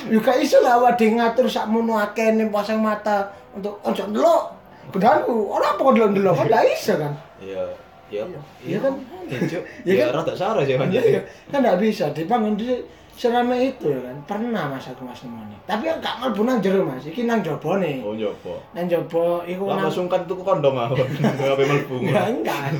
juga 0.07 0.31
iso 0.39 0.63
lah 0.63 0.79
awak 0.79 0.95
ngatur 1.01 1.43
sakmono 1.51 1.99
akeh 1.99 2.31
ning 2.39 2.47
pasang 2.47 2.79
mata 2.79 3.27
untuk 3.51 3.83
ojo 3.83 4.03
ndelok. 4.07 4.43
Kedanku, 4.87 5.51
ora 5.51 5.75
apa 5.75 5.81
kok 5.83 5.91
ndelok-ndelok 5.91 6.35
kan 6.39 6.47
gak 6.47 6.65
iso 6.71 6.93
kan. 6.95 7.13
Iya. 7.43 7.86
Iya. 8.07 8.23
Iya 8.61 8.77
kan? 8.79 8.93
Iya. 9.25 9.39
Iya 9.43 9.59
Iya, 9.83 10.03
kan? 10.05 10.15
rada 10.17 10.33
salah 10.33 10.63
sih 10.63 10.75
pancen. 10.75 11.19
kan 11.47 11.59
nggak 11.59 11.77
bisa 11.77 12.05
dibangun 12.11 12.53
di 12.53 12.79
serame 13.11 13.57
itu 13.67 13.89
ya 13.89 13.99
kan 13.99 14.17
pernah 14.23 14.69
mas 14.69 14.85
aku 14.85 15.01
mas 15.01 15.17
nemoni 15.21 15.57
tapi 15.65 15.83
yang 15.83 15.97
gak 15.97 16.21
mlebu 16.21 16.41
nang 16.43 16.61
jero 16.61 16.85
mas 16.85 17.01
iki 17.01 17.25
nang 17.25 17.41
jobo 17.41 17.75
nih 17.75 17.97
Oh, 17.99 18.13
nyoba. 18.13 18.53
nang 18.71 18.85
jobo 18.85 19.41
iku 19.43 19.65
nang 19.67 19.89
sungkan 19.89 20.21
tuku 20.23 20.39
kondom 20.39 20.71
aku. 20.71 21.01
Ngapain 21.41 21.65
mlebu. 21.65 21.95
ya 22.05 22.29
enggak 22.29 22.77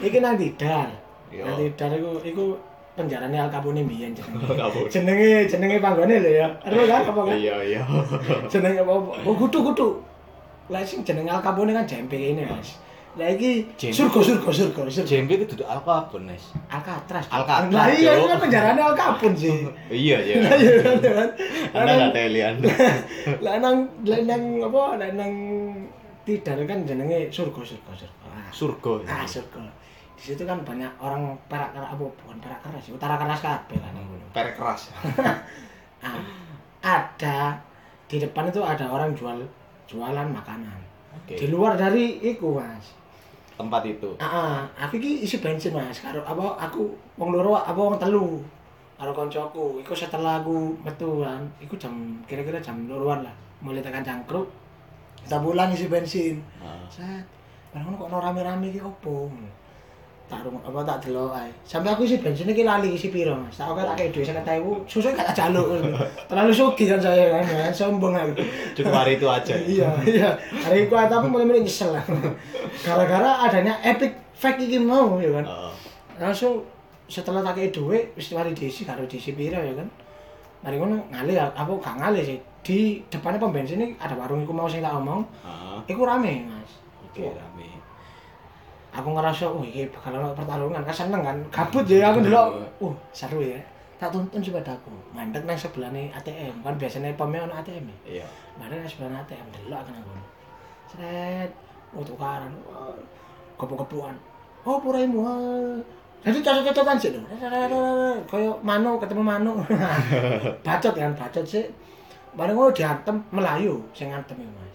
iki 0.00 0.18
nang 0.18 0.34
tidar 0.34 0.90
nang 1.30 1.54
tidar 1.56 1.90
iku 1.92 2.18
iku 2.20 2.44
penjarane 2.92 3.36
Al 3.36 3.46
Capone 3.46 3.80
mbiyen 3.80 4.10
jenenge 4.10 4.42
jenenge 4.92 5.46
jenenge 5.46 5.76
panggone 5.78 6.16
lho 6.18 6.32
ya 6.34 6.48
aduh 6.60 6.82
kan 6.82 7.04
apa 7.04 7.20
kan 7.22 7.36
Iya, 7.36 7.56
iya. 7.62 7.80
jenenge 8.50 8.80
apa 8.80 8.92
oh 9.22 9.34
kudu 9.36 9.58
kudu 9.62 9.88
lah 10.66 10.82
sing 10.82 11.00
jenenge 11.00 11.28
Al 11.28 11.38
Capone 11.38 11.70
kan 11.70 11.86
jempe 11.86 12.16
ini 12.16 12.42
mas 12.42 12.74
lah 13.16 13.32
iki 13.32 13.64
surga 13.80 14.20
surga 14.20 14.48
surga 14.52 14.80
surga 14.92 15.08
Jembe 15.08 15.40
itu 15.40 15.56
duduk 15.56 15.64
apa 15.64 16.04
pun, 16.12 16.28
Nes? 16.28 16.52
Alcatraz 16.68 17.24
Alcatraz, 17.32 17.72
lah 17.72 17.88
iya 17.88 18.12
Cuk. 18.12 18.20
itu 18.20 18.26
kan 18.28 18.38
penjarane 18.44 18.80
Al 18.84 18.92
Capone 18.92 19.32
sih 19.32 19.56
Iya, 20.04 20.16
iya. 20.20 20.34
Lah 20.44 20.52
iya 20.52 20.72
kan 20.84 20.94
ya 21.00 21.12
kan. 21.16 21.28
Anda 21.72 21.92
nggak 21.96 22.10
teli 22.12 22.40
Anda. 22.44 22.68
Lah 23.44 23.54
nang 23.56 23.76
lah 24.04 24.20
nang 24.20 24.42
apa 24.60 24.82
lah 25.00 25.08
nang 25.16 25.32
tidar 26.28 26.60
kan 26.68 26.78
jenenge 26.84 27.32
surga 27.32 27.60
surga 27.64 27.92
surga. 27.96 28.26
Ah, 28.28 28.50
Surga. 28.52 28.92
Ah 29.08 29.24
surga. 29.24 29.64
Di 30.12 30.22
situ 30.32 30.44
kan 30.44 30.60
banyak 30.60 30.92
orang 31.00 31.32
perak 31.48 31.72
keras 31.72 31.88
apa 31.92 32.04
bukan 32.04 32.36
perak 32.36 32.60
keras 32.60 32.84
sih, 32.84 32.92
utara 32.92 33.16
keras 33.16 33.40
kabeh 33.40 33.80
kan 33.80 33.96
yang 33.96 34.04
ngono. 34.04 34.26
Perek 34.36 34.54
keras. 34.54 34.92
Ah, 36.04 36.20
ada 36.84 37.56
di 38.06 38.20
depan 38.20 38.46
itu 38.46 38.60
ada 38.62 38.84
orang 38.86 39.10
jual 39.16 39.40
jualan 39.88 40.28
makanan. 40.28 40.78
Di 41.26 41.48
luar 41.48 41.74
dari 41.74 42.20
iku, 42.22 42.54
Mas. 42.54 42.94
Tempat 43.56 43.82
itu. 43.88 44.10
Ah, 44.20 44.68
aku 44.76 45.00
iki 45.00 45.24
isi 45.24 45.40
bensin, 45.40 45.72
Mas. 45.72 46.04
Karo 46.04 46.20
apa 46.22 46.60
aku 46.60 46.92
wong 47.16 47.32
loro 47.32 47.56
apa 47.56 47.76
wong 47.76 47.96
telu. 47.96 48.44
Karo 48.96 49.12
koncoku, 49.12 49.80
iku 49.80 49.92
setelah 49.92 50.40
aku 50.40 50.72
metu 50.80 51.20
kan, 51.20 51.44
iku 51.60 51.76
jam 51.76 51.92
kira-kira 52.24 52.60
jam 52.60 52.88
loroan 52.88 53.24
lah. 53.24 53.34
Mulai 53.60 53.84
tekan 53.84 54.04
cangkruk. 54.04 54.48
Kita 55.24 55.40
pulang 55.40 55.72
isi 55.72 55.88
bensin. 55.88 56.40
Nah. 56.60 56.84
Set. 56.88 57.24
Barang 57.72 57.92
kok 57.96 58.08
ono 58.08 58.20
rame-rame 58.20 58.72
iki 58.72 58.80
opo? 58.80 59.28
Tak 60.26 60.42
rung 60.42 60.58
apa 60.58 60.82
tak 60.82 61.06
delok 61.06 61.38
ae. 61.38 61.46
Sampai 61.62 61.94
aku 61.94 62.02
isi 62.02 62.18
bensin 62.18 62.50
iki 62.50 62.66
lali 62.66 62.98
isi 62.98 63.14
piro, 63.14 63.38
Mas. 63.38 63.54
Tak 63.54 63.70
tak 63.78 63.94
kei 63.94 64.10
dhuwit 64.10 64.26
50.000, 64.26 64.90
susu 64.90 65.14
gak 65.14 65.22
tak 65.30 65.46
jaluk. 65.46 65.78
Terlalu 66.26 66.50
sugih 66.50 66.86
kan 66.90 66.98
saya 66.98 67.30
kan, 67.30 67.46
ya. 67.46 67.70
sombong 67.70 68.10
aku. 68.10 68.42
Cukup 68.74 68.90
hari 68.90 69.14
itu 69.14 69.26
aja. 69.30 69.54
iya 69.78 69.86
iya 70.02 70.28
hari 70.66 70.90
itu 70.90 70.94
aku 70.98 71.26
mulai-mulai 71.30 71.62
nyesel 71.62 71.94
lah 71.94 72.02
gara-gara 72.82 73.46
adanya 73.46 73.78
epic 73.82 74.12
fake 74.36 74.66
iki 74.68 74.78
mau 74.82 75.18
ya 75.22 75.30
kan 75.40 75.44
langsung 76.20 76.62
setelah 77.06 77.40
tak 77.46 77.62
kei 77.62 77.70
duit 77.70 78.12
wis 78.18 78.34
mari 78.34 78.52
diisi 78.52 78.82
karo 78.82 79.06
diisi 79.06 79.32
piro 79.32 79.58
ya 79.62 79.74
kan 79.74 79.88
mari 80.64 80.76
ngono 80.76 80.98
ngalih 81.12 81.38
aku 81.54 81.78
gak 81.78 81.96
ngalih 82.02 82.22
sih 82.26 82.38
di 82.66 82.98
depannya 83.06 83.38
pom 83.38 83.54
bensin 83.54 83.78
ini 83.78 83.94
ada 84.02 84.18
warung 84.18 84.42
iku 84.42 84.50
mau 84.50 84.66
sing 84.66 84.82
tak 84.82 84.90
omong 84.98 85.22
Heeh. 85.46 85.78
iku 85.94 86.02
rame 86.02 86.50
mas 86.50 86.72
Oke, 87.06 87.32
rame. 87.32 87.75
Aku 88.96 89.08
ngerasa 89.12 89.44
oh 89.44 89.60
iki 89.60 89.84
bakal 89.92 90.16
ono 90.16 90.32
pertarungan 90.32 90.80
kan 90.80 90.94
seneng 90.96 91.20
kan 91.20 91.36
gabut 91.52 91.84
ya 91.84 92.08
aku 92.08 92.24
delok 92.24 92.56
uh 92.80 92.94
seru 93.12 93.44
ya 93.44 93.60
tak 94.00 94.08
tuntun 94.08 94.40
sepadaku 94.40 94.92
mandek 95.12 95.44
nang 95.44 95.56
sebelahne 95.56 96.08
ATM 96.16 96.64
kan 96.64 96.74
biasanya 96.80 97.12
pomnya 97.16 97.44
ono 97.44 97.54
ATM 97.60 97.84
ya 97.84 97.96
Iya. 98.20 98.26
Mari 98.56 98.80
nang 98.80 98.88
sebelah 98.88 99.20
ATM 99.20 99.46
delok 99.52 99.80
kan 99.84 99.94
aku. 100.00 100.12
Sret, 100.86 101.50
oh 101.92 102.04
tukaran. 102.04 102.52
Wah, 102.64 102.96
Kepu-kepuan. 103.56 104.12
Oh, 104.68 104.76
puraimu. 104.76 105.24
Jadi 106.20 106.44
cocok-cocokan 106.44 106.96
sih 107.00 107.10
lho. 107.14 107.20
Kayak 108.28 108.56
manu 108.60 109.00
ketemu 109.00 109.22
manu. 109.24 109.52
bacot 110.66 110.92
kan, 110.92 111.12
bacot 111.16 111.44
sih. 111.46 111.64
Bareng 112.36 112.52
ngono 112.52 112.68
diantem 112.74 113.16
Melayu 113.32 113.80
sing 113.96 114.12
ngantem 114.12 114.36
iki, 114.36 114.65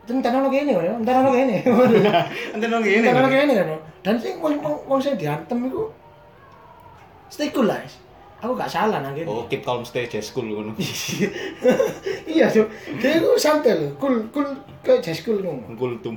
Mas. 0.00 0.06
Itu 0.06 0.12
entar 0.12 0.32
ono 0.32 0.48
kene 0.48 0.72
ya, 0.72 0.92
entar 0.92 1.14
ono 1.16 1.30
kene. 1.30 1.56
Enten 2.52 2.68
nang 2.68 2.80
ngene. 2.80 3.04
Entar 3.04 3.16
ono 3.18 3.28
kene 3.28 3.52
kan. 3.54 3.68
Dan 4.00 4.14
sing 4.16 4.34
wong 4.38 4.56
wong- 4.60 4.98
sing 4.98 5.14
diantem 5.14 5.58
iku 5.62 5.92
stay 7.28 7.50
cool 7.50 7.64
lah. 7.64 7.78
Aku 8.40 8.56
gak 8.56 8.66
salah 8.66 8.98
nang 8.98 9.12
kene. 9.12 9.28
Oh, 9.28 9.44
keep 9.46 9.60
calm 9.60 9.84
stay 9.84 10.04
jazz 10.04 10.28
school 10.28 10.44
ngono. 10.44 10.72
iya 12.26 12.46
cuk 12.46 12.66
dia 12.96 13.18
itu 13.18 13.30
santai 13.36 13.74
loh 13.74 13.90
cool 13.96 14.16
cool 14.30 14.46
kayak 14.80 15.02
jazz 15.02 15.20
cool 15.20 15.36
ngono 15.36 15.74
Kultum. 15.74 16.14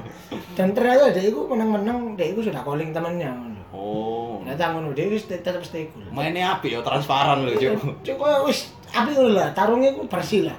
dan 0.56 0.72
ternyata 0.72 1.10
dia 1.10 1.28
itu 1.28 1.40
menang-menang 1.42 2.14
dia 2.14 2.30
itu 2.30 2.40
sudah 2.40 2.62
calling 2.62 2.90
temennya 2.90 3.30
ngono 3.30 3.56
Oh. 3.68 4.40
ternyata 4.40 4.72
ngono 4.72 4.96
dia 4.96 5.04
stay- 5.12 5.38
tetap 5.38 5.60
stay 5.60 5.90
cool 5.92 6.08
Mainnya 6.08 6.56
api 6.56 6.72
ya 6.72 6.80
transparan 6.80 7.44
lho, 7.44 7.52
Cuk. 7.52 8.00
cuk 8.00 8.16
kok 8.16 8.48
wis 8.48 8.58
api 8.88 9.12
ngono 9.12 9.36
lah 9.36 9.52
tarungnya 9.52 9.92
itu 9.92 10.00
bersih 10.06 10.48
lah 10.48 10.56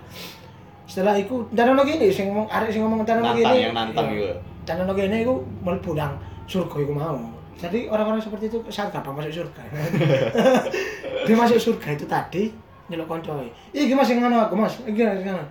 setelah 0.90 1.14
itu 1.14 1.46
dan 1.54 1.78
ono 1.78 1.86
gini 1.86 2.10
sing 2.10 2.34
ngomong 2.34 2.50
arek 2.50 2.74
sing 2.74 2.82
ngomong 2.82 3.06
dan 3.06 3.22
ono 3.22 3.30
Nantang 3.30 3.38
gini 3.38 3.58
yang 3.62 3.74
nantang 3.78 4.08
iya. 4.10 4.34
iku. 4.34 4.42
dan 4.66 4.76
ono 4.82 4.92
gini 4.98 5.18
iku 5.22 5.34
mlebu 5.62 5.92
nang 5.94 6.18
surga 6.50 6.78
iku 6.82 6.94
mau 6.98 7.22
Jadi 7.60 7.92
orang-orang 7.92 8.24
seperti 8.24 8.48
itu 8.48 8.58
saat 8.72 8.88
gampang 8.88 9.20
masuk 9.20 9.44
surga. 9.44 9.64
dia 11.28 11.36
masuk 11.36 11.60
surga 11.60 11.92
itu 11.92 12.08
tadi 12.08 12.44
nyelok 12.88 13.12
koncoe. 13.12 13.52
Iki 13.76 13.92
Mas 14.00 14.08
sing 14.08 14.24
ngono 14.24 14.48
aku 14.48 14.56
Mas. 14.56 14.80
Iki 14.88 14.96
Mas 15.04 15.20
ngono. 15.28 15.44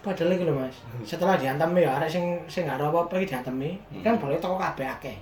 Padahal 0.00 0.32
iki 0.40 0.44
lho 0.48 0.56
Mas. 0.56 0.72
Setelah 1.04 1.36
diantemi 1.36 1.84
ya 1.84 2.00
arek 2.00 2.08
sing 2.08 2.24
sing 2.48 2.64
gak 2.64 2.80
apa-apa 2.80 3.20
iki 3.20 3.28
diantemi, 3.28 3.76
kan 4.00 4.16
boleh 4.16 4.40
toko 4.40 4.56
kabeh 4.56 4.88
akeh. 4.88 5.16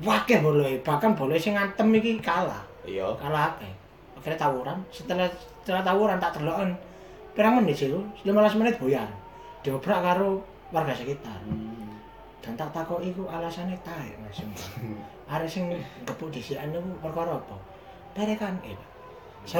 Wakeh 0.00 0.40
boleh, 0.40 0.80
bahkan 0.80 1.12
boleh 1.12 1.36
sing 1.36 1.52
ngantem 1.52 1.88
iki 2.00 2.16
kalah. 2.16 2.64
Iya. 2.88 3.12
Kalah 3.20 3.52
akeh. 3.52 3.72
Akhirnya 4.16 4.40
tawuran, 4.40 4.78
setelah 4.88 5.28
setelah 5.60 5.84
tawuran 5.84 6.16
tak 6.16 6.32
terlokan. 6.32 6.72
Pirang 7.38 7.62
menit 7.62 7.78
sih, 7.78 7.86
15 7.86 8.26
menit 8.58 8.74
buyar. 8.82 9.06
Diobrak 9.62 10.02
karo 10.02 10.42
warga 10.74 10.90
sekitar. 10.90 11.38
Hmm. 11.46 11.94
Dan 12.42 12.58
tak 12.58 12.74
takoki 12.74 13.14
iku 13.14 13.30
alasane 13.30 13.78
tae 13.86 14.10
Mas. 14.18 14.42
Arek 15.30 15.46
sing 15.46 15.70
gepuk 16.02 16.34
dhisikan 16.34 16.74
niku 16.74 16.90
perkara 16.98 17.38
apa? 17.38 17.54
Derekan 18.18 18.58
eh. 18.66 18.74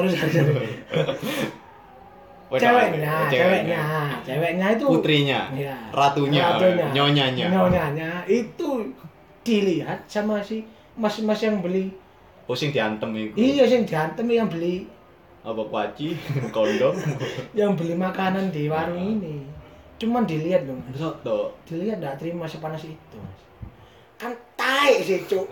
Wedok. 2.49 2.65
Ceweknya, 2.65 3.29
ceweknya, 3.29 3.81
ceweknya 4.25 4.67
itu 4.73 4.85
Putrinya. 4.89 5.39
Iya. 5.53 5.77
Ratunya. 5.93 6.57
Nyonyanya. 6.91 7.45
Nyonyanya 7.47 8.25
itu 8.25 8.89
dilihat 9.45 10.03
sama 10.09 10.43
si 10.43 10.65
mas-mas 10.97 11.39
yang 11.45 11.63
beli. 11.63 11.93
Oh 12.49 12.57
sing 12.57 12.73
diantem 12.75 13.13
iku. 13.13 13.37
Iya, 13.37 13.69
sing 13.69 13.85
diantem 13.85 14.25
yang 14.27 14.49
beli 14.49 14.89
Apa 15.39 15.61
kuaci, 15.71 16.19
kondom. 16.55 16.95
yang 17.55 17.79
beli 17.79 17.95
makanan 17.95 18.51
di 18.51 18.67
warung 18.67 18.99
ini. 18.99 19.47
Cuman 19.99 20.23
dilihat 20.23 20.63
loh, 20.63 20.79
Mas. 20.79 20.95
Soto. 20.95 21.55
dilihat 21.67 21.99
nggak 21.99 22.15
terima 22.19 22.47
sepanas 22.47 22.87
itu 22.87 23.17
mas. 23.19 23.39
Kan 24.15 24.31
tai 24.55 24.99
sih 25.03 25.23
cuk. 25.27 25.47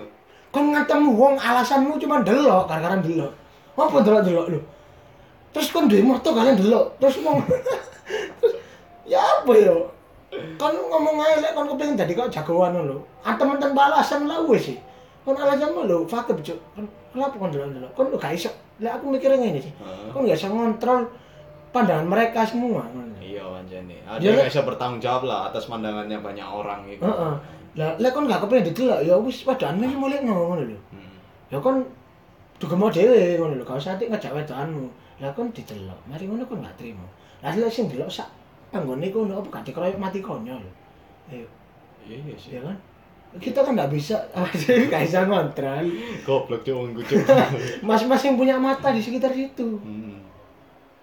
Kon 0.51 0.71
ngantem 0.71 1.03
wong 1.15 1.35
alasanmu 1.35 1.99
cuma 1.99 2.23
delok 2.23 2.67
gara-gara 2.67 2.99
delok. 3.03 3.31
Apa 3.75 3.99
delok 4.03 4.23
delok 4.23 4.47
lu 4.55 4.59
terus 5.55 5.73
kon 5.73 5.89
di 5.89 6.03
motor 6.03 6.31
kalian 6.37 6.59
delok. 6.59 6.95
Terus 6.99 7.17
mau 7.23 7.39
ya 9.11 9.19
apa 9.19 9.51
yo? 9.55 9.91
Kon 10.55 10.75
ngomong 10.75 11.17
aja 11.23 11.43
lek 11.43 11.51
kon 11.55 11.67
kepengin 11.71 11.99
jadi 11.99 12.13
kok 12.15 12.31
jagoan 12.31 12.75
lho. 12.75 13.03
Antem-antem 13.23 13.71
balasan 13.75 14.27
lah 14.27 14.43
wis 14.47 14.71
sih. 14.71 14.77
Kon 15.27 15.35
alasanmu 15.35 15.87
lho 15.87 16.07
fakir 16.07 16.35
cuk. 16.39 16.59
Kenapa 17.11 17.35
kon 17.35 17.51
delok 17.51 17.71
delok 17.71 17.91
kon 17.95 18.07
lu 18.11 18.19
gak 18.19 18.35
iso 18.35 18.51
lek 18.77 18.91
aku 18.93 19.05
mikirnya 19.09 19.37
ngene 19.37 19.59
sih 19.59 19.73
Heeh. 19.73 20.09
kon 20.13 20.25
gak 20.25 20.37
iso 20.37 20.47
ngontrol 20.47 21.09
pandangan 21.73 22.07
mereka 22.07 22.45
semua. 22.45 22.85
Iya 23.19 23.43
pancen 23.43 23.85
Ada 23.91 24.17
Dia 24.23 24.31
yang 24.33 24.47
bisa 24.47 24.61
bertanggung 24.63 25.01
jawab 25.03 25.23
lah 25.27 25.39
atas 25.51 25.67
pandangannya 25.67 26.17
banyak 26.21 26.47
orang 26.47 26.85
gitu. 26.87 27.03
Heeh. 27.03 27.33
Lah 27.77 27.91
lek 27.97 28.11
kon 28.13 28.25
gak 28.25 28.41
kepengin 28.45 28.69
didelok 28.71 29.01
ya 29.03 29.15
wis 29.17 29.41
padahal 29.43 29.77
iki 29.77 29.97
mulai 29.97 30.21
ngono 30.21 30.61
lho. 30.61 30.77
Hmm. 30.93 31.17
Ya 31.49 31.57
kon 31.57 31.83
juga 32.57 32.73
mau 32.73 32.89
dhewe 32.89 33.37
ngono 33.37 33.53
lho, 33.57 33.63
gak 33.65 33.77
usah 33.77 33.93
atik 33.97 34.09
ngejak 34.09 34.33
wedokanmu. 34.33 34.85
Lah 35.21 35.29
kon 35.33 35.49
didelok, 35.53 35.99
mari 36.05 36.23
ngono 36.25 36.43
kon 36.45 36.61
gak 36.61 36.77
trimo. 36.77 37.05
Lah 37.41 37.53
lek 37.53 37.69
sing 37.69 37.85
delok 37.89 38.09
sak 38.09 38.29
panggone 38.69 39.09
kono 39.09 39.41
apa 39.41 39.47
gak 39.59 39.63
dikeroyok 39.69 39.99
mati 40.01 40.21
konyol. 40.21 40.61
Ayo, 41.27 41.45
Iya 42.07 42.35
sih. 42.39 42.55
ya 42.55 42.61
kan? 42.63 42.77
Kita 43.35 43.59
kan 43.61 43.75
nggak 43.75 43.91
bisa, 43.91 44.15
gak 44.91 45.03
bisa 45.03 45.27
ngontrol. 45.27 45.85
Goblok 46.23 46.63
wong 46.63 46.95
kucuk. 46.95 47.21
Mas-mas 47.87 48.23
yang 48.23 48.39
punya 48.39 48.55
mata 48.55 48.95
di 48.95 49.03
sekitar 49.03 49.35
situ. 49.35 49.77
Hmm. 49.83 50.23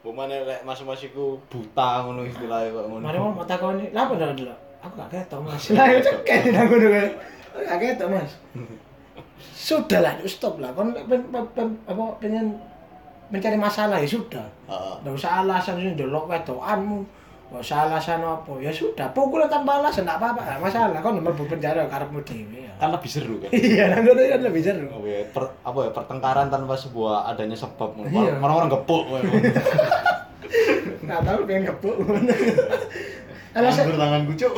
Bumane 0.04 0.44
lek 0.44 0.60
mas-mas 0.68 1.00
iku 1.00 1.40
buta 1.48 2.04
ngono 2.04 2.28
istilahnya 2.28 2.76
kok 2.76 2.84
ngono. 2.92 3.04
Mari 3.08 3.16
mau 3.16 3.32
mata 3.32 3.56
kone, 3.56 3.88
lah 3.96 4.04
apa 4.04 4.12
ndelok 4.20 4.36
delok? 4.36 4.58
Aku 4.84 4.94
gak 5.00 5.10
ketok 5.16 5.40
mas. 5.40 5.64
Lah 5.76 5.88
ya 5.88 5.98
cekek 6.04 6.52
nang 6.52 6.68
ngono 6.68 6.86
kae. 6.92 7.08
Gak 7.64 7.78
ketok 7.80 8.08
mas. 8.12 8.32
Sudah 9.40 10.04
lah, 10.04 10.12
stop 10.28 10.60
lah. 10.60 10.76
Kon 10.76 10.92
apa 10.92 12.02
pengen 12.20 12.52
mencari 13.32 13.56
masalah 13.56 13.96
ya 13.96 14.08
sudah. 14.08 14.44
Heeh. 14.68 14.94
Nggak 15.00 15.14
usah 15.16 15.40
alasan 15.40 15.80
sih 15.80 15.96
delok 15.96 16.28
wedokanmu. 16.28 17.00
Nggak 17.54 17.70
usah 17.70 17.86
alasan 17.86 18.18
apa. 18.18 18.50
Ya 18.58 18.74
sudah, 18.74 19.06
pukul 19.14 19.46
tanpa 19.46 19.78
alasan 19.78 20.02
enggak 20.02 20.18
apa-apa. 20.18 20.42
Nggak 20.42 20.60
masalah. 20.66 20.98
Kon 20.98 21.22
mlebu 21.22 21.46
penjara 21.46 21.86
karepmu 21.86 22.18
dhewe 22.26 22.66
ya. 22.66 22.74
Kan 22.82 22.90
lebih 22.90 23.06
seru 23.06 23.38
kan. 23.38 23.46
Iya, 23.54 23.94
nang 23.94 24.02
ngono 24.02 24.26
kan 24.26 24.40
lebih 24.42 24.62
seru. 24.66 24.90
Oh, 24.90 25.06
iya. 25.06 25.22
Per- 25.30 25.54
apa 25.62 25.78
ya 25.86 25.90
pertengkaran 25.94 26.50
tanpa 26.50 26.74
sebuah 26.74 27.30
adanya 27.30 27.54
sebab 27.54 27.94
ngono. 27.94 28.10
Iya. 28.10 28.42
Orang-orang 28.42 28.74
gepuk 28.74 29.02
kowe. 29.06 29.20
Nggak 31.06 31.20
tahu 31.22 31.38
pengen 31.46 31.64
kebuk. 31.70 31.96
alasan 33.54 33.86
Anggur 33.86 33.98
tangan 34.02 34.22
kucuk. 34.26 34.52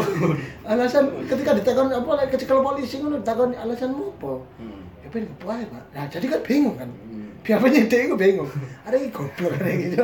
alasan 0.64 1.04
ketika 1.28 1.52
ditakon 1.52 1.92
apa 1.92 2.10
lek 2.16 2.32
kecekel 2.32 2.64
polisi 2.64 2.96
ngono 3.04 3.20
ditakon 3.20 3.52
alasanmu 3.52 4.04
apa? 4.16 4.32
Hmm. 4.56 4.80
Ya 5.04 5.08
pengen 5.12 5.28
kebuk 5.36 5.52
aja, 5.52 5.64
Pak. 5.68 5.84
Nah, 5.92 6.04
jadi 6.08 6.26
kan 6.32 6.40
bingung 6.40 6.76
kan. 6.80 6.88
Hmm. 6.88 7.28
Biar 7.44 7.60
penyidik 7.60 8.08
itu 8.08 8.16
bingung. 8.16 8.48
Ada 8.88 8.96
ini 8.96 9.12
goblok 9.12 9.52
ada 9.52 9.68
gitu. 9.68 10.00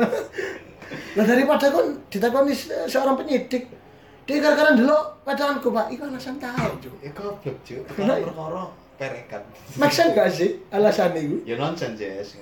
Lah 1.13 1.25
daripada 1.25 1.65
kon 1.67 1.99
ditakoni 2.07 2.51
se- 2.51 2.85
seorang 2.85 3.15
penyidik, 3.15 3.69
dia 4.23 4.37
gara-gara 4.39 4.73
dulu 4.73 4.95
padaanku 5.21 5.67
pak, 5.69 5.87
itu 5.89 6.01
alasan 6.01 6.35
tahu 6.37 6.71
cuy. 6.79 6.93
Ya 6.99 7.09
goblok 7.11 7.57
cuk. 7.61 7.83
Nah, 7.99 8.17
Perkara 8.17 8.23
perkara 8.23 8.63
perekan. 8.93 9.41
Make 9.75 9.91
sense 9.91 10.13
gak 10.13 10.29
sih 10.29 10.49
alasan 10.69 11.13
itu? 11.15 11.37
Ya 11.43 11.55
nonsense 11.55 11.97
Jess. 11.97 12.37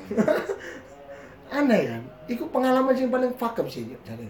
Aneh 1.51 1.81
kan? 1.85 2.01
Itu 2.25 2.47
pengalaman 2.47 2.95
yang 2.95 3.11
paling 3.11 3.33
fuck 3.35 3.59
up 3.59 3.67
sih 3.67 3.83
jadi. 4.01 4.27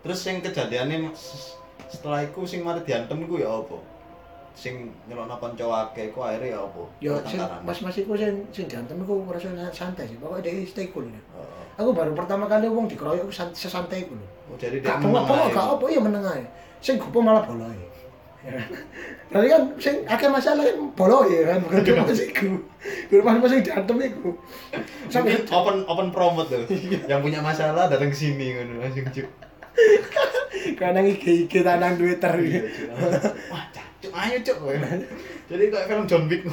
Terus 0.00 0.18
sing 0.18 0.40
kejadiannya 0.40 1.12
setelah 1.86 2.24
iku 2.24 2.44
sing 2.44 2.60
mari 2.60 2.80
diantem 2.80 3.20
iku 3.20 3.36
ya 3.36 3.48
apa? 3.50 3.76
Sing 4.54 4.74
nyelokno 5.04 5.34
kanca 5.36 5.66
akeh 5.84 6.08
iku 6.08 6.22
akhirnya 6.22 6.54
ya 6.54 6.60
apa? 6.60 6.82
Sing, 6.96 7.10
Pertengkaran. 7.36 7.60
mas-mas 7.60 7.96
iku 7.96 8.12
sing 8.14 8.30
sing 8.48 8.66
gantem 8.66 8.96
iku 8.96 9.26
ngerasa 9.26 9.50
santai 9.68 10.06
sih. 10.06 10.16
Pokoknya 10.16 10.46
dia 10.48 10.62
stay 10.62 10.88
cool. 10.88 11.04
Ya. 11.04 11.18
Heeh. 11.34 11.62
Aku 11.76 11.90
baru 11.90 12.14
pertama 12.14 12.46
kali 12.46 12.66
wong 12.66 12.86
dikeroyok 12.86 13.28
san- 13.28 13.50
sesantai 13.52 14.06
iku 14.06 14.14
lho. 14.14 14.26
Oh, 14.44 14.54
jadi 14.54 14.78
dia 14.78 14.94
Gak 14.94 15.02
meneng 15.02 15.26
gak 15.26 15.66
apa, 15.74 15.84
iya 15.88 15.98
meneng 15.98 16.22
ae. 16.22 16.44
Sing 16.78 16.94
gopo 16.96 17.18
malah 17.18 17.42
boloe. 17.42 17.74
Ya 18.44 18.60
kan? 19.50 19.62
Sing 19.76 20.06
akeh 20.06 20.28
masalah 20.28 20.62
kan 20.62 20.76
boloe 20.92 21.38
kan, 21.42 21.58
bukan 21.58 21.80
cuma 21.82 22.06
siku. 22.08 22.54
Kuwi 23.10 23.20
masing-masing 23.20 23.60
diantem 23.60 23.96
iku. 23.98 24.30
Sampai 25.08 25.42
open 25.42 25.82
open 25.84 26.08
promote 26.08 26.46
tuh. 26.52 26.62
Yang 27.10 27.20
punya 27.20 27.40
masalah 27.40 27.90
datang 27.90 28.06
ke 28.06 28.16
sini 28.16 28.54
ngono 28.54 28.78
langsung 28.78 29.08
cuk. 29.10 29.26
karena 30.78 31.02
IG 31.02 31.50
IG 31.50 31.66
tanang 31.66 31.98
Twitter 31.98 32.30
Iya. 32.38 32.62
Wah, 33.50 33.64
cuk, 34.04 34.12
ayo 34.12 34.36
cuk. 34.44 34.58
Jadi 35.48 35.64
kayak 35.72 35.86
film 35.88 36.04
John 36.04 36.24
Wick. 36.28 36.44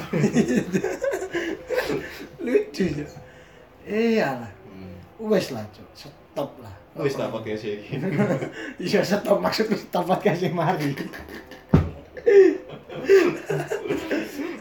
Lucu 2.44 2.84
ya. 2.88 3.06
Iya 3.82 4.28
lah. 4.40 4.52
Hmm. 4.72 5.28
Wes 5.28 5.52
lah, 5.52 5.64
Cuk. 5.74 5.84
Stop 5.92 6.56
lah. 6.64 6.72
Wis 6.92 7.16
tak 7.16 7.32
podcast 7.32 7.64
iki. 7.64 7.96
Iya, 8.84 9.00
stop 9.00 9.40
maksudku 9.40 9.72
stop 9.80 10.04
podcast 10.04 10.44
mari. 10.52 10.92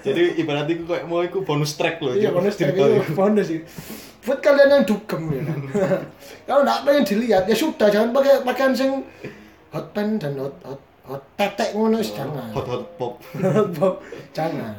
Jadi 0.02 0.42
ibarat 0.42 0.66
iku 0.66 0.84
kayak 0.90 1.06
mau 1.06 1.22
iku 1.22 1.44
bonus 1.44 1.78
track 1.78 2.02
loh. 2.02 2.16
Iya, 2.16 2.32
bonus 2.32 2.58
track 2.58 2.74
itu 2.74 3.14
bonus 3.14 3.48
sih. 3.52 3.62
Buat 4.24 4.40
kalian 4.40 4.80
yang 4.80 4.84
dugem 4.88 5.22
ya. 5.30 5.44
Kalau 6.48 6.62
nggak 6.64 6.80
pengen 6.88 7.04
dilihat 7.06 7.44
ya 7.46 7.56
sudah 7.58 7.92
jangan 7.92 8.16
pakai 8.16 8.42
pakaian 8.48 8.74
sing 8.74 9.04
hot 9.76 9.92
pen 9.94 10.18
dan 10.18 10.40
hot 10.40 10.56
hot 10.64 10.80
hot 11.06 11.24
tetek 11.38 11.74
ngono 11.74 11.98
wis 12.02 12.14
jangan. 12.14 12.50
Hot 12.54 12.68
hot 12.68 12.84
pop. 12.98 13.14
Bob, 13.78 14.02
jangan. 14.36 14.76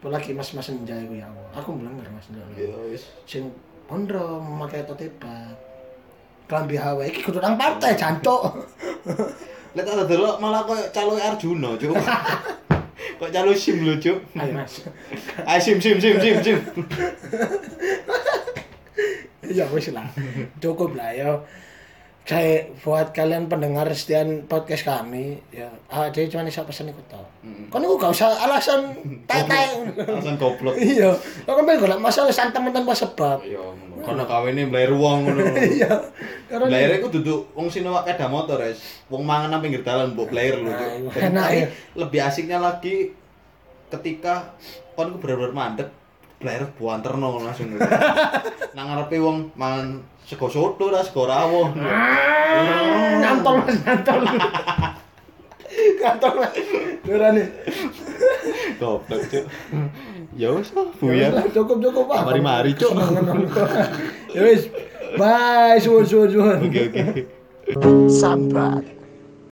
Apalagi 0.00 0.32
mas-mas 0.32 0.64
senja 0.64 0.96
itu 0.96 1.20
ya 1.20 1.28
Allah. 1.28 1.60
Aku 1.60 1.76
melanggar 1.76 2.08
mas 2.14 2.24
senja. 2.28 2.40
Ya 2.56 2.72
wis. 2.88 3.10
Sing 3.28 3.52
pondro 3.90 4.40
memakai 4.40 4.86
tote 4.86 5.10
bag. 5.18 5.56
Kelambi 6.50 6.76
hawa 6.78 7.06
iki 7.06 7.22
kudu 7.22 7.38
nang 7.38 7.54
partai 7.54 7.94
jancuk. 7.94 8.42
Lihat 9.74 9.86
ada 9.86 10.02
dulu 10.02 10.34
malah 10.42 10.66
kayak 10.66 10.90
calo 10.90 11.14
Arjuna, 11.14 11.78
cuk. 11.78 11.94
Kok 13.22 13.30
calo 13.30 13.52
sim 13.54 13.86
lho, 13.86 13.94
cuk. 14.02 14.18
Ayo 14.34 14.50
mas. 14.50 14.82
Ayo 15.46 15.60
sim 15.62 15.78
sim 15.78 16.02
sim 16.02 16.18
sim 16.18 16.36
sim. 16.42 16.58
Ya 19.46 19.70
wis 19.70 19.94
lah. 19.94 20.10
Cukup 20.58 20.98
lah 20.98 21.14
ya. 21.14 21.38
Saya 22.20 22.62
buat 22.84 23.10
kalian 23.10 23.50
pendengar 23.50 23.90
setian 23.90 24.46
podcast 24.46 24.86
kami 24.86 25.40
ya 25.50 25.66
ah 25.90 26.06
jadi 26.12 26.30
cuma 26.30 26.46
bisa 26.46 26.62
pesen 26.62 26.92
ikut 26.92 27.02
tau. 27.10 27.24
Hmm. 27.42 27.66
Kan 27.72 27.82
aku 27.82 27.96
gak 27.98 28.12
usah 28.14 28.30
alasan 28.38 28.94
tete. 29.26 29.62
Alasan 29.98 30.36
goblok. 30.38 30.78
Iya, 30.78 31.10
kok 31.16 31.54
kan 31.58 31.66
golek 31.66 31.98
masalah 31.98 32.30
santai 32.30 32.62
tanpa 32.70 32.94
sebab. 32.94 33.42
Iya. 33.42 33.64
Karena 34.04 34.24
kawine 34.28 34.68
mblair 34.70 34.92
wong 34.94 35.26
ngono. 35.26 35.42
Iya. 35.80 35.90
Blaire 36.50 36.98
iku 37.02 37.10
duduk 37.10 37.50
wong 37.56 37.66
sing 37.70 37.82
numpak 37.82 38.06
sepeda 38.10 38.26
motor, 38.30 38.58
es. 38.62 39.02
Wong 39.10 39.22
mangan 39.26 39.50
nang 39.54 39.62
pinggir 39.62 39.82
Nah, 39.82 40.06
Cuk. 40.06 40.30
iya. 40.30 41.10
Dan 41.10 41.34
Enak, 41.34 41.46
tapi 41.46 41.58
ya. 41.58 41.68
lebih 41.98 42.20
asiknya 42.20 42.58
lagi 42.62 43.10
ketika 43.90 44.54
kon 44.94 45.14
ku 45.14 45.18
bener-bener 45.18 45.50
mandek 45.50 45.88
blair 46.40 46.64
buanterno 46.74 47.36
langsung. 47.44 47.76
nang 48.74 48.86
ngarepe 48.88 49.20
wong 49.20 49.52
mangan 49.60 50.00
sego 50.24 50.48
soto 50.48 50.88
lah, 50.88 51.04
sego 51.04 51.28
rawon. 51.28 51.76
nyantol 53.20 53.60
mas 53.60 53.76
nyantol. 53.84 54.20
Kantor 56.00 56.34
lah. 56.44 56.52
Durane. 57.06 57.44
Goblok, 58.80 59.22
Cuk. 59.30 59.44
Ya 60.34 60.48
wis, 60.56 60.72
ah, 60.74 60.88
buyar. 60.98 61.46
Cukup 61.52 61.78
cukup 61.78 62.04
Pak. 62.10 62.26
Mari-mari, 62.26 62.72
Cuk. 62.74 62.90
Ya 64.34 64.40
wis. 64.42 64.66
Bye, 65.14 65.78
suwun 65.78 66.04
suwun 66.06 66.28
suwun. 66.30 66.58
Oke, 66.66 66.90
oke. 66.90 67.02
Sambat. 68.10 68.99